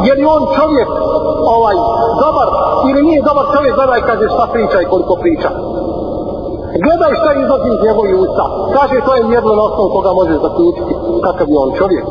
je 0.07 0.13
li 0.19 0.25
on 0.37 0.43
čovjek 0.57 0.89
ovaj 1.57 1.77
dobar 2.23 2.49
ili 2.91 3.01
nije 3.09 3.27
dobar 3.29 3.47
čovjek, 3.55 3.75
gledaj 3.79 4.01
kaže 4.09 4.27
šta 4.35 4.45
priča 4.55 4.79
i 4.81 4.91
koliko 4.93 5.15
priča. 5.23 5.51
Gledaj 6.85 7.13
šta 7.21 7.31
izlazi 7.33 7.69
iz 7.73 7.81
njegovih 7.87 8.15
usta. 8.25 8.45
Kaže, 8.77 8.97
to 9.07 9.13
je 9.15 9.29
mjerno 9.33 9.53
na 9.59 9.63
osnovu 9.69 9.89
koga 9.95 10.11
možeš 10.21 10.39
zaključiti 10.47 10.93
kakav 11.27 11.47
je 11.53 11.59
on 11.65 11.71
čovjek. 11.81 12.05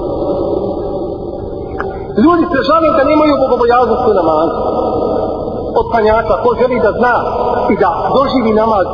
Ljudi 2.23 2.43
se 2.51 2.59
žale 2.69 2.88
da 2.97 3.09
nemaju 3.12 3.33
bogobojaznost 3.43 4.03
u 4.12 4.13
namazu. 4.19 4.57
Od 5.79 5.85
panjaka, 5.93 6.33
ko 6.43 6.49
želi 6.62 6.77
da 6.85 6.91
zna 6.99 7.15
i 7.73 7.75
da 7.83 7.91
doživi 8.15 8.53
namaz 8.62 8.88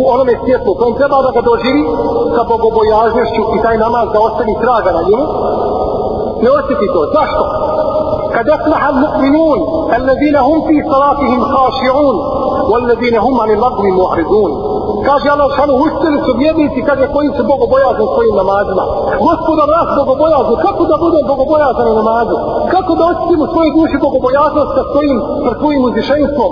u 0.00 0.02
onome 0.14 0.34
svijetu 0.42 0.70
kojem 0.78 0.94
treba 0.98 1.16
da 1.26 1.30
ga 1.36 1.42
doživi 1.50 1.82
sa 2.34 2.42
bogobojažnošću 2.50 3.42
i 3.56 3.58
taj 3.64 3.76
namaz 3.84 4.06
da 4.14 4.18
ostavi 4.28 4.54
traga 4.62 4.90
na 4.96 5.02
njemu, 5.08 5.26
ne 6.42 6.48
osjeti 6.58 6.86
to. 6.94 7.02
Zašto? 7.16 7.44
kad 8.34 8.46
aflaha 8.56 8.86
al-mu'minun 8.92 9.58
alladhina 9.96 10.40
hum 10.48 10.58
fi 10.68 10.76
salatihim 10.92 11.40
khashi'un 11.52 12.16
walladhina 12.70 13.18
hum 13.24 13.34
ani 13.44 13.54
lagwi 13.64 13.90
mu'ridun 14.00 14.50
kaže 15.06 15.28
Allah 15.34 15.48
šanu 15.56 15.74
uspjeli 15.86 16.18
su 16.26 16.32
vjernici 16.42 16.80
kaže 16.88 17.04
koji 17.14 17.28
su 17.36 17.42
bogobojazni 17.52 18.06
svojim 18.14 18.34
namazima 18.42 18.84
Gospoda 19.26 19.64
nas 19.74 19.88
bogobojazni 20.00 20.56
kako 20.66 20.82
da 20.90 20.96
budem 21.04 21.24
bogobojazan 21.32 21.86
u 21.92 21.94
namazu 22.00 22.36
kako 22.74 22.92
da 22.98 23.02
osjetim 23.12 23.40
u 23.44 23.50
svojoj 23.52 23.72
duši 23.78 23.96
bogobojaznost 24.06 24.70
sa 24.76 24.82
svojim 24.92 25.18
sa 25.44 25.52
svojim 25.60 25.82
uzvišenstvom 25.88 26.50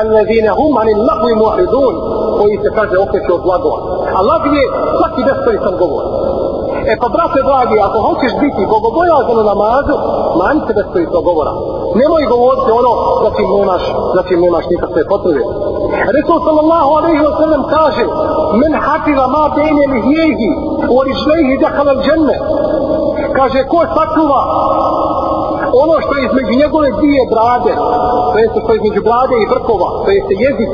alladhina 0.00 0.52
hum 0.58 0.72
'anil 0.80 1.00
lagwi 1.08 1.34
mu'ridun 1.42 1.94
koji 2.38 2.54
se 2.62 2.70
kaže 2.78 2.96
okreću 3.04 3.32
od 3.38 3.44
lagova 3.50 3.78
a 4.16 4.18
lag 4.28 4.42
je 4.56 4.64
svaki 4.98 5.22
besparisan 5.28 5.74
govor 5.82 6.04
E 6.92 6.96
pa, 7.00 7.08
brate 7.14 7.40
dragi, 7.50 7.76
ako 7.86 7.98
hoćeš 8.08 8.32
biti 8.44 8.70
bogobojazan 8.74 9.38
u 9.42 9.44
namazu, 9.52 9.96
manj 10.40 10.58
se 10.66 10.72
bez 10.76 11.06
govora. 11.28 11.52
Nemoj 12.00 12.24
govoriti 12.34 12.70
ono 12.80 12.92
za 13.22 13.30
čim 13.36 13.48
nemaš, 13.58 13.84
za 14.14 14.22
čim 14.28 14.38
nemaš 14.44 14.64
nikakve 14.72 15.02
potrebe. 15.12 15.44
Resul 16.16 16.38
sallallahu 16.46 16.90
alaihi 16.98 17.22
wa 17.28 17.34
sallam 17.40 17.62
kaže, 17.76 18.04
men 18.60 18.72
hafiza 18.84 19.26
ma 19.34 19.44
bejne 19.56 19.84
lihijehi, 19.94 20.50
u 20.92 20.94
orižlejhi 21.00 21.54
dekala 21.64 21.94
dženne. 22.04 22.36
Kaže, 23.38 23.60
ko 23.72 23.80
sakuva 23.96 24.42
ono 25.84 25.94
što 26.04 26.12
je 26.16 26.22
između 26.28 26.52
njegove 26.62 26.88
dvije 26.98 27.22
brade, 27.34 27.72
to 28.30 28.36
jeste 28.44 28.58
što 28.62 28.70
je 28.72 28.78
između 28.80 29.00
brade 29.08 29.36
i 29.38 29.50
vrkova, 29.54 29.88
to 30.04 30.08
jeste 30.16 30.34
jezik, 30.46 30.72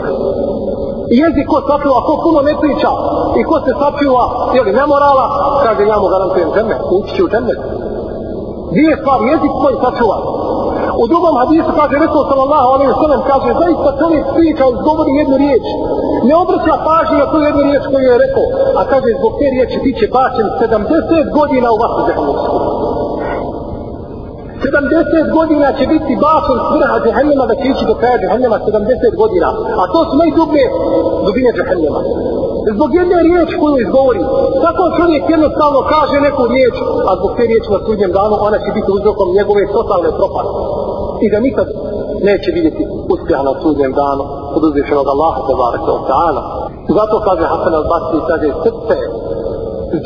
jezik 1.23 1.47
ko 1.53 1.59
sačuva, 1.69 1.99
ko 2.07 2.13
puno 2.25 2.41
ne 2.49 2.55
priča 2.63 2.91
i 3.39 3.43
ko 3.49 3.57
se 3.65 3.73
sačuva, 3.83 4.25
jeli 4.57 4.73
nemorala, 4.81 5.27
kaže 5.65 5.83
ja 5.87 5.97
mu 6.03 6.07
garantujem 6.15 6.51
žene, 6.57 6.75
ući 6.97 7.15
će 7.17 7.23
u 7.25 7.33
žene. 7.35 7.55
Dvije 8.75 8.95
stvari, 9.01 9.25
jezik 9.33 9.53
koji 9.63 9.77
sačuva. 9.85 10.19
U 11.03 11.05
drugom 11.13 11.35
hadisu 11.43 11.71
kaže 11.81 11.95
Resul 12.05 12.25
sallallahu 12.31 12.69
alaihi 12.75 12.93
sallam 13.03 13.23
kaže 13.31 13.51
zaista 13.63 13.91
čovjek 14.01 14.25
priča 14.37 14.65
izgovori 14.67 15.13
jednu 15.21 15.37
riječ. 15.45 15.65
Ne 16.29 16.35
obraća 16.43 16.75
pažnju 16.89 17.17
na 17.19 17.27
tu 17.31 17.39
jednu 17.49 17.63
riječ 17.69 17.85
koju 17.93 18.07
je 18.11 18.23
rekao. 18.25 18.47
A 18.81 18.83
kaže 18.93 19.09
zbog 19.19 19.33
te 19.39 19.47
riječi 19.55 19.77
bit 19.85 19.97
će 20.01 20.07
bačen 20.17 20.47
70 20.61 21.37
godina 21.39 21.69
u 21.75 21.81
vatru 21.83 22.01
zehanovsku. 22.09 22.57
70 24.65 25.37
godina 25.39 25.67
će 25.79 25.85
biti 25.95 26.13
bačen 26.25 26.59
svrha 26.69 26.87
vrha 26.87 26.97
džehennema 27.05 27.45
da 27.51 27.55
će 27.61 27.67
ići 27.73 27.85
do 27.91 27.95
kraja 28.01 28.17
džehennema 28.23 28.57
70 28.67 29.21
godina. 29.23 29.49
A 29.81 29.83
to 29.93 29.99
su 30.09 30.15
najdublje 30.23 30.65
dubine 31.27 31.51
džehennema. 31.57 32.01
Zbog 32.77 32.91
jedne 33.01 33.19
riječi 33.29 33.55
koju 33.61 33.77
izgovori, 33.79 34.23
tako 34.65 34.83
čovjek 34.99 35.23
jednostavno 35.35 35.81
kaže 35.95 36.17
neku 36.27 36.43
riječ, 36.55 36.77
a 37.09 37.11
zbog 37.19 37.31
te 37.37 37.43
riječi 37.51 37.69
na 37.75 37.81
sudnjem 37.87 38.13
danu 38.19 38.35
ona 38.49 38.59
će 38.65 38.71
biti 38.77 38.95
uzrokom 38.99 39.29
njegove 39.39 39.63
totalne 39.77 40.11
propasti. 40.19 40.61
I 41.25 41.27
da 41.33 41.39
nikad 41.49 41.67
neće 42.29 42.49
vidjeti 42.57 42.83
uspjeha 43.13 43.43
na 43.51 43.55
sudnjem 43.63 43.93
danu 44.03 44.25
od 44.57 44.63
uzvišenog 44.69 45.07
Allaha 45.15 45.41
te 45.47 45.55
barake 45.61 45.91
od 45.99 46.05
ta'ala. 46.11 46.43
Zato 46.99 47.17
kaže 47.29 47.45
Hasan 47.53 47.75
al-Basri, 47.81 48.21
kaže 48.31 48.49
srce 48.65 48.97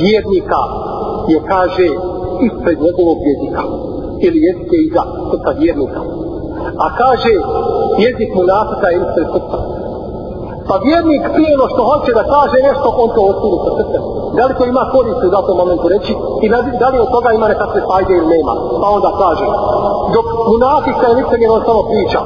vjernika 0.03 0.63
je 1.33 1.39
kaže 1.53 1.89
ispred 2.47 2.77
njegovog 2.87 3.19
jezika 3.29 3.63
ili 4.27 4.39
jezike 4.47 4.77
iza 4.87 5.03
srca 5.31 5.51
vjernika. 5.61 6.01
A 6.85 6.87
kaže, 7.01 7.33
jezik 8.05 8.31
mu 8.37 8.43
je 8.45 8.97
ispred 9.01 9.27
srca. 9.35 9.59
Pa 10.69 10.75
vjernik 10.87 11.23
prije 11.35 11.51
ono 11.59 11.67
što 11.73 11.83
hoće 11.91 12.11
da 12.19 12.25
kaže 12.35 12.59
nešto, 12.69 12.87
on 13.03 13.09
to 13.15 13.21
ostavi 13.31 13.59
sa 13.65 13.71
srcem. 13.79 14.03
Da 14.37 14.43
li 14.47 14.57
to 14.59 14.65
ima 14.67 14.85
koristi 14.95 15.29
u 15.29 15.35
datom 15.37 15.57
momentu 15.63 15.87
reći 15.95 16.13
i 16.45 16.47
da 16.83 16.89
li 16.91 16.99
od 17.05 17.11
toga 17.17 17.29
ima 17.33 17.47
nekakve 17.55 17.81
fajde 17.89 18.13
ili 18.17 18.33
nema. 18.35 18.55
Pa 18.81 18.87
onda 18.97 19.11
kaže, 19.23 19.47
dok 20.15 20.27
munafika 20.53 21.05
je 21.07 21.17
licemjerno 21.19 21.59
samo 21.69 21.83
priča, 21.93 22.21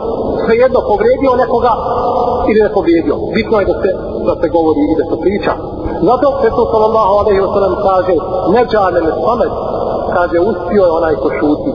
svejedno 0.45 0.80
povrijedio 0.90 1.40
nekoga 1.42 1.72
ili 2.51 2.61
ne 2.66 2.70
povrijedio. 2.78 3.16
Bitno 3.36 3.55
je 3.61 3.64
da 3.70 3.76
se, 3.82 3.90
da 4.28 4.34
se 4.40 4.47
govori 4.57 4.82
i 4.92 4.99
da 5.01 5.05
se 5.11 5.16
priča. 5.24 5.53
Zato 6.09 6.26
Resul 6.45 6.66
sallallahu 6.72 7.12
alaihi 7.20 7.40
wa 7.47 7.51
sallam 7.55 7.74
kaže, 7.88 8.14
neđane 8.55 8.99
ne 9.07 9.12
pamet, 9.26 9.53
kaže, 10.16 10.36
uspio 10.50 10.82
je 10.86 10.96
onaj 10.98 11.14
ko 11.22 11.28
šuti. 11.38 11.70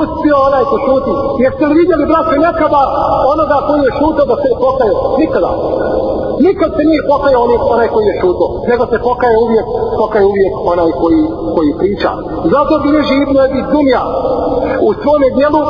Uspio 0.00 0.36
onaj 0.48 0.64
ko 0.70 0.76
šuti. 0.86 1.12
Jeste 1.44 1.62
li 1.66 1.74
vidjeli, 1.80 2.04
braće, 2.10 2.34
nekada 2.48 2.80
onoga 3.32 3.58
koji 3.66 3.80
je 3.86 3.96
šutio 3.98 4.24
da 4.30 4.36
se 4.42 4.48
pokaje? 4.64 4.94
Nikada. 5.22 5.50
Nikad 6.46 6.70
se 6.76 6.82
nije 6.90 7.08
pokajao 7.12 7.42
onaj, 7.46 7.58
onaj 7.74 7.88
koji 7.94 8.06
je 8.10 8.18
šuto, 8.22 8.44
nego 8.70 8.82
se 8.92 8.98
pokaje 9.08 9.34
uvijek, 9.44 9.66
pokaje 10.00 10.24
uvijek 10.32 10.52
onaj 10.72 10.90
koji, 11.00 11.22
koji 11.54 11.78
priča. 11.80 12.10
Zato 12.54 12.72
bi 12.82 12.88
ne 12.96 13.02
živno 13.10 13.38
je 13.42 13.48
Dunja 13.72 14.02
u 14.86 14.88
svome 15.02 15.28
dijelu 15.36 15.60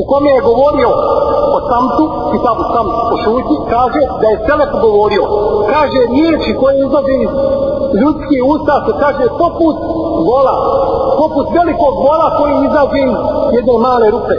u 0.00 0.02
kome 0.10 0.30
je 0.36 0.46
govorio 0.50 0.90
o 1.56 1.58
samtu, 1.70 2.04
kitabu 2.32 2.64
sam 2.74 2.86
o 3.14 3.16
šuti, 3.24 3.54
kaže 3.74 4.00
da 4.20 4.26
je 4.28 4.40
Selef 4.46 4.72
govorio. 4.86 5.24
Kaže 5.74 6.00
riječi 6.14 6.58
koje 6.60 6.74
izlaze 6.78 7.14
iz 7.24 7.32
ljudskih 8.00 8.40
usta 8.54 8.74
se 8.86 8.92
kaže 9.04 9.26
poput 9.42 9.76
vola, 10.30 10.54
poput 11.20 11.46
velikog 11.58 11.94
vola 12.06 12.28
koji 12.38 12.54
izađe 12.68 13.00
iz 13.10 13.18
jedne 13.56 13.74
male 13.86 14.06
rupe. 14.14 14.36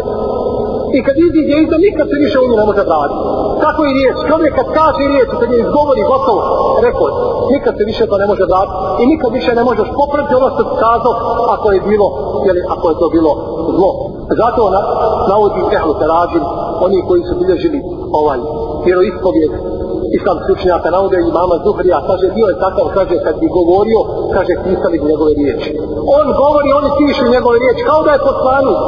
I 0.98 1.00
kad 1.06 1.16
iziđe 1.28 1.56
iza, 1.64 1.78
nikad 1.88 2.06
se 2.12 2.18
više 2.26 2.38
u 2.40 2.48
nju 2.48 2.56
ne 2.62 2.66
može 2.70 2.84
vratiti. 2.90 3.24
Tako 3.64 3.80
i 3.86 3.96
riječ. 3.98 4.16
Čovjek 4.30 4.54
kad 4.60 4.68
kaže 4.80 5.04
riječ, 5.14 5.30
kad 5.40 5.50
je 5.54 5.60
izgovori 5.60 6.04
gotovo, 6.12 6.42
rekao, 6.86 7.08
nikad 7.54 7.74
se 7.78 7.84
više 7.92 8.04
to 8.10 8.16
ne 8.22 8.28
može 8.32 8.44
vratiti. 8.52 8.80
I 9.02 9.04
nikad 9.14 9.30
više 9.40 9.52
ne 9.60 9.64
možeš 9.70 9.88
popraviti 10.00 10.38
ono 10.40 10.50
što 10.54 10.64
kazao 10.84 11.14
ako 11.56 11.68
je 11.72 11.80
bilo, 11.92 12.08
jeli, 12.48 12.62
ako 12.74 12.86
je 12.90 13.00
to 13.02 13.08
bilo 13.16 13.32
zlo. 13.78 13.92
Zato 14.42 14.62
na, 14.76 14.82
navodi 15.32 15.62
ehlu 15.78 15.94
Terazin, 16.00 16.44
oni 16.86 16.98
koji 17.08 17.22
su 17.28 17.34
bilježili 17.42 17.80
ovaj 18.22 18.40
vjeroispovijek 18.86 19.52
islam 20.18 20.38
učenjaka 20.54 20.90
navode 20.96 21.18
imama 21.32 21.56
Zuhrija, 21.66 22.08
kaže, 22.10 22.28
bio 22.38 22.48
je 22.52 22.62
takav, 22.66 22.86
kaže, 22.98 23.16
kad 23.26 23.36
bi 23.42 23.48
govorio, 23.58 24.00
kaže, 24.36 24.54
pisali 24.66 24.96
bi 25.00 25.10
njegove 25.12 25.32
riječi. 25.40 25.70
On 26.18 26.26
govori, 26.44 26.70
oni 26.80 26.90
pišu 27.00 27.24
njegove 27.36 27.56
riječi, 27.64 27.82
kao 27.90 28.02
da 28.06 28.12
je 28.14 28.26
poslanik. 28.30 28.80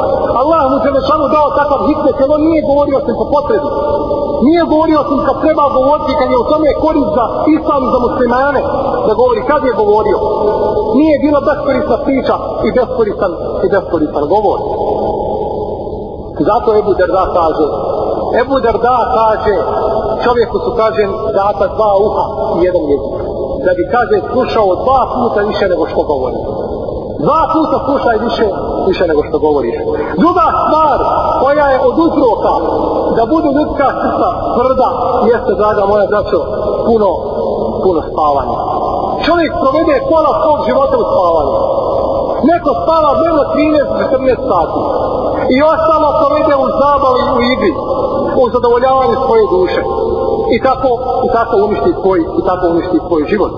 Allah 0.42 0.62
mu 0.72 0.78
se 0.84 0.90
samo 1.12 1.26
dao 1.36 1.48
takav 1.60 1.80
hikmet, 1.88 2.16
jer 2.22 2.30
on 2.36 2.42
nije 2.50 2.68
govorio 2.70 2.96
osim 3.02 3.16
po 3.22 3.26
potrebi. 3.36 3.70
Nije 4.48 4.64
govorio 4.72 4.98
osim 5.04 5.20
kad 5.28 5.36
treba 5.44 5.64
govoriti, 5.78 6.18
kad 6.20 6.28
je 6.32 6.38
u 6.44 6.50
tome 6.52 6.70
korist 6.86 7.12
za 7.18 7.26
islam 7.58 7.84
za 7.94 8.00
muslimane, 8.06 8.62
da 9.08 9.12
govori, 9.22 9.42
kad 9.52 9.62
je 9.68 9.80
govorio. 9.82 10.18
Nije 11.00 11.16
bilo 11.26 11.40
beskorisna 11.48 11.98
priča 12.08 12.36
i 12.68 12.70
beskoristan, 12.78 13.32
i 13.66 13.68
beskoristan 13.76 14.24
govor. 14.34 14.60
Zato 16.50 16.70
Ebu 16.80 16.94
Derda 17.00 17.26
kaže, 17.38 17.66
Ebu 18.42 18.56
Derda 18.66 18.98
kaže, 19.18 19.56
čovjeku 20.24 20.58
su, 20.64 20.72
kaže, 20.82 21.04
data 21.34 21.66
dva 21.76 21.92
uha 22.06 22.26
i 22.56 22.66
jedan 22.66 22.84
jezik. 22.92 23.23
Da 23.66 23.72
bi, 23.78 23.84
kaže, 23.96 24.16
slušao 24.32 24.70
dva 24.84 25.02
puta 25.16 25.40
više 25.52 25.66
nego 25.72 25.84
što 25.92 26.02
govori. 26.12 26.40
Dva 27.26 27.42
puta 27.56 27.76
slušaj 27.86 28.16
više, 28.28 28.46
više 28.90 29.04
nego 29.12 29.22
što 29.28 29.38
govoriš. 29.48 29.76
Druga 30.24 30.46
stvar 30.62 31.00
koja 31.44 31.66
je 31.74 31.80
od 31.88 31.96
uzroka 32.06 32.54
da 33.18 33.24
budu 33.34 33.48
ljudska 33.58 33.88
srca 34.02 34.30
tvrda, 34.56 34.90
jeste, 35.32 35.52
draga 35.62 35.84
moja 35.92 36.06
braćo, 36.12 36.40
puno, 36.88 37.10
puno 37.84 38.00
spavanja. 38.10 38.58
Čovjek 39.26 39.52
provede 39.64 39.96
pola 40.12 40.32
svog 40.42 40.60
života 40.68 40.96
u 41.02 41.06
spavanju. 41.12 41.58
Neko 42.52 42.70
spava 42.82 43.10
dnevno 43.20 43.44
13-14 43.54 44.52
sati. 44.52 44.80
I 45.56 45.58
ostalo 45.74 46.08
provede 46.22 46.56
u 46.66 46.68
zabavi 46.82 47.22
u 47.36 47.38
igri. 47.54 47.74
U 48.42 48.44
zadovoljavanju 48.54 49.16
svoje 49.26 49.44
duše. 49.56 49.82
I 50.56 50.58
tako, 50.68 50.90
i 51.28 51.30
tako 51.38 51.56
uništi 51.68 51.92
svoj, 52.02 52.20
i 52.40 52.42
tako 52.50 52.64
uništi 52.74 52.98
svoj 53.08 53.24
život. 53.32 53.54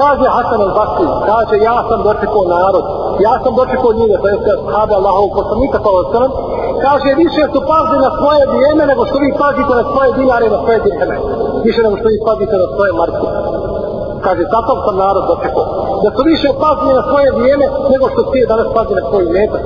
Kaže 0.00 0.26
Hasan 0.36 0.60
al-Basri, 0.66 1.08
kaže 1.30 1.56
ja 1.68 1.78
sam 1.88 1.98
dočekao 2.08 2.42
narod, 2.56 2.84
ja 3.26 3.34
sam 3.42 3.52
dočekao 3.60 3.90
ljude, 3.98 4.16
to 4.22 4.28
jeste 4.34 4.52
sada 4.72 4.92
Allahovog 5.00 5.32
poslanika, 5.40 5.78
pa 5.84 5.90
osram, 6.00 6.30
kaže 6.84 7.08
više 7.24 7.42
su 7.52 7.60
pazili 7.72 8.00
na 8.06 8.12
svoje 8.20 8.42
vrijeme 8.52 8.82
nego 8.90 9.02
što 9.08 9.16
vi 9.24 9.30
pazite 9.44 9.72
na 9.80 9.84
svoje 9.92 10.10
dinare 10.18 10.44
i 10.46 10.54
na 10.54 10.58
svoje 10.64 10.78
dirheme. 10.86 11.16
Više 11.66 11.80
nego 11.84 11.96
što 12.00 12.08
vi 12.12 12.18
pazite 12.30 12.54
na 12.62 12.68
svoje 12.74 12.92
marke. 13.00 13.26
Kaže, 14.26 14.42
zato 14.54 14.72
sam 14.84 14.96
narod 15.04 15.24
dočekao. 15.32 15.64
Da 16.02 16.08
su 16.16 16.22
više 16.32 16.48
pazili 16.64 16.92
na 16.98 17.04
svoje 17.10 17.28
vrijeme 17.38 17.64
nego 17.92 18.04
što 18.12 18.20
ti 18.30 18.50
danas 18.52 18.68
pazi 18.76 18.92
na 18.98 19.04
svoj 19.10 19.24
metak. 19.36 19.64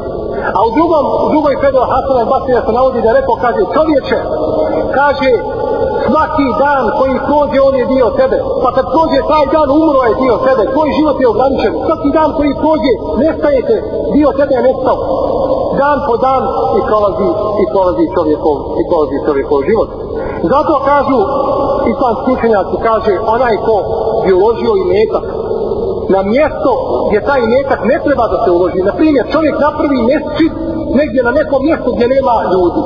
A 0.57 0.59
u 0.68 0.70
drugom, 0.76 1.05
u 1.24 1.26
drugoj 1.33 1.55
predo 1.61 1.80
Hasan 1.93 2.16
al-Basri 2.22 2.53
se 2.66 2.72
navodi 2.78 3.03
da 3.03 3.09
je 3.09 3.18
rekao, 3.20 3.43
kaže, 3.45 3.62
čovječe, 3.76 4.18
kaže, 4.99 5.30
svaki 6.12 6.46
dan 6.64 6.84
koji 6.98 7.16
prođe 7.28 7.58
on 7.68 7.74
je 7.80 7.86
dio 7.94 8.06
tebe 8.20 8.38
pa 8.62 8.68
kad 8.76 8.84
prođe 8.94 9.20
taj 9.32 9.44
dan 9.54 9.68
umro 9.80 10.00
je 10.08 10.14
dio 10.22 10.34
tebe 10.48 10.62
tvoj 10.74 10.88
život 10.98 11.16
je 11.20 11.28
ograničen. 11.32 11.72
Svaki 11.86 12.10
dan 12.18 12.28
koji 12.38 12.60
prođe 12.62 12.92
nestajete 13.24 13.74
dio 14.16 14.28
tebe 14.38 14.52
je 14.58 14.66
nestao. 14.68 14.98
Dan 15.80 15.98
po 16.06 16.14
dan 16.26 16.42
i 16.78 16.80
prolazi 16.88 17.28
i 17.62 17.64
prolazi 17.72 18.04
čovjekov 18.16 18.56
i 18.80 18.82
prolazi 18.90 19.16
čovjekov 19.26 19.58
život. 19.70 19.90
Zato 20.52 20.72
kažu 20.90 21.18
islamski 21.92 22.28
učenjaci 22.36 22.76
kaže 22.88 23.12
onaj 23.34 23.54
ko 23.66 23.76
bi 24.22 24.30
uložio 24.38 24.72
i 24.80 24.84
metak 24.94 25.26
na 26.14 26.20
mjesto 26.34 26.72
gdje 27.06 27.26
taj 27.30 27.42
metak 27.54 27.80
ne 27.90 27.96
treba 28.04 28.24
da 28.32 28.38
se 28.44 28.50
uloži. 28.56 28.80
Na 28.88 28.92
primjer 29.00 29.24
čovjek 29.34 29.54
napravi 29.66 29.98
mjesto 30.10 30.44
negdje 30.98 31.20
na 31.28 31.32
nekom 31.38 31.60
mjestu 31.68 31.88
gdje 31.94 32.06
nema 32.16 32.34
ljudi 32.52 32.82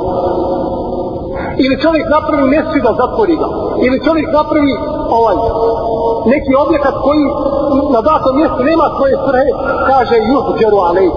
ili 1.63 1.81
čovjek 1.83 2.05
napravi 2.15 2.45
mjesto 2.53 2.77
da 2.85 2.91
zatvori 3.01 3.35
ga. 3.41 3.47
Ili 3.85 4.03
čovjek 4.07 4.27
napravi 4.39 4.73
ovaj 5.19 5.37
neki 6.33 6.51
objekat 6.65 6.95
koji 7.05 7.23
na 7.95 8.01
datom 8.09 8.33
mjestu 8.39 8.61
nema 8.71 8.85
svoje 8.97 9.15
svrhe 9.23 9.49
kaže 9.89 10.15
juh 10.31 10.45
džeru 10.57 10.79
alej. 10.87 11.09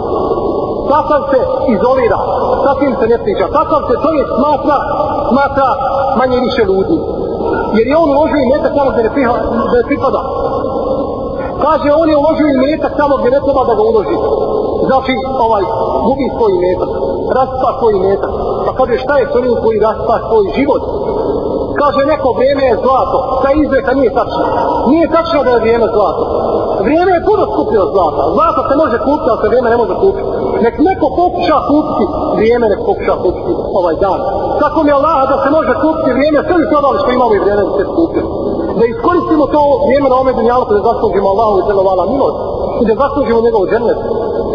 Takav 0.92 1.20
se 1.30 1.40
izolira. 1.74 2.18
Takim 2.68 2.92
se 3.00 3.06
ne 3.12 3.18
priča. 3.24 3.44
Takav 3.58 3.80
se 3.88 3.94
čovjek 4.04 4.26
smatra 4.38 4.76
smatra 5.30 5.68
manje 6.18 6.38
više 6.46 6.62
ljudi 6.70 6.98
jer 7.76 7.86
je 7.86 7.96
on 8.02 8.08
uložio 8.14 8.40
i 8.42 8.50
metak 8.52 8.72
tamo 8.78 8.90
gdje 8.90 9.02
ne, 9.06 9.12
priha, 9.16 9.34
ne 9.74 9.82
pripada. 9.88 10.20
Kaže 11.64 11.88
on 12.02 12.08
je 12.12 12.16
uložio 12.22 12.48
i 12.50 12.60
metak 12.66 12.92
tamo 13.00 13.14
gdje 13.16 13.30
ne 13.30 13.40
treba 13.44 13.62
da 13.68 13.74
ga 13.78 13.82
uloži. 13.90 14.16
Znači 14.88 15.12
ovaj 15.46 15.64
gubi 16.06 16.26
svoj 16.36 16.52
metak 16.64 16.90
raspa 17.38 17.68
svoj 17.78 17.94
metak 18.06 18.32
pa 18.66 18.72
kaže 18.78 18.94
šta 19.04 19.14
je 19.18 19.28
s 19.32 19.34
onim 19.40 19.54
koji 19.64 19.84
raspa 19.88 20.14
svoj 20.28 20.46
život? 20.56 20.82
Kaže 21.82 22.00
neko 22.12 22.28
vrijeme 22.38 22.64
je 22.70 22.80
zlato. 22.84 23.18
Ta 23.42 23.50
izreka 23.64 23.92
nije 23.98 24.10
tačna. 24.18 24.46
Nije 24.92 25.06
tačno 25.16 25.38
da 25.46 25.50
je 25.50 25.62
vrijeme 25.64 25.86
zlato. 25.96 26.22
Vrijeme 26.86 27.10
je 27.14 27.26
puno 27.28 27.42
skuplje 27.52 27.78
od 27.84 27.90
zlata. 27.94 28.22
Zlato 28.36 28.60
se 28.68 28.74
može 28.82 28.96
kupiti 29.06 29.30
ali 29.30 29.40
se 29.42 29.48
vrijeme 29.50 29.68
ne 29.70 29.78
može 29.82 29.94
kupiti. 30.04 30.28
Nek 30.64 30.74
neko 30.88 31.06
pokuša 31.20 31.58
kupiti 31.70 32.04
vrijeme 32.38 32.64
nek 32.72 32.80
pokuša 32.88 33.14
kupiti 33.24 33.52
ovaj 33.80 33.96
dan. 34.04 34.20
Tako 34.62 34.78
mi 34.82 34.90
je 34.90 34.98
Allah 34.98 35.18
da 35.32 35.36
se 35.44 35.50
može 35.58 35.72
kupiti 35.84 36.16
vrijeme 36.18 36.38
sve 36.46 36.56
bi 36.60 36.70
trebali 36.72 36.96
što 37.02 37.10
imamo 37.10 37.32
i 37.34 37.42
vrijeme 37.44 37.62
da 37.68 37.72
se 37.78 37.84
kupiti 37.98 38.30
da 38.80 38.84
iskoristimo 38.86 39.44
to 39.54 39.60
vrijeme 39.86 40.08
na 40.08 40.16
ome 40.22 40.32
dunjalu, 40.32 40.64
da 40.64 40.88
zaslužimo 40.90 41.28
Allahu 41.32 41.54
i 41.58 41.66
zelovala 41.70 42.04
milost 42.12 42.38
i 42.80 42.84
da 42.88 42.94
zaslužimo 43.02 43.40
njegovu 43.46 43.66
džennet 43.70 43.98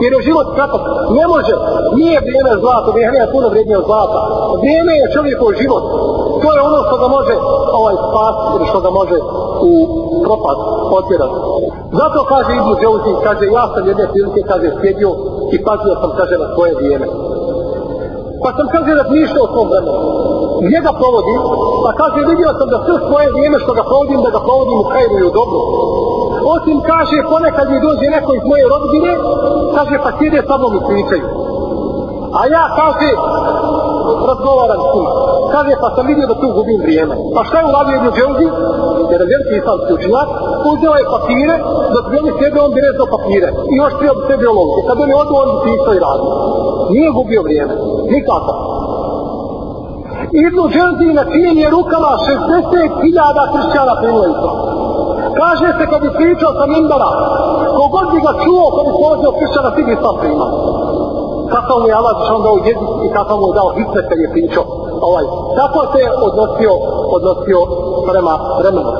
jer 0.04 0.12
je 0.14 0.26
život 0.30 0.48
kratak 0.56 0.84
ne 1.18 1.26
može. 1.34 1.54
Nije 2.00 2.18
vrijeme 2.26 2.52
zlato 2.64 2.90
vrijeme 2.96 3.18
je 3.20 3.32
puno 3.36 3.48
vrijednije 3.50 3.78
od 3.82 3.88
zlata. 3.90 4.22
Vrijeme 4.64 4.94
je 5.02 5.14
čovjekov 5.16 5.50
život. 5.62 5.84
To 6.42 6.48
je 6.56 6.60
ono 6.70 6.80
što 6.88 6.96
ga 7.02 7.08
može 7.18 7.34
ovaj 7.82 7.96
spas 8.06 8.36
ili 8.56 8.66
što 8.72 8.80
ga 8.86 8.90
može 9.00 9.18
u 9.70 9.74
propast 10.26 10.62
potjerati. 10.94 11.38
zato 12.00 12.20
kaže 12.34 12.52
Ibnu 12.54 12.74
Džouzi 12.82 13.12
kaže 13.28 13.46
ja 13.58 13.66
sam 13.74 13.88
jedne 13.88 14.06
prilike 14.12 14.42
kaže 14.52 14.68
sjedio 14.82 15.12
i 15.56 15.58
pazio 15.68 15.94
sam 16.02 16.12
kaže 16.20 16.36
na 16.44 16.48
svoje 16.56 16.74
vrijeme. 16.80 17.08
Pa 18.44 18.50
sam 18.58 18.68
kaže 18.74 18.92
razmišljao 19.02 19.46
o 19.46 19.52
svom 19.54 19.68
vremenu. 19.72 20.02
Gdje 20.66 20.80
ga 20.88 20.92
provodim? 21.02 21.40
Pa 21.86 21.92
kaže 22.02 22.20
vidio 22.30 22.50
sam 22.60 22.68
da 22.74 22.78
sve 22.86 22.96
svoje 23.08 23.28
vrijeme 23.36 23.58
što 23.64 23.72
ga 23.78 23.84
provodim 23.90 24.20
da 24.26 24.30
ga 24.36 24.42
provodim 24.48 24.78
u 24.80 24.90
kajru 24.94 25.16
i 25.20 25.28
u 25.30 25.36
dobru 25.38 25.60
osim 26.54 26.78
kaže 26.90 27.18
ponekad 27.32 27.66
mi 27.72 27.78
dođe 27.86 28.08
neko 28.16 28.32
iz 28.36 28.44
moje 28.52 28.66
rodbine 28.74 29.12
kaže 29.76 29.96
pa 30.04 30.10
sjede 30.18 30.40
sa 30.48 30.56
mnom 30.58 30.74
i 30.80 30.86
pričaju. 30.88 31.28
A 32.40 32.42
ja 32.56 32.64
kaže 32.80 33.10
razgovaram 34.30 34.82
s 34.88 34.90
njima. 34.96 35.12
Kaže 35.54 35.74
pa 35.82 35.88
sam 35.96 36.04
vidio 36.12 36.26
da 36.32 36.36
tu 36.42 36.48
gubim 36.58 36.80
vrijeme. 36.86 37.14
Pa 37.36 37.42
šta 37.48 37.58
je 37.60 37.70
uradio 37.72 37.96
jednu 37.98 38.12
dželzi 38.18 38.48
jer 39.12 39.20
je 39.22 39.32
veliki 39.34 39.54
islamski 39.62 39.92
učinjak 39.98 40.30
uzeo 40.72 40.94
je 41.00 41.12
papire 41.16 41.56
dok 41.94 42.06
bi 42.10 42.16
oni 42.22 42.32
sjede 42.38 42.58
on 42.66 42.72
bi 42.76 42.86
rezao 42.88 43.08
papire. 43.16 43.50
I 43.72 43.76
još 43.82 43.94
prije 44.00 44.12
bi 44.18 44.22
sebi 44.30 44.46
olovke 44.54 44.80
kad 44.88 44.96
on 45.04 45.10
je 45.12 45.20
odu 45.24 45.34
on 45.44 45.50
bi 45.54 45.58
pisao 45.66 45.94
i 45.96 46.04
radio. 46.06 46.30
Nije 46.94 47.10
gubio 47.18 47.42
vrijeme. 47.48 47.74
Nikako. 48.14 48.54
Ibnu 50.46 50.64
Dželzi 50.74 51.08
na 51.20 51.24
čijem 51.32 51.58
je 51.64 51.68
rukama 51.78 52.12
60.000 52.28 53.52
hrišćana 53.52 53.94
primila 54.02 54.28
islam. 54.34 54.55
Kaže 55.40 55.68
se 55.78 55.84
kad 55.92 56.00
bi 56.06 56.18
pričao 56.20 56.52
sa 56.60 56.66
Mimbara, 56.74 57.10
kogod 57.78 58.08
bi 58.14 58.20
ga 58.26 58.34
čuo, 58.44 58.66
kad 58.76 58.84
bi 58.88 58.94
polazio 59.02 59.32
kršćana, 59.40 59.70
svi 59.76 59.84
bi 59.88 59.96
sam 60.04 60.16
primao. 60.22 60.52
Kakav 61.54 61.78
mu 61.82 61.88
je 61.88 61.98
Allah 62.00 62.16
što 62.26 62.38
dao 62.46 62.58
jezik 62.68 62.90
i 63.06 63.08
kakav 63.18 63.38
mu 63.40 63.48
je 63.50 63.58
dao 63.60 63.70
hitne 63.78 64.02
kad 64.10 64.18
je 64.24 64.34
pričao. 64.36 64.64
Ovaj. 65.08 65.26
Tako 65.60 65.80
se 65.92 66.00
je 66.06 66.10
odnosio, 66.28 66.74
odnosio 67.18 67.60
prema 68.10 68.34
vremenu. 68.60 68.92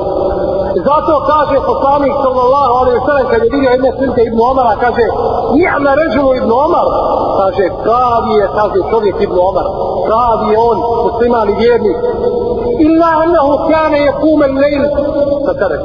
Zato 0.88 1.12
kaže 1.32 1.56
poslanik 1.72 2.14
sallallahu 2.24 2.72
alaihi 2.80 2.98
wa 3.00 3.06
sallam 3.08 3.26
kad 3.30 3.38
je 3.42 3.50
vidio 3.54 3.70
jedne 3.70 3.90
slike 3.98 4.22
Ibn 4.22 4.40
Omara, 4.50 4.74
kaže 4.84 5.04
Ni'ma 5.56 5.92
režulu 6.02 6.30
Ibn 6.34 6.50
Omar. 6.66 6.86
Kaže, 7.38 7.64
pravi 7.84 8.32
je, 8.40 8.46
kaže 8.58 8.78
čovjek 8.90 9.16
Ibn 9.20 9.38
Omar. 9.50 9.66
Pravi 10.06 10.46
je 10.52 10.58
on, 10.70 10.78
musliman 11.06 11.48
i 11.50 11.54
vjernik. 11.62 11.98
Illa 12.86 13.10
annahu 13.24 13.52
kane 13.70 13.98
je 14.06 14.12
kumen 14.22 14.52
lejl. 14.62 14.84
Sa 15.46 15.52
tere. 15.60 15.78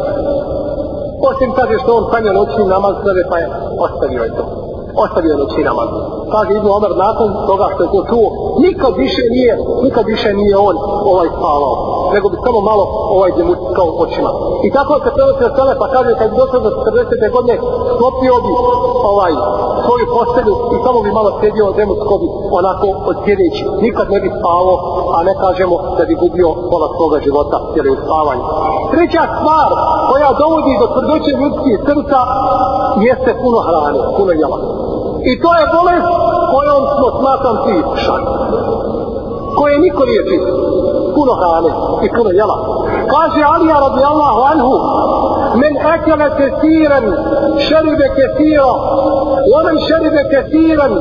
Osim 1.30 1.49
kaže 1.57 1.76
što 1.84 1.91
on 1.99 2.05
kanja 2.13 2.32
noćni 2.39 2.63
namaz 2.76 2.95
sebe, 3.05 3.22
pa 3.32 3.36
je 3.41 3.47
ostavio 3.86 4.22
je 4.24 4.32
to. 4.38 4.45
Ostavio 5.03 5.32
je 5.34 5.41
noćni 5.43 5.63
namaz. 5.63 5.89
Kaže 6.34 6.51
Ibn 6.53 6.67
Omer 6.78 6.93
nakon 7.05 7.30
toga 7.49 7.65
što 7.74 7.84
je 7.84 7.93
to 7.93 8.01
čuo, 8.09 8.28
nikad 8.65 8.93
više 9.05 9.24
nije, 9.36 9.53
nikad 9.86 10.05
više 10.13 10.30
nije 10.34 10.55
on 10.57 10.76
ovaj 11.11 11.30
spavao 11.38 11.91
nego 12.16 12.26
bi 12.32 12.38
samo 12.45 12.59
malo 12.70 12.84
ovaj 13.16 13.32
kao 13.78 13.88
očima. 14.03 14.32
I 14.68 14.70
tako 14.78 14.93
se 15.03 15.09
prenosi 15.16 15.41
na 15.47 15.51
sele, 15.55 15.74
pa 15.82 15.88
kaže 15.95 16.12
kad 16.20 16.28
bi 16.32 16.39
došao 16.41 16.59
do 16.66 16.70
40. 16.70 17.36
godine, 17.36 17.55
sklopio 17.93 18.36
bi 18.45 18.51
ovaj 19.14 19.34
svoju 19.86 20.05
postelju 20.18 20.53
i 20.74 20.78
samo 20.86 20.99
bi 21.05 21.18
malo 21.20 21.30
sjedio 21.39 21.64
od 21.68 21.76
zemutsko 21.80 22.14
bi 22.22 22.28
onako 22.59 22.88
odsjedeći. 23.12 23.62
Nikad 23.86 24.05
ne 24.14 24.20
bi 24.24 24.30
spavao, 24.38 24.76
a 25.16 25.18
ne 25.30 25.34
kažemo 25.43 25.76
da 25.97 26.03
bi 26.09 26.22
gubio 26.24 26.49
pola 26.72 26.88
svoga 26.95 27.18
života, 27.26 27.57
jer 27.76 27.84
je 27.86 27.91
u 27.95 28.01
spavanju. 28.03 28.43
Treća 28.93 29.24
stvar 29.36 29.70
koja 30.09 30.30
dovodi 30.41 30.74
do 30.82 30.88
tvrdoće 30.93 31.32
ljudskih 31.41 31.76
srca 31.88 32.20
jeste 33.07 33.32
puno 33.41 33.59
hrane, 33.68 33.99
puno 34.18 34.32
jela. 34.41 34.59
I 35.32 35.34
to 35.43 35.49
je 35.59 35.72
bolest 35.76 36.09
kojom 36.53 36.82
smo 36.95 37.07
smatram 37.20 37.57
ti 37.66 37.76
šan. 38.03 38.24
Koje 39.57 39.80
niko 39.86 40.01
nije 40.09 40.22
čist 40.30 40.61
puno 41.22 41.34
hrane 41.41 41.69
i 42.05 42.07
puno 42.17 42.30
jela. 42.39 42.57
Kaže 43.13 43.41
Alija 43.53 43.78
radijallahu 43.88 44.41
anhu, 44.51 44.74
men 45.61 45.74
ekele 45.95 46.28
kesiran, 46.39 47.05
šeribe 47.65 48.07
kesira, 48.17 48.72
omen 49.57 49.78
šeribe 49.88 50.24
kesiran, 50.34 50.93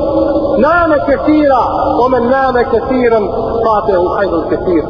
name 0.65 0.97
kesira, 1.07 1.61
omen 2.05 2.23
name 2.35 2.63
kesiran, 2.71 3.23
fate 3.63 3.97
u 3.97 4.07
hajdun 4.15 4.43
kesir. 4.49 4.83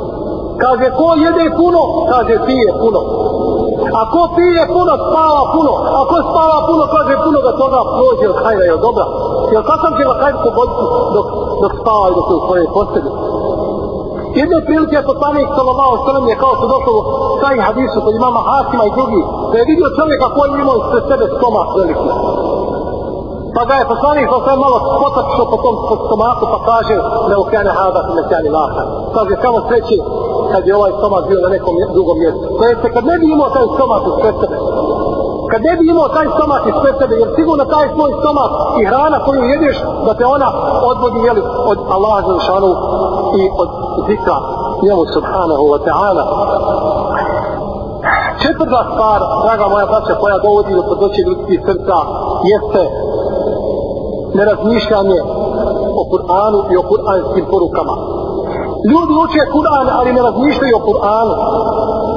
Kaže, 0.63 0.87
ko 0.97 1.07
jede 1.25 1.45
puno, 1.59 1.81
kaže, 2.11 2.35
pije 2.47 2.69
puno. 2.81 3.01
A 3.99 4.01
ko 4.13 4.21
pije 4.35 4.63
puno, 4.75 4.93
spava 5.05 5.43
puno. 5.53 5.73
A 5.97 5.99
ko 6.09 6.15
spava 6.29 6.57
puno, 6.67 6.83
kaže, 6.95 7.13
puno 7.25 7.39
ga 7.45 7.51
toga 7.61 7.79
prođe 7.95 8.25
od 8.33 8.37
hajda 8.43 8.63
i 8.65 8.75
od 8.75 8.81
dobra. 8.85 9.05
Jer 9.53 9.61
kakav 9.69 9.91
će 9.97 10.03
ga 10.09 10.13
hajda 10.21 10.39
pogoditi 10.45 10.83
dok, 11.15 11.27
dok 11.61 11.71
spava 11.81 12.05
i 12.09 12.15
dok 12.17 12.25
je 12.29 12.35
u 12.35 12.45
svojej 12.47 12.67
postelji. 12.77 13.11
Jedne 14.41 14.57
prilike 14.67 14.95
je 14.97 15.09
poslanik 15.11 15.47
sallallahu 15.57 15.95
sallam 16.05 16.25
je 16.31 16.41
kao 16.43 16.53
se 16.59 16.65
došlo 16.73 16.93
u 17.33 17.37
taj 17.43 17.55
hadisu 17.67 17.97
kod 18.05 18.13
imama 18.15 18.41
Hakima 18.49 18.83
i 18.85 18.95
drugi, 18.97 19.21
da 19.51 19.55
je 19.57 19.69
vidio 19.71 19.95
čovjeka 19.97 20.27
koji 20.35 20.49
imao 20.63 20.77
ispred 20.81 21.03
sebe 21.09 21.25
stomak 21.37 21.69
veliki. 21.79 22.09
Pa 23.55 23.61
ga 23.69 23.75
je 23.77 23.89
poslanik 23.93 24.27
sallam 24.29 24.59
malo 24.65 24.77
potačio 25.01 25.45
po 25.51 25.57
tom 25.63 25.75
stomaku 26.05 26.43
pa 26.53 26.59
kaže 26.69 26.95
ne 27.29 27.35
okjane 27.43 27.71
hada 27.79 28.01
ne 28.15 28.21
ukjane 28.25 28.49
laha. 28.57 28.83
Kaže 29.15 29.33
samo 29.43 29.57
sreći 29.67 29.97
kad 30.51 30.61
je 30.67 30.75
ovaj 30.79 30.91
stomak 30.99 31.23
bio 31.29 31.39
na 31.45 31.49
nekom 31.55 31.73
drugom 31.95 32.17
mjestu. 32.23 32.43
To 32.57 32.63
jeste 32.71 32.87
kad 32.95 33.03
ne 33.11 33.15
bi 33.19 33.25
imao 33.35 33.49
taj 33.55 33.67
stomak 33.75 34.01
ispred 34.11 34.35
sebe, 34.41 34.57
kad 35.51 35.61
ne 35.67 35.73
bi 35.77 35.83
imao 35.93 36.07
taj 36.17 36.27
stomak 36.35 36.63
ispred 36.71 36.95
sebe, 37.01 37.15
jer 37.21 37.29
sigurno 37.37 37.63
taj 37.75 37.85
svoj 37.95 38.11
stomak 38.19 38.51
i 38.79 38.81
hrana 38.89 39.17
koju 39.25 39.41
jedeš, 39.53 39.77
da 40.05 40.11
te 40.19 40.25
ona 40.35 40.49
odvodi 40.91 41.19
jeli, 41.27 41.41
od 41.71 41.79
Allaha 41.95 42.21
Želšanu 42.27 42.71
i 43.39 43.41
od 43.63 43.69
zikra 44.07 44.37
njemu 44.83 45.03
subhanahu 45.15 45.65
wa 45.73 45.79
ta'ala. 45.87 46.23
Četvrta 48.41 48.79
stvar, 48.91 49.19
draga 49.43 49.65
moja 49.73 49.85
braća, 49.85 50.13
koja 50.21 50.37
dovodi 50.45 50.75
do 50.75 50.83
podnoće 50.89 51.21
ljudskih 51.27 51.59
srca, 51.65 51.97
jeste 52.51 52.83
nerazmišljanje 54.33 55.19
o 56.01 56.03
Kur'anu 56.11 56.59
i 56.73 56.77
o 56.77 56.83
kur'anskim 56.91 57.45
porukama. 57.51 57.95
Ljudi 58.91 59.13
uče 59.23 59.41
Kur'an, 59.55 59.87
ali 59.99 60.13
ne 60.13 60.21
razmišljaju 60.21 60.75
o 60.77 60.85
Kur'anu. 60.89 61.35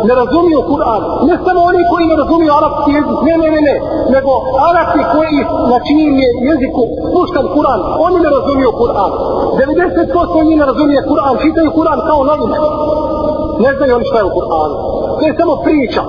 Ne 0.09 0.14
razumiju 0.20 0.61
Kur'an. 0.72 1.02
Ne 1.28 1.34
samo 1.44 1.61
oni 1.70 1.80
koji 1.90 2.05
ne 2.12 2.16
razumiju 2.22 2.50
arapski 2.59 2.90
jezik. 2.98 3.18
Ne, 3.28 3.34
ne, 3.42 3.48
ne, 3.55 3.61
ne. 3.68 3.74
Nego 4.14 4.32
arapi 4.70 5.02
koji 5.14 5.36
na 5.72 5.78
čijim 5.86 6.14
je 6.22 6.28
jeziku 6.50 6.82
puštan 7.14 7.46
Kur'an. 7.55 7.80
Oni 8.07 8.18
ne 8.24 8.30
razumiju 8.36 8.70
Kur'an. 8.80 9.11
90% 9.59 10.46
njih 10.48 10.59
ne 10.61 10.66
razumije 10.70 11.00
Kur'an. 11.11 11.34
Čitaju 11.44 11.70
Kur'an 11.78 11.98
kao 12.09 12.20
novine. 12.30 12.59
Ne 13.64 13.70
znaju 13.76 13.94
oni 13.96 14.07
šta 14.11 14.18
je 14.18 14.28
u 14.30 14.34
Kur'anu. 14.38 14.76
To 15.18 15.22
je 15.26 15.34
samo 15.40 15.55
priča. 15.66 16.02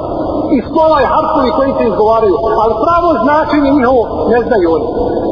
I 0.57 0.57
slova 0.69 0.97
i 1.01 1.11
harfovi 1.13 1.51
koji 1.57 1.71
se 1.77 1.83
izgovaraju. 1.91 2.35
Ali 2.63 2.73
pravo 2.85 3.09
značenje 3.23 3.69
njihovo 3.77 4.03
ne 4.31 4.39
znaju 4.45 4.67
oni. 4.75 4.87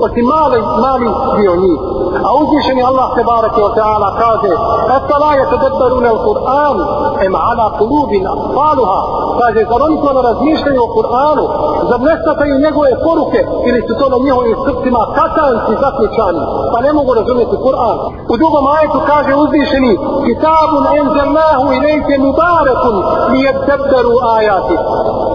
Osim 0.05 0.26
mali, 0.34 0.57
mali 0.86 1.07
dio 1.38 1.53
njih. 1.64 1.80
A 2.28 2.30
uzvišeni 2.41 2.82
Allah 2.89 3.07
se 3.16 3.24
barake 3.32 3.61
o 3.70 3.72
ta'ala 3.78 4.09
kaže 4.24 4.51
Eta 4.97 5.16
la 5.24 5.32
je 5.39 5.45
tedebberune 5.51 6.09
u 6.18 6.20
Kur'an 6.28 6.78
em 7.26 7.34
ala 7.49 7.68
kulubina 7.78 8.32
faluha 8.55 9.01
kaže 9.42 9.62
zar 9.72 9.82
oni 9.88 9.98
to 10.04 10.10
ne 10.18 10.22
razmišljaju 10.30 10.80
o 10.84 10.94
Kur'anu? 10.98 11.46
Zar 11.90 12.00
ne 12.08 12.14
stataju 12.22 12.64
njegove 12.66 12.92
poruke? 13.06 13.40
Ili 13.68 13.80
su 13.88 13.94
to 14.00 14.06
na 14.14 14.18
njihovim 14.26 14.56
srcima 14.66 15.02
katanci 15.18 15.74
zaključani? 15.84 16.42
Pa 16.74 16.78
ne 16.86 16.92
mogu 16.98 17.12
razumjeti 17.20 17.56
Kur'an. 17.66 17.98
U 18.34 18.36
drugom 18.42 18.66
ajetu 18.76 19.00
kaže 19.12 19.32
uzvišeni 19.44 19.94
kitabun 20.28 20.84
enzelnahu 21.00 21.66
ilajke 21.78 22.16
mubarakun 22.26 22.96
li 23.32 23.40
je 23.46 23.52
tedberu 23.68 24.16
ajati 24.38 24.78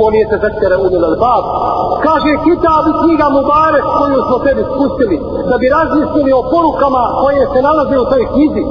on 0.05 0.15
je 0.15 0.25
se 0.31 0.37
zekere 0.45 0.77
unil 0.87 1.05
al-bab 1.11 1.45
kaže 2.07 2.33
kitab 2.47 2.85
i 2.91 2.93
knjiga 3.01 3.27
mubarek 3.37 3.87
koju 3.99 4.19
smo 4.27 4.37
tebi 4.47 4.63
spustili 4.71 5.17
da 5.51 5.55
bi 5.61 5.67
razmislili 5.77 6.33
o 6.33 6.43
porukama 6.53 7.03
koje 7.23 7.43
se 7.53 7.59
nalaze 7.69 7.97
u 7.99 8.09
toj 8.13 8.23
knjizi 8.33 8.63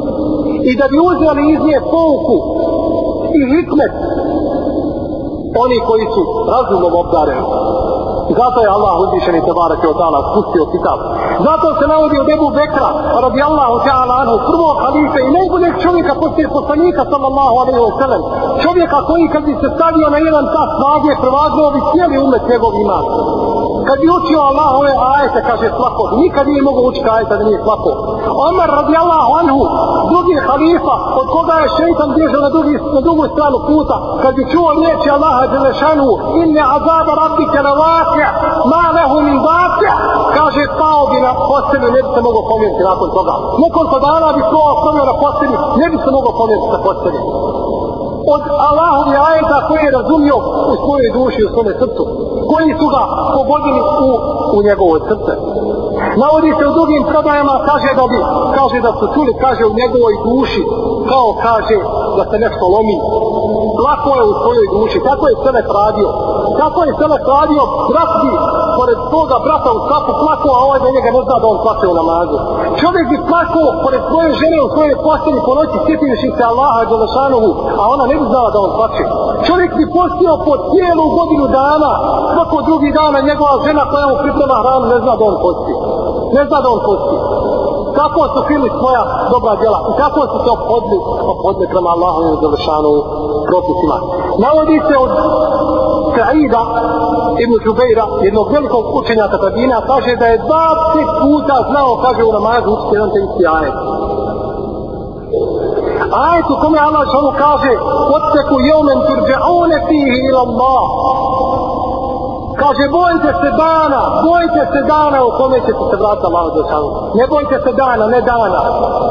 i 0.69 0.71
da 0.79 0.85
bi 0.91 0.97
uzeli 1.09 1.43
iz 1.53 1.59
nje 1.67 1.79
pouku 1.93 2.37
i 3.39 3.41
hikmet 3.51 3.93
oni 5.63 5.77
koji 5.87 6.05
su 6.13 6.21
razumom 6.53 6.93
obdareni. 7.03 7.45
Zato 8.41 8.57
je 8.61 8.69
Allah 8.77 8.93
uzvišeni 9.03 9.45
Tebarek 9.47 9.79
je 9.83 9.89
od 9.93 9.99
spustio 10.29 10.63
kitab. 10.73 10.99
Zato 11.47 11.67
se 11.77 11.85
navodi 11.93 12.15
od 12.23 12.29
Ebu 12.35 12.47
Bekra 12.57 12.89
radi 13.23 13.39
Allahu 13.49 13.77
ta'ala 13.87 14.13
anhu 14.21 14.35
prvog 14.49 14.75
halife 14.83 15.19
i 15.23 15.33
najboljeg 15.37 15.73
čovjeka 15.83 16.13
poslije 16.23 16.47
poslanika 16.57 17.01
sallallahu 17.11 17.55
alaihi 17.61 17.81
wa 17.87 17.93
sallam. 18.01 18.21
Čovjeka 18.63 18.97
koji 19.09 19.25
kad 19.33 19.41
bi 19.47 19.53
se 19.61 19.67
stavio 19.75 20.07
na 20.13 20.19
jedan 20.27 20.45
tas 20.55 20.69
snage 20.77 21.11
prevagnuo 21.23 21.67
bi 21.75 21.81
cijeli 21.89 22.15
umet 22.25 22.43
njegov 22.51 22.71
iman 22.83 23.03
kad 23.87 23.97
bi 24.01 24.07
učio 24.17 24.39
Allah 24.49 24.67
ove 24.79 24.91
ajete, 25.13 25.39
kaže 25.49 25.67
slako, 25.77 26.03
nikad 26.21 26.43
nije 26.51 26.61
mogo 26.67 26.81
učiti 26.89 27.09
ajete 27.15 27.33
da 27.39 27.43
nije 27.49 27.59
slako. 27.65 27.89
Omar 28.49 28.69
radi 28.77 28.93
Allah 29.03 29.23
anhu, 29.41 29.61
drugi 30.11 30.35
halifa, 30.47 30.95
od 31.21 31.27
koga 31.35 31.55
je 31.61 31.73
šeitan 31.77 32.09
bježao 32.17 32.41
na, 32.45 32.49
drugi, 32.55 32.75
na 32.95 33.01
drugu 33.05 33.23
stranu 33.33 33.57
puta, 33.69 33.95
kad 34.21 34.31
bi 34.37 34.43
čuo 34.51 34.69
riječi 34.77 35.07
Allaha 35.17 35.43
Đelešanu, 35.53 36.09
inne 36.41 36.63
azaba 36.77 37.11
rabbike 37.23 37.59
na 37.67 37.73
vakja, 37.83 38.29
ma 38.71 38.83
lehu 38.97 39.17
min 39.27 39.37
vakja, 39.49 39.93
kaže 40.37 40.63
pao 40.79 41.01
bi 41.11 41.17
na 41.27 41.31
postelju, 41.49 41.87
ne 41.95 42.01
bi 42.05 42.09
se 42.13 42.19
mogao 42.27 42.43
pomjeriti 42.51 42.83
nakon 42.89 43.09
toga. 43.17 43.33
Nekoliko 43.63 43.97
dana 44.07 44.27
bi 44.37 44.41
to 44.51 44.59
ostavio 44.71 45.05
na 45.11 45.15
postelju, 45.23 45.57
ne 45.81 45.85
bi 45.91 45.97
se 46.03 46.09
mogao 46.17 46.33
pomjeriti 46.39 46.69
na 46.75 46.79
postelju 46.87 47.21
od 48.35 48.43
Allahovi 48.69 49.15
ajeta 49.29 49.57
koje 49.67 49.81
je 49.83 49.95
razumio 49.99 50.37
u 50.71 50.75
svojoj 50.83 51.09
duši, 51.17 51.41
u 51.45 51.51
svome 51.53 51.73
srcu, 51.81 52.03
koji 52.51 52.69
su 52.79 52.85
ga 52.95 53.03
pogodili 53.37 53.81
u, 54.07 54.09
u 54.57 54.59
njegovoj 54.67 54.99
srce. 55.09 55.33
Navodi 56.21 56.51
se 56.57 56.63
u 56.67 56.75
drugim 56.77 57.03
predajama, 57.11 57.55
kaže 57.69 57.89
da 57.99 58.05
bi, 58.11 58.19
kaže 58.57 58.77
da 58.87 58.91
su 58.99 59.05
čuli, 59.13 59.31
kaže 59.45 59.63
u 59.65 59.77
njegovoj 59.81 60.13
duši, 60.27 60.63
kao 61.11 61.27
kaže 61.47 61.77
da 62.17 62.23
se 62.29 62.37
nešto 62.45 62.63
lomi. 62.75 62.97
Lako 63.85 64.09
je 64.19 64.23
u 64.31 64.33
svojoj 64.41 64.67
duši, 64.75 64.99
tako 65.09 65.23
je 65.29 65.35
sve 65.41 65.51
radio. 65.79 66.09
Tako 66.61 66.79
je 66.83 66.91
sve 66.97 67.07
radio, 67.35 67.61
brat 67.89 68.11
bi, 68.21 68.31
pored 68.77 68.99
svoga 69.09 69.37
brata 69.45 69.69
u 69.77 69.81
kapu 69.91 70.11
plako, 70.21 70.49
a 70.57 70.59
ovaj 70.65 70.79
da 70.83 70.95
njega 70.95 71.09
ne 71.15 71.21
zna 71.25 71.35
da 71.41 71.47
on 71.53 71.59
plače 71.63 71.85
u 71.93 71.97
namazu. 72.01 72.37
Čovjek 72.81 73.05
bi 73.11 73.25
plako 73.31 73.61
pored 73.83 74.01
svoje 74.09 74.29
žene 74.41 74.57
u 74.65 74.71
svojoj 74.73 74.95
postelji 75.07 75.39
po 75.47 75.51
noći, 75.59 75.77
sjetivši 75.87 76.29
se 76.37 76.43
Allaha 76.51 76.81
Đelešanovu, 76.89 77.51
a 77.81 77.83
ona 77.93 78.03
ne 78.11 78.15
bi 78.19 78.25
znala 78.31 78.49
da 78.53 78.59
on 78.65 78.71
plače. 78.77 79.03
Čovjek 79.47 79.71
bi 79.79 79.93
postio 79.97 80.33
po 80.47 80.53
cijelu 80.69 81.05
godinu 81.17 81.45
dana, 81.59 81.91
svako 82.33 82.57
drugi 82.69 82.89
dana 82.99 83.27
njegova 83.29 83.55
žena 83.65 83.83
koja 83.91 84.05
mu 84.09 84.15
priprema 84.23 84.55
hranu 84.63 84.85
ne 84.93 84.97
zna 85.03 85.13
da 85.19 85.23
on 85.31 85.37
posti. 85.45 85.73
Ne 86.35 86.41
zna 86.47 86.57
da 86.63 86.69
on 86.75 86.81
posti. 86.89 87.17
Kako 87.99 88.21
su 88.33 88.39
fili 88.49 88.69
svoja 88.79 89.03
dobra 89.33 89.53
djela 89.61 89.79
i 89.91 89.93
kako 90.01 90.19
su 90.31 90.37
se 90.43 90.49
opodli, 90.57 90.97
opodli 91.33 91.65
prema 91.73 91.89
Allahu 91.95 92.21
Đelešanovu 92.41 92.99
propisima. 93.49 93.97
Navodi 94.45 94.77
se 94.87 94.95
od 95.05 95.11
Sa'ida 96.17 96.63
ibn 97.43 97.53
Žubeira, 97.65 98.05
jednog 98.27 98.51
velikog 98.51 98.85
učenjaka 98.99 99.37
tabina, 99.37 99.77
kaže 99.87 100.15
da 100.15 100.25
je 100.25 100.39
20 100.39 101.21
puta 101.21 101.55
znao, 101.69 101.91
kaže 102.05 102.23
u 102.23 102.31
namazu, 102.37 102.67
učiti 102.73 102.95
jedan 102.95 103.09
te 103.13 103.19
isti 103.25 103.43
ajet. 103.57 103.77
Ajet 106.27 106.47
u 106.53 106.57
kome 106.61 106.79
Allah 106.87 107.03
šanu 107.11 107.31
kaže, 107.45 107.71
Otteku 108.17 108.55
jomen 108.69 108.99
turđaone 109.07 109.77
fihi 109.87 110.17
ila 110.29 110.41
Allah. 110.47 110.85
Kaže, 112.61 112.83
bojite 112.99 113.29
se 113.41 113.49
dana, 113.65 114.01
bojite 114.29 114.61
se 114.73 114.81
dana 114.93 115.19
u 115.27 115.31
kome 115.39 115.57
ćete 115.65 115.83
se 115.89 115.95
vratiti 116.01 116.27
Allah 116.29 116.45
za 116.57 116.63
šanu. 116.71 116.89
Ne 117.19 117.25
bojite 117.33 117.55
se 117.65 117.71
dana, 117.83 118.05
ne 118.15 118.21
dana, 118.31 118.61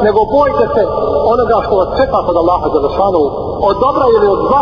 nego 0.05 0.19
bojite 0.37 0.65
se 0.75 0.83
onoga 1.33 1.57
što 1.65 1.73
vas 1.79 1.89
čeka 1.99 2.17
kod 2.25 2.35
Allaha 2.43 2.67
za 2.85 2.89
šanu. 2.97 3.23
Od 3.69 3.75
dobra 3.85 4.05
ili 4.15 4.27
od 4.35 4.39
zla, 4.47 4.61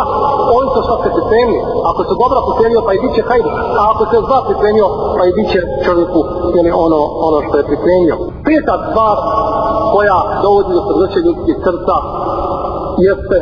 on 0.58 0.64
se 0.72 0.80
što 0.86 0.94
se 1.02 1.08
pripremili. 1.16 1.62
Ako 1.90 2.00
se 2.08 2.14
dobra 2.22 2.38
pripremio, 2.48 2.80
pa 2.86 2.92
i 2.94 3.02
bit 3.02 3.12
će 3.16 3.22
hajde. 3.28 3.50
A 3.78 3.82
ako 3.92 4.02
se 4.10 4.16
zla 4.28 4.38
pripremio, 4.48 4.86
pa 5.16 5.22
i 5.26 5.32
bit 5.36 5.48
će 5.52 5.60
čovjeku 5.86 6.20
ili 6.58 6.70
ono, 6.84 7.00
ono 7.28 7.38
što 7.46 7.54
je 7.58 7.68
pripremio. 7.70 8.16
Peta 8.46 8.74
stvar 8.86 9.16
koja 9.94 10.18
dovodi 10.44 10.72
do 10.76 10.82
srdeće 10.86 11.18
ljudskih 11.26 11.56
srca 11.64 11.96
jeste 13.08 13.38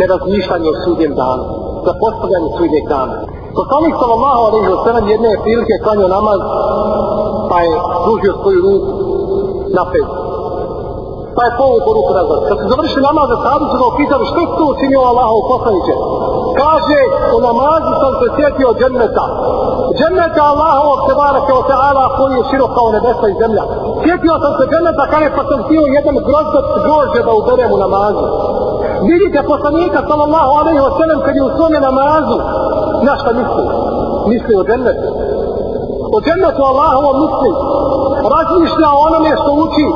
nerazmišljanje 0.00 0.68
o 0.70 0.80
sudjem 0.84 1.12
danu. 1.22 1.44
Zapostavljanje 1.88 2.50
sudnjeg 2.58 2.84
dana. 2.94 3.14
Poslanik 3.58 3.94
sallallahu 4.00 4.40
alejhi 4.48 4.68
ve 4.74 4.78
sellem 4.84 5.06
jedne 5.14 5.30
prilike 5.44 5.74
klanio 5.84 6.08
namaz 6.08 6.40
pa 7.50 7.58
je 7.60 7.74
služio 8.04 8.32
svoju 8.42 8.60
ruku 8.66 8.92
na 9.76 9.84
pet. 9.92 10.27
Pa 11.36 11.42
je 11.46 11.56
povuko 11.60 11.88
ruku 11.98 12.12
nazad. 12.18 12.38
Kad 12.48 12.56
su 12.60 12.64
završili 12.72 13.02
namaz, 13.10 13.28
sahabi 13.44 13.66
su 13.70 13.76
ga 13.80 13.86
opitali 13.92 14.24
što 14.30 14.38
je 14.40 14.48
to 14.58 14.64
učinio 14.74 15.08
Allahov 15.10 15.40
poslaniće. 15.52 15.94
Kaže, 16.60 17.00
u 17.36 17.38
namazu 17.48 17.92
sam 18.02 18.12
se 18.20 18.26
sjetio 18.36 18.70
dženneta. 18.78 19.24
Dženneta 19.98 20.42
Allahovog 20.52 20.98
se 21.06 21.12
barake 21.22 21.52
o 21.60 21.62
ta'ala 21.70 22.04
koji 22.16 22.32
je 22.36 22.48
širok 22.50 22.70
kao 22.78 22.88
nebesa 22.96 23.26
i 23.28 23.38
zemlja. 23.42 23.64
Sjetio 24.02 24.34
sam 24.42 24.52
se 24.58 24.64
dženneta 24.70 25.04
kada 25.12 25.28
pa 25.36 25.42
sam 25.50 25.58
htio 25.66 25.82
jedan 25.98 26.16
grozdac 26.28 26.66
grožđe 26.84 27.20
da 27.26 27.32
uberem 27.40 27.70
u 27.76 27.78
namazu. 27.84 28.26
Vidite 29.10 29.38
poslanika 29.52 29.98
sallallahu 30.10 30.52
alaihi 30.60 30.80
wa 30.86 30.92
sallam 30.98 31.18
kad 31.26 31.34
je 31.36 31.42
u 31.48 31.54
svome 31.56 31.78
namazu 31.88 32.36
na 33.06 33.12
šta 33.20 33.30
misli? 33.38 33.64
Misli 34.30 34.54
o 34.60 34.66
džennetu. 34.68 35.08
O 36.16 36.18
džennetu 36.26 36.60
Allahovom 36.70 37.16
misli. 37.24 37.50
Razmišlja 38.34 38.88
o 38.92 39.02
onome 39.08 39.30
što 39.40 39.50
uči 39.64 39.86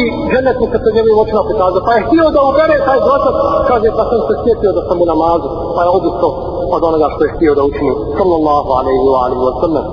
i 0.00 0.02
džennet 0.30 0.56
mu 0.60 0.66
se 0.72 0.78
njegovim 0.96 1.18
očima 1.24 1.42
pokazao. 1.50 1.82
Pa 1.88 1.92
je 1.94 2.04
htio 2.06 2.26
da 2.34 2.40
ubere 2.50 2.76
taj 2.88 2.98
grotac, 3.06 3.36
kaže 3.70 3.88
pa 3.98 4.04
sam 4.10 4.20
se 4.28 4.34
sjetio 4.42 4.70
da 4.76 4.82
sam 4.88 4.96
u 5.04 5.06
namazu. 5.12 5.48
Pa 5.74 5.80
je 5.84 5.90
odustao 5.98 6.30
od 6.76 6.82
onoga 6.88 7.06
što 7.14 7.20
je 7.24 7.34
htio 7.34 7.52
da 7.58 7.62
učini. 7.70 7.92
Sallallahu 8.18 8.70
alaihi 8.78 9.02
wa 9.14 9.20
alaihi 9.24 9.42
wa 9.48 9.54
sallam. 9.62 9.84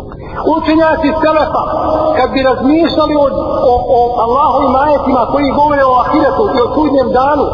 Učenjaci 0.57 1.09
Selefa, 1.21 1.63
kad 2.17 2.27
bi 2.35 2.47
razmišljali 2.49 3.15
o, 3.23 3.25
o, 3.71 3.73
o 3.97 3.99
Allahovim 4.25 4.75
ajetima 4.85 5.21
koji 5.33 5.57
govore 5.59 5.83
o 5.85 5.99
ahiretu 6.03 6.43
i 6.57 6.59
o 6.65 6.67
sudnjem 6.75 7.07
danu, 7.19 7.45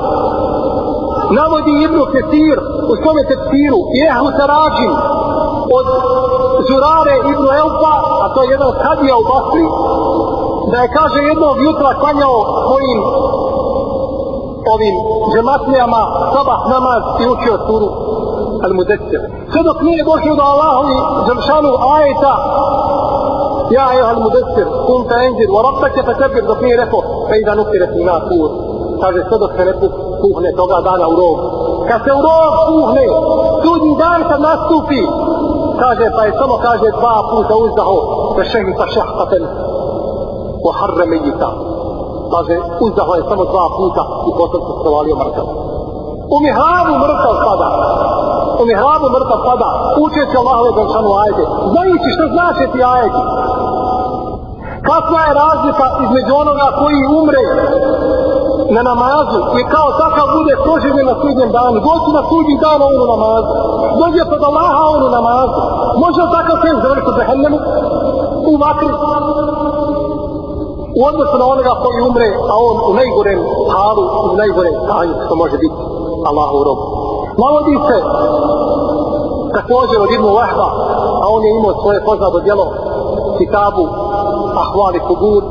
navodi 1.40 1.74
Ibnu 1.86 2.04
Ketir 2.14 2.58
u 2.92 2.94
svome 3.02 3.24
tefsiru 3.30 3.80
i 3.98 4.00
Ehlu 4.12 4.30
Sarađin 4.38 4.94
od 5.78 5.86
Zurare 6.68 7.16
Ibnu 7.32 7.50
Elfa, 7.64 7.94
a 8.24 8.26
to 8.34 8.40
je 8.44 8.50
jedan 8.56 8.72
kadija 8.84 9.16
u 9.22 9.24
Basri, 9.32 9.66
da 10.72 10.78
je 10.82 10.94
kaže 10.98 11.20
jednog 11.32 11.56
jutra 11.68 12.00
klanjao 12.02 12.38
svojim 12.66 13.00
ovim 14.74 14.96
džematlijama 15.34 16.02
sabah 16.34 16.60
namaz 16.74 17.02
i 17.22 17.24
učio 17.34 17.56
suru 17.68 17.90
Al-Mudecir. 18.66 19.22
Sve 19.52 19.62
dok 19.70 19.78
nije 19.82 20.04
došao 20.04 20.36
do 20.40 20.44
Allahovi 20.52 20.98
džemšanu 21.28 21.72
ajeta 21.96 22.34
Ja 23.78 23.88
je 23.96 24.04
Al-Mudecir, 24.04 24.68
kum 24.88 25.02
te 25.10 25.16
enzir, 25.28 25.50
wa 25.56 25.62
rabbeke 25.68 26.02
fe 26.08 26.14
tebir, 26.22 26.44
dok 26.50 26.60
nije 26.62 26.78
rekao, 26.84 27.02
fe 27.28 27.36
i 27.40 27.46
da 27.48 27.56
nukire 27.56 27.88
si 27.94 28.04
na 28.04 28.18
tur. 28.28 28.50
Kaže, 29.02 29.20
sve 29.28 29.38
dok 29.44 29.52
se 29.58 29.66
ne 29.66 29.74
puhne 30.22 30.52
toga 30.60 30.78
dana 30.88 31.06
u 31.14 31.16
rog. 31.22 31.38
Kad 31.90 32.00
se 32.06 32.12
u 32.20 32.22
rog 32.28 32.54
puhne, 32.70 33.06
sudnji 33.64 33.94
dan 34.04 34.20
kad 34.30 34.40
nastupi, 34.50 35.02
kaže, 35.84 36.06
pa 36.16 36.22
je 36.26 36.32
samo 36.40 36.56
kaže 36.68 36.88
dva 37.00 37.16
puta 37.32 37.54
uzdaho, 37.66 37.98
fe 38.36 38.44
šehi 38.52 38.74
pa 38.80 38.86
šehtaten, 38.96 39.44
wa 40.66 40.72
harre 40.80 41.06
mejita. 41.06 41.50
Kaže, 42.32 42.56
uzdaho 42.86 43.14
je 43.16 43.24
samo 43.30 43.44
dva 43.54 43.66
puta 43.78 44.04
i 44.30 44.32
potom 44.40 44.60
se 44.68 44.72
strovalio 44.80 45.16
mrtav. 45.22 45.48
U 46.36 46.38
mihrabu 46.46 46.94
mrtav 47.04 47.34
pada. 47.48 47.70
U 48.62 48.64
mihrabu 48.70 49.08
mrtav 49.16 49.40
pada. 49.48 49.70
Učeći 50.06 50.36
Allahove 50.42 50.70
zanšanu 50.80 51.10
ajete. 51.22 51.44
Znajući 51.72 52.10
što 52.16 52.26
znači 52.36 52.64
ti 52.74 52.80
ajeti. 52.96 53.22
Kakva 54.90 55.20
je 55.28 55.38
razlika 55.44 55.86
između 56.06 56.34
onoga 56.44 56.68
koji 56.82 57.00
umre 57.22 57.44
na 58.76 58.82
namazu 58.90 59.40
i 59.60 59.62
kao 59.74 59.90
takav 60.04 60.28
bude 60.38 60.54
poželjen 60.68 61.06
na 61.12 61.16
sudnjem 61.22 61.50
danu. 61.58 61.78
Doći 61.88 62.10
na 62.18 62.24
sudnji 62.30 62.56
dan 62.64 62.80
on 62.90 62.96
u 63.04 63.08
namazu. 63.14 63.54
Dođe 64.00 64.24
pod 64.32 64.42
Allaha 64.50 64.84
on 64.96 65.02
u 65.08 65.12
namazu. 65.18 65.60
Može 66.04 66.20
li 66.22 66.34
takav 66.38 66.56
sve 66.62 66.70
završiti 66.84 67.18
za 67.18 67.24
hennemu? 67.30 67.58
U 68.52 68.54
vatri. 68.64 68.88
U 71.00 71.02
odnosu 71.10 71.36
na 71.38 71.46
onoga 71.54 71.74
koji 71.84 72.08
umre, 72.10 72.30
a 72.52 72.54
on 72.70 72.76
u 72.90 72.94
najgorem 73.00 73.40
halu, 73.74 74.04
u 74.34 74.36
najgorem 74.42 74.76
stanju, 74.84 75.14
što 75.26 75.36
može 75.36 75.58
biti 75.58 75.78
Allahu 76.30 76.58
rob. 76.68 76.80
Navodi 77.44 77.76
se 77.88 77.98
također 79.58 79.98
od 80.02 80.12
Ibnu 80.12 80.32
Wahba, 80.40 80.68
a 81.24 81.26
on 81.36 81.42
je 81.44 81.52
imao 81.60 81.82
svoje 81.82 82.06
poznato 82.06 82.40
djelo 82.40 82.66
kitabu 83.38 83.84
Ahvali 84.64 85.00
Kubur, 85.08 85.44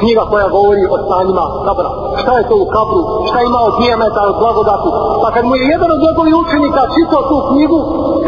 knjiga 0.00 0.22
koja 0.30 0.48
govori 0.56 0.82
o 0.94 0.96
stanjima 1.04 1.44
kabra. 1.66 1.90
Šta 2.20 2.32
je 2.38 2.48
to 2.50 2.56
u 2.64 2.66
kabru? 2.76 3.02
Šta 3.28 3.38
ima 3.40 3.60
od 3.68 3.74
dijemeta, 3.80 4.20
od 4.30 4.36
blagodati? 4.42 4.88
Pa 5.22 5.28
kad 5.34 5.44
mu 5.48 5.54
je 5.56 5.70
jedan 5.74 5.90
od 5.94 6.00
njegovih 6.06 6.34
učenika 6.42 6.82
čitao 6.96 7.22
tu 7.30 7.36
knjigu, 7.48 7.80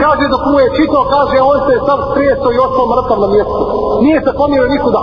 kaže 0.03 0.25
dok 0.35 0.43
mu 0.51 0.57
je 0.65 0.75
čitao, 0.79 1.03
kaže 1.17 1.37
on 1.53 1.59
se 1.67 1.75
sam 1.87 1.99
strijesto 2.11 2.49
i 2.53 2.63
ostao 2.67 2.87
mrtav 2.93 3.19
na 3.25 3.29
mjestu. 3.35 3.63
Nije 4.05 4.19
se 4.25 4.33
pomio 4.41 4.73
nikuda. 4.75 5.03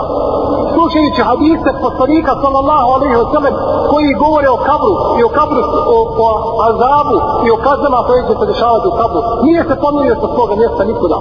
Slušajući 0.87 1.21
hadise 1.31 1.69
poslanika 1.87 2.31
sallallahu 2.43 2.87
alaihi 2.95 3.17
wa 3.21 3.27
sallam 3.33 3.55
koji 3.91 4.19
govore 4.23 4.49
o 4.49 4.59
kabru 4.69 4.93
i 5.19 5.21
o 5.27 5.29
kabru, 5.37 5.61
o, 5.95 5.97
o 6.25 6.27
azabu 6.69 7.17
i 7.45 7.47
o 7.55 7.57
kaznama 7.65 7.99
koje 8.07 8.21
će 8.27 8.33
se 8.39 8.45
dešavati 8.51 8.87
u 8.87 8.97
kabru. 9.01 9.19
Nije 9.47 9.61
se 9.69 9.75
pomirio 9.83 10.15
sa 10.21 10.27
svoga 10.35 10.55
mjesta 10.61 10.81
nikuda. 10.91 11.17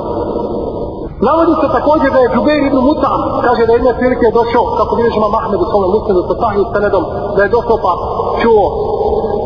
Navodi 1.26 1.54
se 1.62 1.68
također 1.78 2.08
da 2.14 2.18
je 2.20 2.32
Džubeir 2.34 2.62
ibn 2.62 2.78
Mutam, 2.88 3.20
kaže 3.46 3.62
da 3.66 3.72
je 3.72 3.78
jedne 3.78 3.92
prilike 3.98 4.24
je 4.26 4.36
došao, 4.40 4.64
kako 4.78 4.92
bi 4.96 5.06
režima 5.08 5.28
Mahmed 5.36 5.60
u 5.60 5.70
svome 5.70 5.88
muslimu, 5.96 6.20
sa 6.30 6.34
sahih 6.42 6.66
senedom, 6.74 7.04
da 7.36 7.40
je 7.42 7.54
došao 7.56 7.78
pa 7.84 7.92
čuo 8.40 8.66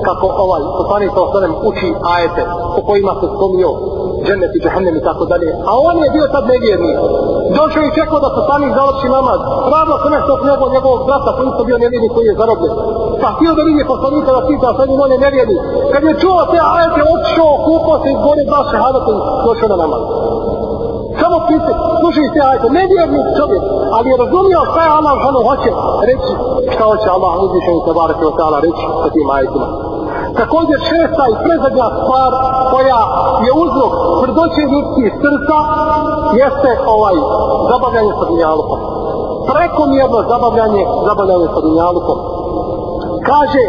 kako 0.07 0.27
ovaj 0.45 0.63
poslanik 0.79 1.11
sa 1.15 1.21
osanem 1.27 1.53
uči 1.69 1.89
ajete 2.15 2.43
po 2.77 2.81
kojima 2.89 3.13
se 3.21 3.27
spomnio 3.35 3.71
džennet 4.31 4.53
i 4.55 4.63
džahennem 4.65 4.97
i 4.97 5.07
tako 5.09 5.25
dalje. 5.33 5.51
A 5.71 5.73
on 5.89 5.95
je 6.05 6.09
bio 6.17 6.27
tad 6.35 6.45
nevjernik. 6.53 6.97
Došao 7.59 7.83
i 7.87 7.97
čekao 7.99 8.19
da 8.25 8.37
poslanik 8.39 8.71
završi 8.79 9.09
namaz. 9.17 9.41
Radilo 9.75 9.97
se 10.03 10.09
nešto 10.17 10.31
od 10.37 10.43
njegovog, 10.49 10.71
njegovog 10.77 11.01
brata 11.09 11.31
koji 11.37 11.47
isto 11.51 11.63
bio 11.69 11.79
nevjernik 11.85 12.13
koji 12.15 12.27
je 12.29 12.39
zarobljen. 12.41 12.75
Pa 13.23 13.29
htio 13.35 13.53
da 13.59 13.63
vidi 13.69 13.91
poslanika 13.95 14.31
da 14.37 14.43
pita 14.49 14.69
sa 14.77 14.83
njim 14.89 15.01
on 15.05 15.13
je 15.15 15.25
nevjernik. 15.27 15.61
Kad 15.93 16.03
je 16.09 16.19
čuo 16.23 16.41
te 16.51 16.59
ajete, 16.77 17.01
otišao, 17.15 17.53
kupao 17.67 17.97
se 18.03 18.09
iz 18.11 18.21
gore 18.27 18.43
dva 18.51 18.61
šehadata 18.71 19.11
i 19.17 19.21
došao 19.47 19.69
na 19.73 19.77
namaz 19.83 20.03
samo 21.21 21.37
pise, 21.49 21.73
slušaj 22.01 22.27
se 22.35 22.41
ajete, 22.49 22.67
nevjernik 22.79 23.27
čovjek, 23.39 23.63
ali 23.97 24.07
je 24.11 24.21
razumio 24.25 24.61
šta 24.71 24.81
je 24.85 24.91
Allah 24.99 25.15
hoće 25.49 25.71
reći, 26.11 26.33
šta 26.73 26.83
hoće 26.91 27.09
Allah 27.17 27.33
uzvišenju 27.45 27.81
i 27.81 27.87
tabarak 27.89 28.19
ta'ala 28.39 28.59
reći 28.67 28.85
sa 29.03 29.09
tim 29.15 29.29
ajetima. 29.37 29.90
Također 30.39 30.79
šesta 30.91 31.25
i 31.29 31.41
prezadnja 31.45 31.87
stvar 31.99 32.33
koja 32.73 33.01
je 33.47 33.51
uzrok 33.65 33.93
tvrdoće 34.19 34.63
ljudskih 34.73 35.09
srca 35.23 35.59
jeste 36.43 36.71
ovaj 36.97 37.17
zabavljanje 37.71 38.13
sa 38.19 38.25
dunjalukom. 38.31 38.79
Prekomjerno 39.51 40.19
zabavljanje, 40.33 40.83
zabavljanje 41.09 41.49
sa 41.55 41.61
dunjalukom. 41.67 42.19
Kaže 43.31 43.65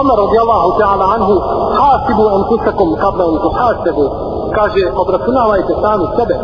Omer 0.00 0.16
radijallahu 0.24 0.70
ta'ala 0.80 1.06
anhu 1.16 1.34
hasibu 1.78 2.24
anfusakum 2.36 2.88
kabla 3.02 3.24
an 3.30 3.36
tuhasabu. 3.44 4.06
kaže 4.54 4.82
obračunavajte 5.02 5.72
sami 5.82 6.06
sebe 6.16 6.36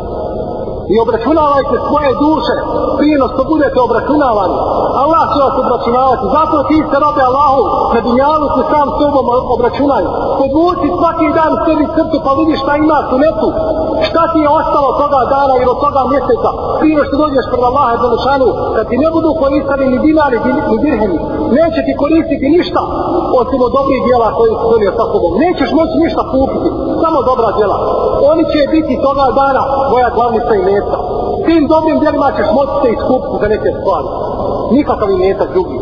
i 0.95 0.97
obračunavajte 1.05 1.75
svoje 1.89 2.11
duše 2.25 2.57
prije 2.99 3.17
no 3.23 3.27
što 3.33 3.43
budete 3.53 3.79
obračunavani. 3.89 4.57
Allah 5.03 5.23
će 5.33 5.39
vas 5.47 5.57
obračunavati. 5.65 6.25
Zato 6.37 6.57
ti 6.69 6.79
se 6.91 6.97
robe 7.05 7.23
Allahu 7.31 7.63
na 7.95 8.01
dunjalu 8.07 8.47
se 8.57 8.63
sam 8.73 8.87
sobom 8.99 9.27
obračunaju. 9.57 10.09
Podvuci 10.41 10.87
svaki 10.99 11.27
dan 11.39 11.53
sebi 11.65 11.85
srcu 11.95 12.17
pa 12.25 12.31
vidi 12.39 12.55
šta 12.63 12.73
ima 12.77 12.99
tu 13.09 13.17
netu. 13.25 13.49
Šta 14.09 14.23
ti 14.33 14.39
je 14.45 14.49
ostalo 14.61 14.89
toga 15.01 15.21
dana 15.35 15.55
ili 15.61 15.71
od 15.75 15.81
toga 15.85 16.03
mjeseca. 16.13 16.51
Prije 16.81 16.95
no 16.99 17.05
što 17.07 17.17
dođeš 17.23 17.47
pred 17.51 17.65
Allaha 17.71 17.95
za 18.03 18.35
kad 18.77 18.85
ti 18.91 18.97
ne 19.05 19.09
budu 19.15 19.31
koristali 19.43 19.85
ni 19.93 19.99
dinari 20.07 20.39
ni 20.71 20.79
dirheni. 20.85 21.19
Neće 21.59 21.81
ti 21.87 21.93
koristiti 22.03 22.47
ništa 22.57 22.81
osim 23.41 23.61
od 23.67 23.73
dobrih 23.79 24.01
djela 24.07 24.29
koje 24.39 24.51
su 24.61 24.65
donio 24.73 24.93
sa 24.99 25.05
sobom. 25.13 25.33
Nećeš 25.45 25.71
moći 25.79 25.97
ništa 26.05 26.23
kupiti. 26.33 26.69
Samo 27.03 27.19
dobra 27.31 27.49
djela 27.59 27.79
oni 28.33 28.45
će 28.53 28.61
biti 28.75 29.03
toga 29.07 29.25
dana 29.41 29.63
moja 29.93 30.09
glavnica 30.17 30.53
i 30.55 30.67
meta. 30.71 30.99
Tim 31.47 31.63
dobrim 31.73 31.99
djelima 32.01 32.29
ćeš 32.37 32.49
moći 32.59 32.75
se 32.83 32.89
iskupiti 32.93 33.41
za 33.43 33.49
neke 33.55 33.71
stvari. 33.79 34.09
Nikakav 34.77 35.09
i 35.11 35.21
meta 35.25 35.45
drugi 35.55 35.79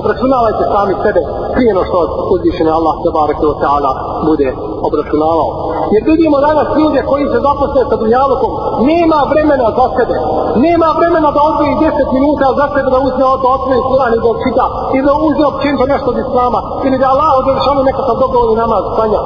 obračunavajte 0.00 0.64
sami 0.74 0.94
sebe 1.04 1.20
prije 1.54 1.70
no 1.74 1.82
što 1.88 1.98
uzvišene 2.34 2.70
Allah 2.78 2.94
te 3.02 3.10
barake 3.18 3.44
o 3.52 3.54
ta'ala 3.62 3.92
bude 4.28 4.48
obračunavao. 4.88 5.50
Jer 5.94 6.02
vidimo 6.12 6.36
danas 6.48 6.68
ljude 6.78 7.00
koji 7.10 7.24
se 7.32 7.38
zaposle 7.46 7.82
sa 7.90 7.96
dunjalukom, 8.02 8.52
nema 8.90 9.18
vremena 9.32 9.66
za 9.78 9.86
sebe. 9.96 10.16
Nema 10.66 10.88
vremena 10.98 11.28
da 11.36 11.40
odvoji 11.50 11.80
10 11.80 12.16
minuta 12.16 12.46
za 12.60 12.66
sebe 12.74 12.88
da 12.94 12.98
uzme 13.08 13.24
od 13.34 13.42
otvori 13.54 13.80
Kur'an 13.90 14.12
i 14.14 14.22
da 14.24 14.32
čita 14.44 14.66
i 14.96 14.98
da 15.06 15.12
uzme 15.26 15.44
općenito 15.52 15.84
nešto 15.92 16.08
od 16.12 16.18
Islama 16.24 16.60
ili 16.86 16.96
da 17.02 17.06
Allah 17.12 17.30
odrešano 17.40 17.80
nekakav 17.88 18.16
dobrovoljni 18.22 18.56
namaz 18.62 18.82
stanja. 18.94 19.20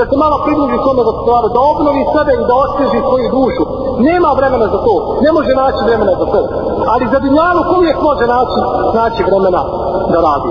Da 0.00 0.06
se 0.10 0.16
malo 0.24 0.36
približi 0.46 0.76
svome 0.84 1.02
gospodaru, 1.10 1.48
da 1.56 1.60
obnovi 1.72 2.02
sebe 2.14 2.32
i 2.34 2.46
da 2.50 2.54
osvježi 2.64 2.98
svoju 3.08 3.28
dušu. 3.36 3.64
Nema 4.08 4.30
vremena 4.38 4.66
za 4.74 4.78
to. 4.86 4.94
Ne 5.24 5.30
može 5.36 5.52
naći 5.62 5.80
vremena 5.88 6.14
za 6.20 6.26
to. 6.32 6.40
Ali 6.92 7.10
za 7.12 7.18
dunjaluk 7.24 7.68
uvijek 7.78 7.98
može 8.08 8.24
naći, 8.36 8.58
naći 9.00 9.20
vremena 9.28 9.60
da 10.12 10.18
radi. 10.28 10.50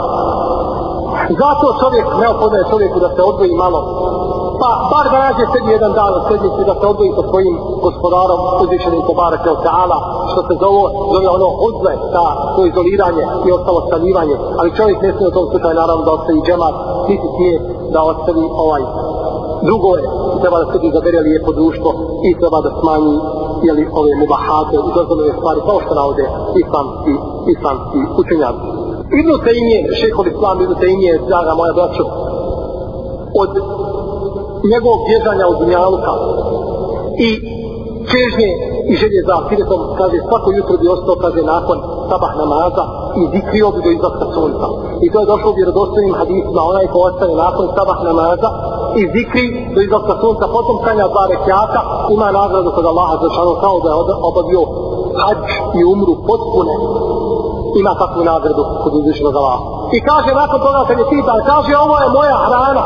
Zato 1.42 1.66
čovjek, 1.82 2.08
neophodno 2.22 2.58
je 2.58 2.70
čovjeku 2.74 2.98
da 3.06 3.10
se 3.16 3.22
odvoji 3.32 3.54
malo, 3.64 3.80
pa 4.62 4.70
bar 4.92 5.06
da 5.14 5.18
nađe 5.26 5.46
sebi 5.54 5.70
jedan 5.78 5.92
dan 6.00 6.12
u 6.20 6.22
sedmici 6.28 6.68
da 6.70 6.76
se 6.80 6.86
odvoji 6.92 7.12
sa 7.18 7.24
svojim 7.30 7.56
gospodarom, 7.86 8.40
uzvišenim 8.64 9.02
Kobarak 9.08 9.44
je 9.46 9.62
Teala, 9.66 9.98
što 10.32 10.40
se 10.48 10.54
zove, 10.64 10.82
zove 11.14 11.28
ono 11.38 11.50
odzve, 11.68 11.94
ta, 12.14 12.28
to 12.56 12.62
izoliranje 12.72 13.26
i 13.46 13.52
ostalo 13.58 13.80
stanivanje, 13.88 14.36
ali 14.60 14.76
čovjek 14.78 14.98
ne 15.02 15.12
smije 15.14 15.28
u 15.30 15.36
tom 15.38 15.46
slučaju 15.52 15.80
naravno 15.82 16.04
da 16.06 16.12
ostavi 16.18 16.46
džemat, 16.48 16.76
niti 17.10 17.28
smije 17.36 17.56
da 17.94 18.00
ostavi 18.12 18.44
ovaj 18.66 18.84
drugo 19.68 19.90
je, 20.00 20.04
treba 20.42 20.58
da 20.62 20.72
sebi 20.72 20.96
zabere 20.98 21.20
lijepo 21.28 21.52
društvo 21.60 21.90
i 22.28 22.30
treba 22.40 22.60
da 22.66 22.72
smanji 22.80 23.16
jeli, 23.68 23.84
ove 24.00 24.12
mubahate 24.22 24.76
i 24.88 24.92
dozvoljene 24.98 25.34
stvari 25.40 25.60
kao 25.68 25.78
što 25.84 25.92
navode 26.00 26.26
islamski, 26.64 27.14
islamski 27.54 28.00
učenjaci. 28.22 28.68
Ibnu 29.20 29.36
Taymiye, 29.46 29.80
šehol 30.00 30.28
Islam 30.34 30.58
Ibnu 30.64 30.76
Taymiye, 30.84 31.14
draga 31.30 31.52
moja 31.60 31.74
braćo, 31.80 32.04
od 33.42 33.52
njegovog 34.72 35.00
bježanja 35.10 35.46
od 35.52 35.58
dunjaluka 35.62 36.14
i 37.28 37.30
čežnje 38.12 38.52
i 38.92 38.94
želje 39.02 39.20
za 39.28 39.34
ahiretom, 39.42 39.82
kaže, 40.00 40.18
svako 40.28 40.50
jutro 40.58 40.76
bi 40.82 40.88
ostao, 40.96 41.16
kaže, 41.24 41.42
nakon 41.56 41.78
sabah 42.10 42.32
namaza 42.42 42.84
i 43.20 43.22
zikrio 43.34 43.68
bi 43.74 43.80
do 43.86 43.90
izlaska 43.98 44.26
sunca. 44.36 44.68
I 45.06 45.08
to 45.12 45.18
je 45.20 45.32
došlo 45.32 45.50
u 45.52 45.58
vjerodostojnim 45.60 46.14
hadisima, 46.22 46.62
onaj 46.72 46.86
ko 46.92 46.98
ostane 47.10 47.36
nakon 47.46 47.66
sabah 47.78 48.00
namaza 48.10 48.50
i 49.02 49.04
zikri 49.16 49.46
do 49.76 49.80
izlaska 49.82 50.14
sunca, 50.22 50.46
potom 50.58 50.76
sanja 50.86 51.06
dva 51.14 51.24
rekiata, 51.34 51.82
ima 52.16 52.28
nagradu 52.32 52.70
kod 52.76 52.86
Allaha 52.86 53.16
za 53.24 53.30
šanu 53.36 53.54
kao 53.64 53.76
da 53.84 53.90
je 53.90 53.98
obavio 54.30 54.64
hađ 55.22 55.48
i 55.80 55.82
umru 55.94 56.14
potpune 56.28 56.76
ima 57.82 57.94
takvu 58.04 58.22
nagradu 58.24 58.64
kod 58.84 58.92
uzvišenog 59.00 59.36
Allaha. 59.36 59.60
I 59.98 60.00
kaže 60.10 60.32
nakon 60.42 60.60
toga 60.66 60.82
kad 60.88 60.98
je 61.00 61.10
pitan, 61.14 61.40
kaže 61.52 61.72
ovo 61.86 61.96
je 62.04 62.08
moja 62.18 62.38
hrana. 62.46 62.84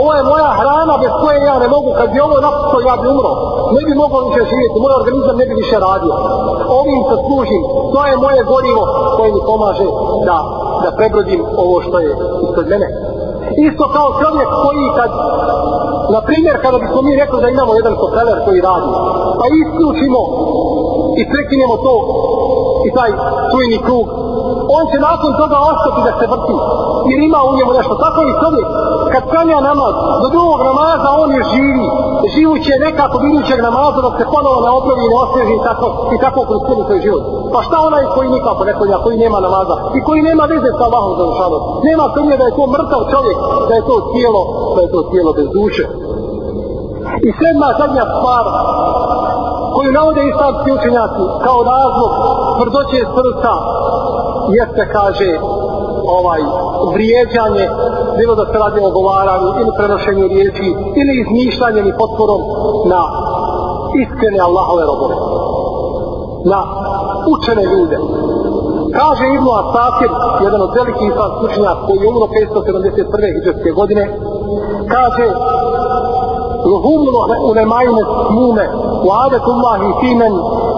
Ovo 0.00 0.10
je 0.18 0.22
moja 0.32 0.50
hrana 0.60 0.94
bez 1.02 1.12
koje 1.22 1.38
ja 1.50 1.56
ne 1.62 1.68
mogu, 1.74 1.90
kad 1.98 2.08
bi 2.12 2.18
ovo 2.26 2.36
napusto 2.46 2.76
ja 2.88 2.94
bi 3.00 3.06
umro. 3.14 3.32
Ne 3.74 3.80
bi 3.86 3.92
mogao 4.02 4.20
više 4.28 4.42
živjeti, 4.52 4.80
moj 4.82 4.98
organizam 5.00 5.36
ne 5.40 5.44
bi 5.48 5.54
više 5.62 5.76
radio. 5.88 6.12
Ovim 6.80 7.00
se 7.08 7.16
služim, 7.26 7.62
to 7.92 8.00
je 8.08 8.22
moje 8.24 8.40
gorivo 8.52 8.82
koje 9.16 9.28
mi 9.32 9.40
pomaže 9.50 9.86
da, 10.28 10.36
da 10.82 10.88
prebrodim 10.98 11.40
ovo 11.62 11.74
što 11.86 11.96
je 12.04 12.10
ispred 12.44 12.66
mene. 12.72 12.88
Isto 13.66 13.84
kao 13.96 14.08
čovjek 14.22 14.50
koji 14.64 14.86
kad, 14.98 15.10
na 16.14 16.20
primjer, 16.28 16.56
kada 16.64 16.76
bismo 16.84 17.00
mi 17.06 17.20
rekli 17.22 17.38
da 17.42 17.48
imamo 17.48 17.72
jedan 17.80 17.94
hoteler 18.02 18.38
koji 18.46 18.66
radi, 18.68 18.90
pa 19.38 19.44
isključimo 19.62 20.20
i 21.20 21.22
prekinemo 21.32 21.76
to 21.86 21.94
i 22.86 22.88
taj 22.96 23.10
čujni 23.50 23.78
krug, 23.86 24.06
on 24.76 24.82
će 24.90 24.96
nakon 25.08 25.30
toga 25.40 25.58
ostati 25.72 26.00
da 26.06 26.12
se 26.18 26.26
vrti, 26.32 26.56
jer 27.10 27.18
ima 27.28 27.40
u 27.42 27.54
njemu 27.56 27.72
nešto. 27.78 27.94
Tako 28.04 28.20
i 28.22 28.38
čovjek, 28.42 28.66
kad 29.12 29.22
kanja 29.34 29.58
namaz, 29.70 29.94
do 30.22 30.26
drugog 30.34 30.60
namaza 30.70 31.08
on 31.22 31.28
je 31.36 31.42
živi, 31.52 31.86
živuće 32.34 32.72
nekako 32.86 33.16
vidućeg 33.26 33.58
namaza 33.68 33.98
dok 34.06 34.14
se 34.18 34.24
ponovo 34.34 34.58
ne 34.66 34.70
obnovi 34.78 35.02
i 35.04 35.10
ne 35.12 35.18
osvježi 35.24 35.54
i 35.56 35.64
tako, 35.68 35.86
i 36.14 36.18
tako 36.24 36.40
kroz 36.48 36.60
cijeli 36.66 36.82
svoj 36.86 37.00
život. 37.06 37.24
Pa 37.52 37.58
šta 37.66 37.76
onaj 37.88 38.04
koji 38.14 38.28
nikako 38.36 38.62
ne 38.68 38.74
konja, 38.78 38.96
koji 39.04 39.16
nema 39.24 39.38
namaza 39.46 39.76
i 39.96 40.00
koji 40.06 40.20
nema 40.28 40.44
veze 40.52 40.70
sa 40.78 40.84
Allahom 40.88 41.12
za 41.18 41.24
dušanom? 41.28 41.60
Nema 41.88 42.04
sumnje 42.14 42.34
da 42.40 42.44
je 42.46 42.56
to 42.58 42.64
mrtav 42.76 43.02
čovjek, 43.12 43.38
da 43.68 43.72
je 43.78 43.86
to 43.90 43.96
tijelo, 44.12 44.42
da 44.74 44.80
je 44.84 44.90
to 44.94 45.00
tijelo 45.10 45.30
bez 45.38 45.48
duše. 45.58 45.84
I 47.28 47.30
sedma 47.38 47.68
zadnja 47.80 48.04
stvar 48.14 48.44
koju 49.74 49.90
navode 49.98 50.22
islamski 50.32 50.68
učenjaci 50.78 51.24
kao 51.46 51.58
razlog 51.72 52.12
tvrdoće 52.56 53.00
srca 53.16 53.52
jeste 54.59 54.83
kaže 54.97 55.29
ovaj 56.19 56.41
vrijeđanje 56.93 57.65
bilo 58.17 58.35
da 58.35 58.45
se 58.45 58.57
radi 58.63 58.79
o 58.79 58.93
govaranju 58.97 59.49
ili 59.61 59.71
prenošenju 59.77 60.27
riječi 60.27 60.67
ili 61.01 61.13
izmišljanjem 61.21 61.87
i 61.87 61.97
potporom 62.01 62.41
na 62.93 63.01
iskrene 64.03 64.39
Allahove 64.47 64.83
robove 64.91 65.15
na 66.51 66.59
učene 67.33 67.63
ljude 67.73 67.97
kaže 68.99 69.23
Ibnu 69.27 69.51
Asakir 69.61 70.11
jedan 70.45 70.61
od 70.61 70.71
velikih 70.79 71.07
islamskih 71.11 71.43
učenjaka 71.49 71.85
koji 71.85 71.97
je 71.99 72.07
umro 72.07 72.25
571. 72.25 73.33
hijđarske 73.35 73.71
godine 73.71 74.03
kaže 74.95 75.27
لهم 76.65 77.01
العلماء 77.07 77.85
مسمومة 78.01 78.65
وعادة 79.05 79.45
الله 79.45 79.99
في 80.01 80.15
من 80.15 80.31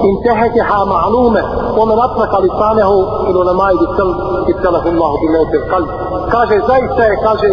انتهكها 0.03 0.83
معلومة 0.83 1.43
ومن 1.79 1.99
أطلق 1.99 2.39
لسانه 2.39 2.91
في 3.25 3.31
العلماء 3.31 3.75
بالسلب 3.75 4.17
ابتله 4.49 4.85
الله 4.89 5.11
بموت 5.21 5.53
القلب 5.61 5.89
kaže 6.33 6.55
zaista 6.67 7.03
je 7.03 7.15
kaže 7.27 7.49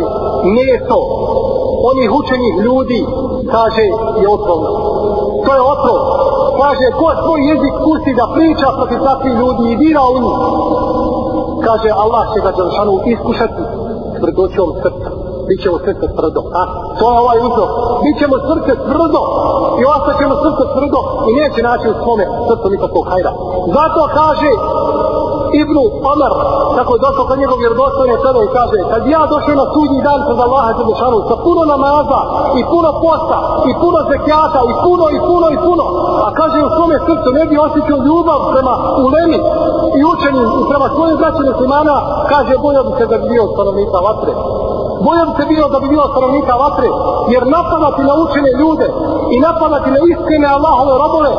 meso 0.56 1.00
onih 1.90 2.08
učenih 2.20 2.54
ljudi 2.66 3.06
kaže 3.50 3.86
je 4.22 4.28
otrovno 4.36 4.70
to 5.44 5.50
je 5.54 5.62
otrov 5.74 5.98
kaže 6.62 6.86
ko 6.98 7.06
svoj 7.24 7.40
jezik 7.50 7.74
pusti 7.84 8.14
da 8.14 8.26
priča 8.34 8.66
protiv 8.78 8.98
takvih 9.08 9.34
ljudi 9.40 9.64
i 9.72 9.76
dira 9.76 10.02
u 10.14 10.18
njih 10.24 10.38
kaže 11.66 11.88
Allah 12.02 12.24
će 12.34 12.40
ga 12.44 12.50
Đelšanu 12.56 12.94
iskušati 13.06 13.62
tvrdoćom 14.18 14.68
srca 14.82 15.10
bit 15.48 15.62
ćemo 15.62 15.78
srce 15.86 16.06
tvrdo. 16.16 16.40
A? 16.60 16.62
To 16.98 17.04
je 17.12 17.18
ovaj 17.24 17.38
uzrok. 17.48 17.70
Bit 18.04 18.16
ćemo 18.20 18.36
srce 18.50 18.72
tvrdo 18.88 19.20
i 19.80 19.82
ostat 19.94 20.14
ćemo 20.20 20.34
srce 20.44 20.62
tvrdo 20.74 20.98
i 21.28 21.30
neće 21.40 21.60
naći 21.68 21.86
u 21.90 21.98
svome 22.02 22.24
srcu 22.48 22.66
nikakvog 22.74 23.04
hajda. 23.10 23.32
Zato 23.75 24.01
kaže 24.19 24.51
Ibnu 25.61 25.83
Omer, 26.13 26.33
kako 26.77 26.91
je 26.93 27.03
došao 27.05 27.25
kod 27.29 27.39
njegov 27.41 27.57
vjerodostojne 27.59 28.15
sebe 28.23 28.39
i 28.43 28.53
kaže, 28.57 28.77
kad 28.91 29.01
ja 29.15 29.21
došao 29.33 29.55
na 29.61 29.65
sudnji 29.73 29.99
dan 30.07 30.19
pred 30.27 30.39
Allaha 30.45 30.71
Đelešanu 30.77 31.19
sa 31.29 31.35
puno 31.45 31.61
namaza 31.73 32.19
i 32.59 32.61
puno 32.71 32.89
posta 33.05 33.37
i 33.69 33.71
puno 33.81 33.99
zekijata 34.11 34.59
i 34.71 34.73
puno 34.85 35.05
i 35.17 35.19
puno 35.29 35.47
i 35.55 35.57
puno, 35.65 35.85
a 36.27 36.29
kaže 36.39 36.57
u 36.67 36.73
svome 36.75 36.97
srcu 37.07 37.29
ne 37.37 37.43
bi 37.49 37.55
osjećao 37.67 38.05
ljubav 38.07 38.39
prema 38.53 38.73
ulemi 39.05 39.39
i 39.99 40.01
učenim 40.13 40.47
i 40.61 40.63
prema 40.71 40.87
svojim 40.95 41.17
braćima 41.21 41.49
muslimana, 41.51 41.95
kaže 42.31 42.53
bolje 42.65 42.81
bi 42.87 42.91
se 42.97 43.05
da 43.11 43.17
bi 43.21 43.25
bio 43.33 43.43
stanovnika 43.53 43.99
vatre. 44.07 44.33
Bojom 45.07 45.29
se 45.37 45.43
bio 45.53 45.65
da 45.73 45.77
bi 45.79 45.87
bio 45.93 46.05
stanovnika 46.13 46.53
vatre, 46.63 46.89
jer 47.33 47.43
napadati 47.55 48.01
na 48.09 48.13
učene 48.23 48.51
ljude 48.61 48.87
i 49.35 49.37
napadati 49.47 49.89
na 49.95 49.99
iskrene 50.11 50.47
Allahove 50.57 50.93
robove, 51.03 51.31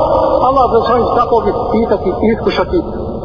Allah 0.49 0.65
za 0.73 0.81
šan 0.89 1.03
tako 1.19 1.37
bi 1.45 1.53
pitati 1.75 2.09
i 2.25 2.27
iskušati 2.35 2.79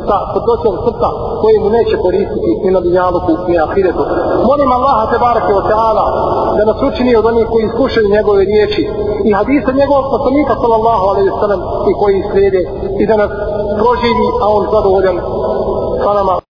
sa 0.07 0.17
podnoćom 0.33 0.75
srca 0.85 1.09
koje 1.41 1.55
mu 1.63 1.69
neće 1.77 1.95
koristiti 2.05 2.51
ni 2.63 2.69
na 2.75 2.79
dunjaluku 2.85 3.31
ni 3.47 3.55
na 3.57 3.63
ahiretu. 3.67 4.03
Molim 4.49 4.69
Allaha 4.77 5.03
te 5.11 5.17
barake 5.25 5.53
o 5.59 5.61
teala 5.71 6.05
da 6.57 6.63
nas 6.69 6.79
učini 6.89 7.15
od 7.15 7.25
onih 7.31 7.47
koji 7.53 7.67
slušaju 7.77 8.15
njegove 8.17 8.41
riječi 8.51 8.83
i 9.27 9.29
hadise 9.37 9.71
njegovog 9.81 10.05
poslanika 10.13 10.53
sallallahu 10.61 11.03
alaihi 11.11 11.31
sallam 11.41 11.61
i 11.89 11.93
koji 12.01 12.23
slijede 12.31 12.61
i 13.01 13.05
da 13.09 13.15
nas 13.17 13.31
proživi, 13.81 14.27
a 14.43 14.45
on 14.57 14.63
zadovoljan 14.73 15.17
sa 16.03 16.13
nama. 16.19 16.43